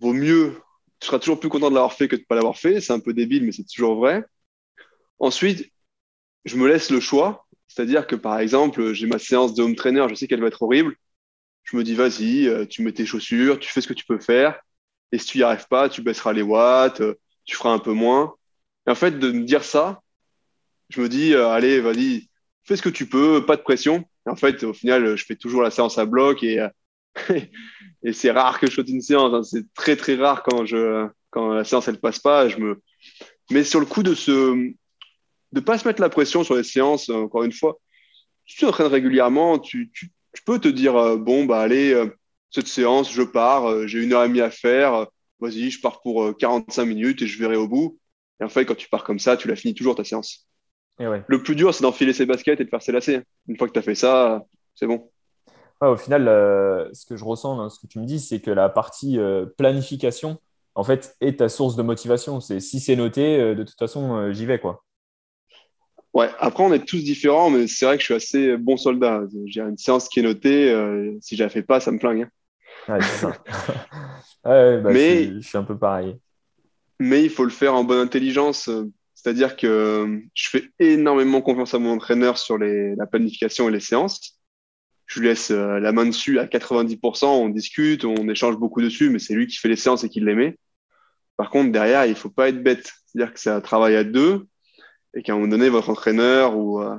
vaut 0.00 0.12
mieux, 0.12 0.60
tu 1.00 1.06
seras 1.06 1.18
toujours 1.18 1.40
plus 1.40 1.48
content 1.48 1.70
de 1.70 1.74
l'avoir 1.74 1.92
fait 1.92 2.08
que 2.08 2.16
de 2.16 2.20
ne 2.22 2.26
pas 2.26 2.34
l'avoir 2.34 2.56
fait. 2.58 2.80
C'est 2.80 2.92
un 2.92 3.00
peu 3.00 3.12
débile, 3.12 3.44
mais 3.44 3.52
c'est 3.52 3.64
toujours 3.64 3.96
vrai. 3.96 4.24
Ensuite, 5.18 5.72
je 6.44 6.56
me 6.56 6.68
laisse 6.68 6.90
le 6.90 7.00
choix. 7.00 7.46
C'est-à-dire 7.68 8.06
que, 8.06 8.16
par 8.16 8.38
exemple, 8.38 8.92
j'ai 8.92 9.06
ma 9.06 9.18
séance 9.18 9.54
de 9.54 9.62
home 9.62 9.74
trainer, 9.76 10.06
je 10.10 10.14
sais 10.14 10.28
qu'elle 10.28 10.40
va 10.40 10.48
être 10.48 10.62
horrible. 10.62 10.96
Je 11.64 11.76
me 11.76 11.84
dis, 11.84 11.94
vas-y, 11.94 12.46
euh, 12.48 12.66
tu 12.66 12.82
mets 12.82 12.92
tes 12.92 13.06
chaussures, 13.06 13.58
tu 13.58 13.70
fais 13.72 13.80
ce 13.80 13.88
que 13.88 13.94
tu 13.94 14.04
peux 14.04 14.18
faire. 14.18 14.60
Et 15.12 15.18
si 15.18 15.26
tu 15.26 15.38
n'y 15.38 15.44
arrives 15.44 15.66
pas, 15.68 15.88
tu 15.88 16.02
baisseras 16.02 16.32
les 16.32 16.42
watts, 16.42 17.00
euh, 17.00 17.14
tu 17.44 17.56
feras 17.56 17.70
un 17.72 17.78
peu 17.78 17.92
moins. 17.92 18.34
Et 18.86 18.90
en 18.90 18.94
fait, 18.94 19.12
de 19.18 19.32
me 19.32 19.44
dire 19.44 19.64
ça, 19.64 20.02
je 20.90 21.00
me 21.00 21.08
dis, 21.08 21.34
allez, 21.34 21.80
vas-y, 21.80 22.28
fais 22.64 22.76
ce 22.76 22.82
que 22.82 22.88
tu 22.88 23.08
peux, 23.08 23.44
pas 23.46 23.56
de 23.56 23.62
pression. 23.62 24.04
Et 24.26 24.30
en 24.30 24.36
fait, 24.36 24.62
au 24.64 24.72
final, 24.72 25.16
je 25.16 25.24
fais 25.24 25.36
toujours 25.36 25.62
la 25.62 25.70
séance 25.70 25.98
à 25.98 26.06
bloc 26.06 26.42
et, 26.42 26.66
et 28.02 28.12
c'est 28.12 28.30
rare 28.30 28.58
que 28.60 28.66
je 28.66 28.72
saute 28.72 28.88
une 28.88 29.00
séance. 29.00 29.32
Hein. 29.34 29.42
C'est 29.42 29.72
très 29.74 29.96
très 29.96 30.16
rare 30.16 30.42
quand 30.42 30.64
je 30.64 31.08
quand 31.30 31.52
la 31.52 31.64
séance 31.64 31.88
elle 31.88 32.00
passe 32.00 32.18
pas. 32.18 32.48
Je 32.48 32.58
me 32.58 32.80
mais 33.50 33.64
sur 33.64 33.80
le 33.80 33.86
coup 33.86 34.02
de 34.02 34.14
se 34.14 34.72
de 35.52 35.60
pas 35.60 35.78
se 35.78 35.86
mettre 35.86 36.00
la 36.00 36.08
pression 36.08 36.44
sur 36.44 36.56
les 36.56 36.64
séances. 36.64 37.10
Encore 37.10 37.44
une 37.44 37.52
fois, 37.52 37.78
tu 38.44 38.60
t'entraînes 38.60 38.88
régulièrement, 38.88 39.58
tu, 39.58 39.90
peux 40.44 40.58
te 40.58 40.68
dire 40.68 40.96
euh, 40.96 41.16
bon 41.16 41.44
bah 41.44 41.60
allez 41.60 41.92
euh, 41.92 42.06
cette 42.50 42.66
séance 42.66 43.12
je 43.12 43.22
pars, 43.22 43.70
euh, 43.70 43.86
j'ai 43.86 44.02
une 44.02 44.12
heure 44.12 44.24
et 44.24 44.28
demie 44.28 44.40
à 44.40 44.50
faire. 44.50 45.06
Vas-y, 45.40 45.70
je 45.70 45.80
pars 45.80 46.00
pour 46.02 46.36
45 46.36 46.84
minutes 46.84 47.22
et 47.22 47.26
je 47.26 47.38
verrai 47.38 47.56
au 47.56 47.68
bout. 47.68 47.98
Et 48.40 48.44
en 48.44 48.48
fait, 48.48 48.64
quand 48.64 48.74
tu 48.74 48.88
pars 48.88 49.04
comme 49.04 49.18
ça, 49.18 49.36
tu 49.36 49.48
la 49.48 49.56
finis 49.56 49.74
toujours 49.74 49.94
ta 49.94 50.04
séance. 50.04 50.46
Et 51.00 51.06
ouais. 51.06 51.24
Le 51.26 51.42
plus 51.42 51.56
dur, 51.56 51.74
c'est 51.74 51.82
d'enfiler 51.82 52.12
ses 52.12 52.26
baskets 52.26 52.60
et 52.60 52.64
de 52.64 52.70
faire 52.70 52.82
ses 52.82 52.92
lacets. 52.92 53.22
Une 53.48 53.56
fois 53.56 53.66
que 53.66 53.72
tu 53.72 53.78
as 53.78 53.82
fait 53.82 53.94
ça, 53.94 54.44
c'est 54.74 54.86
bon 54.86 55.10
au 55.90 55.96
final, 55.96 56.28
euh, 56.28 56.88
ce 56.92 57.06
que 57.06 57.16
je 57.16 57.24
ressens 57.24 57.68
ce 57.70 57.80
que 57.80 57.86
tu 57.86 57.98
me 57.98 58.06
dis, 58.06 58.20
c'est 58.20 58.40
que 58.40 58.50
la 58.50 58.68
partie 58.68 59.18
euh, 59.18 59.46
planification, 59.58 60.38
en 60.74 60.84
fait, 60.84 61.16
est 61.20 61.38
ta 61.38 61.48
source 61.48 61.76
de 61.76 61.82
motivation. 61.82 62.40
C'est 62.40 62.60
si 62.60 62.80
c'est 62.80 62.96
noté, 62.96 63.40
euh, 63.40 63.54
de 63.54 63.62
toute 63.62 63.78
façon, 63.78 64.32
j'y 64.32 64.46
vais, 64.46 64.58
quoi. 64.58 64.84
Ouais, 66.12 66.30
après, 66.38 66.62
on 66.62 66.72
est 66.72 66.84
tous 66.84 67.02
différents, 67.02 67.50
mais 67.50 67.66
c'est 67.66 67.86
vrai 67.86 67.96
que 67.96 68.00
je 68.02 68.06
suis 68.06 68.14
assez 68.14 68.56
bon 68.56 68.76
soldat. 68.76 69.22
J'ai 69.46 69.62
une 69.62 69.76
séance 69.76 70.08
qui 70.08 70.20
est 70.20 70.22
notée, 70.22 70.72
si 71.20 71.36
je 71.36 71.42
la 71.42 71.48
fais 71.48 71.62
pas, 71.62 71.80
ça 71.80 71.90
me 71.90 71.98
flingue. 71.98 72.22
Hein. 72.88 72.92
Ouais, 72.94 73.02
c'est 73.02 73.26
ça. 73.26 73.28
ouais, 74.44 74.80
bah, 74.80 74.90
Mais- 74.92 75.40
je 75.40 75.40
suis 75.40 75.58
un 75.58 75.64
peu 75.64 75.76
pareil. 75.76 76.16
Mais 77.00 77.24
il 77.24 77.30
faut 77.30 77.42
le 77.42 77.50
faire 77.50 77.74
en 77.74 77.82
bonne 77.82 77.98
intelligence. 77.98 78.70
C'est-à-dire 79.24 79.56
que 79.56 80.20
je 80.34 80.50
fais 80.50 80.70
énormément 80.78 81.40
confiance 81.40 81.72
à 81.72 81.78
mon 81.78 81.92
entraîneur 81.92 82.36
sur 82.36 82.58
la 82.58 83.06
planification 83.06 83.70
et 83.70 83.72
les 83.72 83.80
séances. 83.80 84.38
Je 85.06 85.20
lui 85.20 85.28
laisse 85.28 85.50
euh, 85.50 85.80
la 85.80 85.92
main 85.92 86.04
dessus 86.04 86.38
à 86.38 86.44
90%, 86.44 87.24
on 87.24 87.48
discute, 87.48 88.04
on 88.04 88.28
échange 88.28 88.56
beaucoup 88.56 88.82
dessus, 88.82 89.08
mais 89.08 89.18
c'est 89.18 89.32
lui 89.32 89.46
qui 89.46 89.56
fait 89.56 89.68
les 89.68 89.76
séances 89.76 90.04
et 90.04 90.10
qui 90.10 90.20
les 90.20 90.34
met. 90.34 90.58
Par 91.38 91.48
contre, 91.48 91.72
derrière, 91.72 92.04
il 92.04 92.14
faut 92.14 92.28
pas 92.28 92.50
être 92.50 92.62
bête. 92.62 92.92
C'est-à-dire 93.06 93.32
que 93.32 93.40
c'est 93.40 93.50
un 93.50 93.62
travail 93.62 93.96
à 93.96 94.04
deux 94.04 94.46
et 95.14 95.22
qu'à 95.22 95.32
un 95.32 95.36
moment 95.36 95.48
donné, 95.48 95.70
votre 95.70 95.88
entraîneur 95.88 96.58
ou 96.58 96.82
euh, 96.82 96.94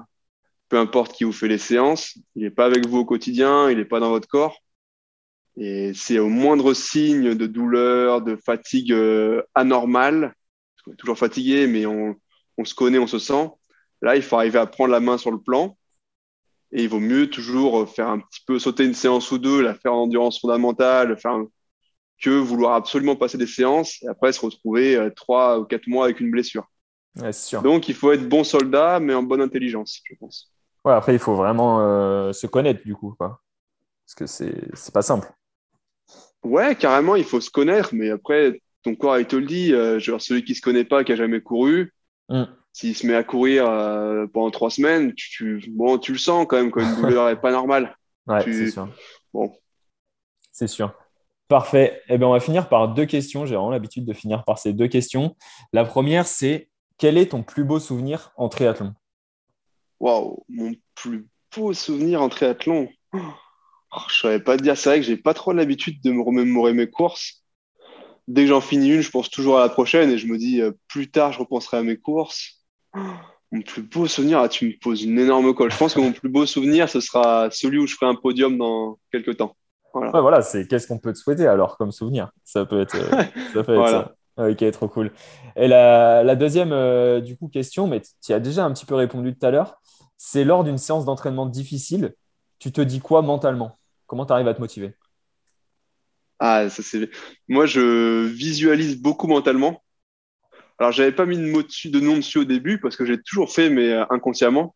peu 0.69 0.79
importe 0.79 1.13
qui 1.13 1.25
vous 1.25 1.31
fait 1.31 1.47
les 1.47 1.59
séances, 1.59 2.17
il 2.35 2.43
n'est 2.43 2.49
pas 2.49 2.65
avec 2.65 2.87
vous 2.87 2.99
au 2.99 3.05
quotidien, 3.05 3.69
il 3.69 3.77
n'est 3.77 3.85
pas 3.85 3.99
dans 3.99 4.09
votre 4.09 4.27
corps. 4.27 4.63
Et 5.57 5.93
c'est 5.93 6.17
au 6.17 6.29
moindre 6.29 6.73
signe 6.73 7.35
de 7.35 7.45
douleur, 7.45 8.21
de 8.23 8.35
fatigue 8.35 8.93
euh, 8.93 9.43
anormale, 9.53 10.33
qu'on 10.85 10.93
est 10.93 10.97
toujours 10.97 11.17
fatigué, 11.17 11.67
mais 11.67 11.85
on, 11.85 12.15
on 12.57 12.65
se 12.65 12.73
connaît, 12.75 12.99
on 12.99 13.07
se 13.07 13.19
sent. 13.19 13.49
Là, 14.01 14.15
il 14.15 14.21
faut 14.21 14.37
arriver 14.37 14.59
à 14.59 14.65
prendre 14.67 14.91
la 14.91 14.99
main 14.99 15.17
sur 15.17 15.31
le 15.31 15.41
plan. 15.41 15.77
Et 16.71 16.83
il 16.83 16.89
vaut 16.89 16.99
mieux 16.99 17.29
toujours 17.29 17.87
faire 17.89 18.09
un 18.09 18.19
petit 18.19 18.41
peu 18.45 18.59
sauter 18.59 18.85
une 18.85 18.93
séance 18.93 19.31
ou 19.31 19.37
deux, 19.37 19.61
la 19.61 19.75
faire 19.75 19.93
en 19.93 20.03
endurance 20.03 20.39
fondamentale, 20.39 21.17
faire 21.17 21.31
un- 21.31 21.47
que 22.21 22.29
vouloir 22.29 22.75
absolument 22.75 23.15
passer 23.15 23.37
des 23.37 23.47
séances 23.47 24.01
et 24.03 24.07
après 24.07 24.31
se 24.31 24.39
retrouver 24.39 24.95
euh, 24.95 25.09
trois 25.09 25.59
ou 25.59 25.65
quatre 25.65 25.87
mois 25.87 26.05
avec 26.05 26.19
une 26.21 26.31
blessure. 26.31 26.65
Ouais, 27.17 27.31
c'est 27.33 27.47
sûr. 27.49 27.61
Donc, 27.61 27.89
il 27.89 27.95
faut 27.95 28.11
être 28.11 28.27
bon 28.27 28.43
soldat, 28.43 28.99
mais 28.99 29.13
en 29.13 29.23
bonne 29.23 29.41
intelligence, 29.41 30.01
je 30.03 30.15
pense. 30.15 30.51
Ouais, 30.83 30.93
après, 30.93 31.13
il 31.13 31.19
faut 31.19 31.35
vraiment 31.35 31.81
euh, 31.81 32.31
se 32.33 32.47
connaître, 32.47 32.83
du 32.83 32.95
coup. 32.95 33.15
Quoi. 33.17 33.41
Parce 34.05 34.15
que 34.15 34.25
c'est 34.27 34.75
c'est 34.75 34.93
pas 34.93 35.01
simple. 35.01 35.31
Ouais, 36.43 36.75
carrément, 36.75 37.15
il 37.15 37.23
faut 37.23 37.41
se 37.41 37.49
connaître, 37.49 37.89
mais 37.93 38.09
après, 38.11 38.61
ton 38.85 38.95
corps, 38.95 39.19
il 39.19 39.25
te 39.25 39.35
le 39.35 39.45
dit. 39.45 39.73
Euh, 39.73 39.99
genre, 39.99 40.21
celui 40.21 40.43
qui 40.45 40.55
se 40.55 40.61
connaît 40.61 40.85
pas, 40.85 41.03
qui 41.03 41.11
a 41.11 41.15
jamais 41.17 41.41
couru, 41.41 41.91
Mm. 42.29 42.45
s'il 42.73 42.95
se 42.95 43.05
met 43.05 43.13
à 43.13 43.23
courir 43.23 43.67
euh, 43.69 44.25
pendant 44.25 44.49
trois 44.49 44.71
semaines, 44.71 45.13
tu, 45.13 45.59
tu- 45.61 45.69
bon, 45.71 45.97
tu 45.99 46.11
le 46.13 46.17
sens 46.17 46.47
quand 46.49 46.57
même 46.57 46.71
quand 46.71 46.81
une 46.81 46.95
douleur 46.95 47.29
est 47.29 47.39
pas 47.39 47.51
normale. 47.51 47.95
Ouais, 48.25 48.43
Tu- 48.43 48.53
c'est 48.65 48.71
sûr. 48.71 48.87
Bon. 49.33 49.53
C'est 50.51 50.67
sûr. 50.67 50.91
Parfait. 51.47 52.01
Eh 52.09 52.17
bien, 52.17 52.27
on 52.27 52.31
va 52.31 52.39
finir 52.39 52.67
par 52.69 52.87
deux 52.93 53.05
questions. 53.05 53.45
J'ai 53.45 53.53
vraiment 53.55 53.69
l'habitude 53.69 54.05
de 54.05 54.13
finir 54.13 54.43
par 54.45 54.57
ces 54.57 54.73
deux 54.73 54.87
questions. 54.87 55.35
La 55.73 55.85
première, 55.85 56.25
c'est 56.25 56.69
quel 56.97 57.17
est 57.19 57.27
ton 57.31 57.43
plus 57.43 57.63
beau 57.63 57.79
souvenir 57.79 58.31
en 58.37 58.49
triathlon? 58.49 58.93
Waouh, 59.99 60.43
mon 60.49 60.73
plus 60.95 61.27
beau 61.55 61.73
souvenir 61.73 62.21
en 62.21 62.29
triathlon. 62.29 62.89
Oh, 63.13 64.01
je 64.09 64.19
savais 64.19 64.39
pas 64.39 64.57
te 64.57 64.63
dire, 64.63 64.75
c'est 64.77 64.89
vrai 64.89 64.99
que 64.99 65.05
j'ai 65.05 65.17
pas 65.17 65.33
trop 65.33 65.53
l'habitude 65.53 66.01
de 66.01 66.11
me 66.11 66.21
remémorer 66.23 66.73
mes 66.73 66.89
courses. 66.89 67.44
Dès 68.27 68.41
que 68.43 68.47
j'en 68.47 68.61
finis 68.61 68.89
une, 68.89 69.01
je 69.01 69.11
pense 69.11 69.29
toujours 69.29 69.57
à 69.57 69.61
la 69.61 69.69
prochaine 69.69 70.09
et 70.09 70.17
je 70.17 70.27
me 70.27 70.37
dis 70.37 70.61
euh, 70.61 70.71
plus 70.87 71.11
tard, 71.11 71.31
je 71.31 71.39
repenserai 71.39 71.77
à 71.77 71.83
mes 71.83 71.97
courses. 71.97 72.63
Mon 73.51 73.61
plus 73.61 73.83
beau 73.83 74.07
souvenir, 74.07 74.39
ah, 74.39 74.49
tu 74.49 74.67
me 74.67 74.73
poses 74.81 75.03
une 75.03 75.19
énorme 75.19 75.53
colle. 75.53 75.71
Je 75.71 75.77
pense 75.77 75.93
que 75.93 75.99
mon 75.99 76.11
plus 76.11 76.29
beau 76.29 76.45
souvenir, 76.45 76.89
ce 76.89 76.99
sera 76.99 77.49
celui 77.51 77.77
où 77.77 77.87
je 77.87 77.95
ferai 77.95 78.07
un 78.07 78.15
podium 78.15 78.57
dans 78.57 78.97
quelques 79.11 79.37
temps. 79.37 79.55
Voilà. 79.93 80.13
Ouais, 80.13 80.21
voilà, 80.21 80.41
c'est 80.41 80.67
qu'est-ce 80.67 80.87
qu'on 80.87 80.97
peut 80.99 81.13
te 81.13 81.19
souhaiter 81.19 81.47
alors 81.47 81.77
comme 81.77 81.91
souvenir? 81.91 82.31
Ça 82.43 82.65
peut 82.65 82.81
être, 82.81 82.95
euh, 82.95 83.23
ça 83.53 83.63
peut 83.63 83.73
être 83.73 83.89
Voilà. 83.89 84.15
ça. 84.37 84.47
Ok, 84.49 84.69
trop 84.71 84.89
cool. 84.89 85.13
Et 85.55 85.67
la, 85.69 86.23
la 86.23 86.35
deuxième 86.35 86.73
euh, 86.73 87.21
du 87.21 87.37
coup 87.37 87.47
question, 87.47 87.87
mais 87.87 88.01
tu 88.21 88.33
as 88.33 88.39
déjà 88.41 88.65
un 88.65 88.73
petit 88.73 88.85
peu 88.85 88.95
répondu 88.95 89.33
tout 89.37 89.45
à 89.45 89.51
l'heure, 89.51 89.77
c'est 90.17 90.43
lors 90.43 90.65
d'une 90.65 90.77
séance 90.77 91.05
d'entraînement 91.05 91.45
difficile, 91.45 92.13
tu 92.59 92.73
te 92.73 92.81
dis 92.81 92.99
quoi 92.99 93.21
mentalement? 93.21 93.77
Comment 94.07 94.25
tu 94.25 94.33
arrives 94.33 94.47
à 94.49 94.53
te 94.53 94.59
motiver? 94.59 94.95
Ah, 96.39 96.69
ça 96.69 96.83
c'est. 96.83 97.09
Moi, 97.47 97.65
je 97.65 98.25
visualise 98.25 99.01
beaucoup 99.01 99.27
mentalement. 99.27 99.81
Alors, 100.77 100.91
j'avais 100.91 101.11
pas 101.11 101.25
mis 101.25 101.37
de 101.37 101.43
mot 101.45 101.63
dessus, 101.63 101.89
de 101.89 101.99
nom 101.99 102.17
dessus 102.17 102.39
au 102.39 102.45
début 102.45 102.79
parce 102.79 102.97
que 102.97 103.05
j'ai 103.05 103.21
toujours 103.21 103.51
fait, 103.51 103.69
mais 103.69 103.91
euh, 103.91 104.05
inconsciemment. 104.09 104.75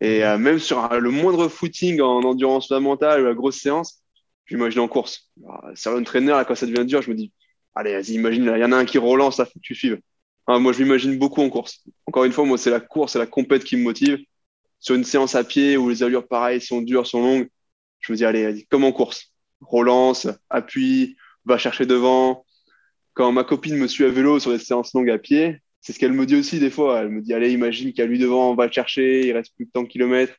Et 0.00 0.24
euh, 0.24 0.38
même 0.38 0.58
sur 0.58 0.92
euh, 0.92 0.98
le 0.98 1.10
moindre 1.10 1.48
footing 1.48 2.00
en 2.00 2.22
endurance 2.22 2.68
fondamentale 2.68 3.22
ou 3.22 3.24
la 3.26 3.34
grosse 3.34 3.58
séance, 3.58 4.02
j'imagine 4.46 4.80
en 4.80 4.88
course. 4.88 5.30
Sur 5.74 5.92
l'entraîneur, 5.92 6.36
là, 6.38 6.44
quand 6.44 6.54
ça 6.54 6.66
devient 6.66 6.84
dur, 6.86 7.02
je 7.02 7.10
me 7.10 7.16
dis, 7.16 7.32
allez, 7.74 7.94
vas-y, 7.94 8.14
imagine, 8.14 8.52
il 8.54 8.60
y 8.60 8.64
en 8.64 8.72
a 8.72 8.76
un 8.76 8.84
qui 8.84 8.98
relance, 8.98 9.38
là, 9.38 9.46
faut 9.46 9.58
que 9.58 9.64
tu 9.64 9.74
suives. 9.74 10.00
Moi, 10.48 10.72
je 10.72 10.82
m'imagine 10.82 11.16
beaucoup 11.18 11.42
en 11.42 11.50
course. 11.50 11.84
Encore 12.06 12.24
une 12.24 12.32
fois, 12.32 12.44
moi, 12.44 12.58
c'est 12.58 12.70
la 12.70 12.80
course, 12.80 13.12
c'est 13.12 13.18
la 13.20 13.26
compète 13.26 13.64
qui 13.64 13.76
me 13.76 13.82
motive. 13.82 14.18
Sur 14.80 14.96
une 14.96 15.04
séance 15.04 15.34
à 15.34 15.44
pied 15.44 15.76
où 15.76 15.88
les 15.90 16.02
allures, 16.02 16.26
pareil, 16.26 16.60
sont 16.60 16.82
dures, 16.82 17.06
sont 17.06 17.22
longues, 17.22 17.48
je 18.00 18.12
me 18.12 18.16
dis, 18.16 18.24
allez, 18.24 18.44
vas-y, 18.44 18.66
comme 18.66 18.84
en 18.84 18.92
course. 18.92 19.29
Relance, 19.60 20.28
appuie, 20.48 21.16
va 21.44 21.58
chercher 21.58 21.86
devant. 21.86 22.44
Quand 23.14 23.32
ma 23.32 23.44
copine 23.44 23.76
me 23.76 23.86
suit 23.86 24.04
à 24.04 24.08
vélo 24.08 24.38
sur 24.38 24.50
des 24.50 24.58
séances 24.58 24.94
longues 24.94 25.10
à 25.10 25.18
pied, 25.18 25.60
c'est 25.80 25.92
ce 25.92 25.98
qu'elle 25.98 26.12
me 26.12 26.26
dit 26.26 26.36
aussi 26.36 26.60
des 26.60 26.70
fois. 26.70 27.00
Elle 27.00 27.10
me 27.10 27.20
dit, 27.20 27.34
allez, 27.34 27.52
imagine 27.52 27.90
qu'il 27.90 27.98
y 27.98 28.02
a 28.02 28.06
lui 28.06 28.18
devant, 28.18 28.50
on 28.50 28.54
va 28.54 28.66
le 28.66 28.72
chercher, 28.72 29.26
il 29.26 29.32
reste 29.32 29.54
plus 29.56 29.66
de 29.66 29.82
kilomètres. 29.86 30.34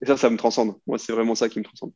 Et 0.00 0.06
ça, 0.06 0.16
ça 0.16 0.30
me 0.30 0.36
transcende. 0.36 0.74
Moi, 0.86 0.98
c'est 0.98 1.12
vraiment 1.12 1.34
ça 1.34 1.48
qui 1.48 1.58
me 1.58 1.64
transcende. 1.64 1.92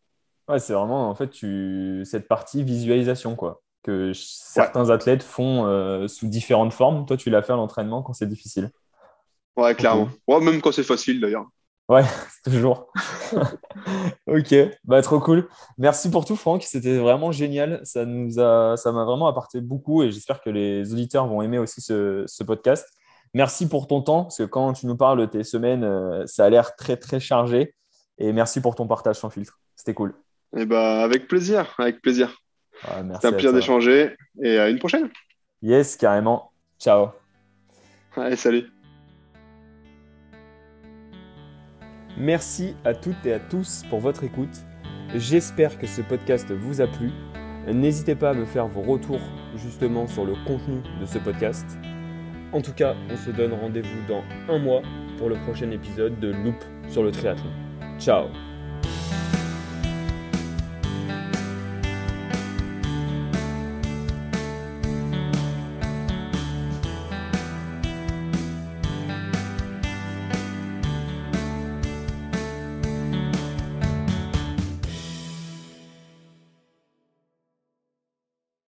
Ouais, 0.49 0.59
c'est 0.59 0.73
vraiment 0.73 1.09
en 1.09 1.15
fait 1.15 1.31
tu... 1.31 2.03
cette 2.05 2.27
partie 2.27 2.65
visualisation 2.65 3.37
quoi, 3.37 3.63
que 3.85 4.13
certains 4.13 4.91
athlètes 4.91 5.23
font 5.23 5.67
euh, 5.67 6.09
sous 6.09 6.27
différentes 6.27 6.73
formes. 6.73 7.07
Toi, 7.07 7.17
tu 7.17 7.31
l'as 7.31 7.43
fait 7.43 7.53
à 7.53 7.57
l'entraînement 7.57 8.03
quand 8.03 8.13
c'est 8.13 8.29
difficile. 8.29 8.71
Ouais, 9.57 9.75
clairement. 9.75 10.09
Ouais, 10.27 10.41
même 10.41 10.61
quand 10.61 10.73
c'est 10.73 10.83
facile 10.83 11.21
d'ailleurs. 11.21 11.47
Ouais, 11.93 12.05
toujours. 12.45 12.91
Ok, 14.27 14.55
bah 14.85 15.03
trop 15.03 15.21
cool. 15.21 15.49
Merci 15.77 16.11
pour 16.11 16.25
tout, 16.25 16.37
Franck. 16.37 16.63
C'était 16.63 16.97
vraiment 16.97 17.33
génial. 17.33 17.81
Ça 17.83 18.07
nous 18.07 18.39
a, 18.39 18.77
ça 18.77 18.93
m'a 18.93 19.05
vraiment 19.05 19.27
apporté 19.27 19.61
beaucoup 19.61 20.03
et 20.03 20.11
j'espère 20.11 20.41
que 20.41 20.49
les 20.49 20.93
auditeurs 20.93 21.27
vont 21.27 21.43
aimer 21.43 21.59
aussi 21.59 21.81
ce, 21.81 22.25
ce 22.27 22.45
podcast. 22.45 22.89
Merci 23.35 23.69
pour 23.69 23.89
ton 23.89 24.01
temps, 24.01 24.25
parce 24.25 24.39
que 24.39 24.45
quand 24.45 24.73
tu 24.73 24.87
nous 24.87 24.97
parles 24.97 25.21
de 25.21 25.27
tes 25.27 25.43
semaines, 25.43 25.85
euh, 25.85 26.25
ça 26.27 26.45
a 26.45 26.51
l'air 26.51 26.77
très 26.77 26.97
très 26.97 27.21
chargé. 27.21 27.75
Et 28.19 28.33
merci 28.33 28.61
pour 28.61 28.75
ton 28.75 28.87
partage 28.87 29.17
sans 29.17 29.31
filtre. 29.31 29.59
C'était 29.75 29.95
cool. 29.95 30.15
Et 30.57 30.65
bah, 30.65 31.03
avec 31.03 31.29
plaisir, 31.29 31.75
avec 31.79 32.01
plaisir. 32.01 32.39
Ouais, 32.85 33.03
merci 33.03 33.17
C'était 33.17 33.27
un 33.29 33.33
plaisir 33.33 33.53
d'échanger 33.53 34.17
et 34.43 34.59
à 34.59 34.69
une 34.71 34.79
prochaine. 34.79 35.11
Yes, 35.61 35.97
carrément. 35.97 36.53
Ciao. 36.79 37.09
Allez, 38.17 38.37
salut. 38.37 38.71
Merci 42.17 42.75
à 42.85 42.95
toutes 42.95 43.25
et 43.25 43.33
à 43.33 43.41
tous 43.41 43.85
pour 43.89 44.01
votre 44.01 44.25
écoute. 44.25 44.65
J'espère 45.15 45.79
que 45.79 45.87
ce 45.87 46.03
podcast 46.03 46.51
vous 46.51 46.81
a 46.81 46.87
plu. 46.87 47.11
N'hésitez 47.67 48.15
pas 48.15 48.31
à 48.31 48.35
me 48.35 48.45
faire 48.45 48.67
vos 48.67 48.83
retours 48.83 49.21
justement 49.57 50.07
sur 50.07 50.25
le 50.25 50.35
contenu 50.47 50.83
de 51.01 51.07
ce 51.07 51.19
podcast. 51.19 51.79
En 52.53 52.61
tout 52.61 52.73
cas, 52.73 52.95
on 53.11 53.17
se 53.17 53.31
donne 53.31 53.55
rendez-vous 53.55 54.07
dans 54.09 54.23
un 54.53 54.59
mois 54.59 54.83
pour 55.17 55.29
le 55.29 55.37
prochain 55.37 55.71
épisode 55.71 56.19
de 56.21 56.29
Loop 56.33 56.57
sur 56.89 57.03
le 57.03 57.11
triathlon. 57.11 57.51
Ciao 57.99 58.27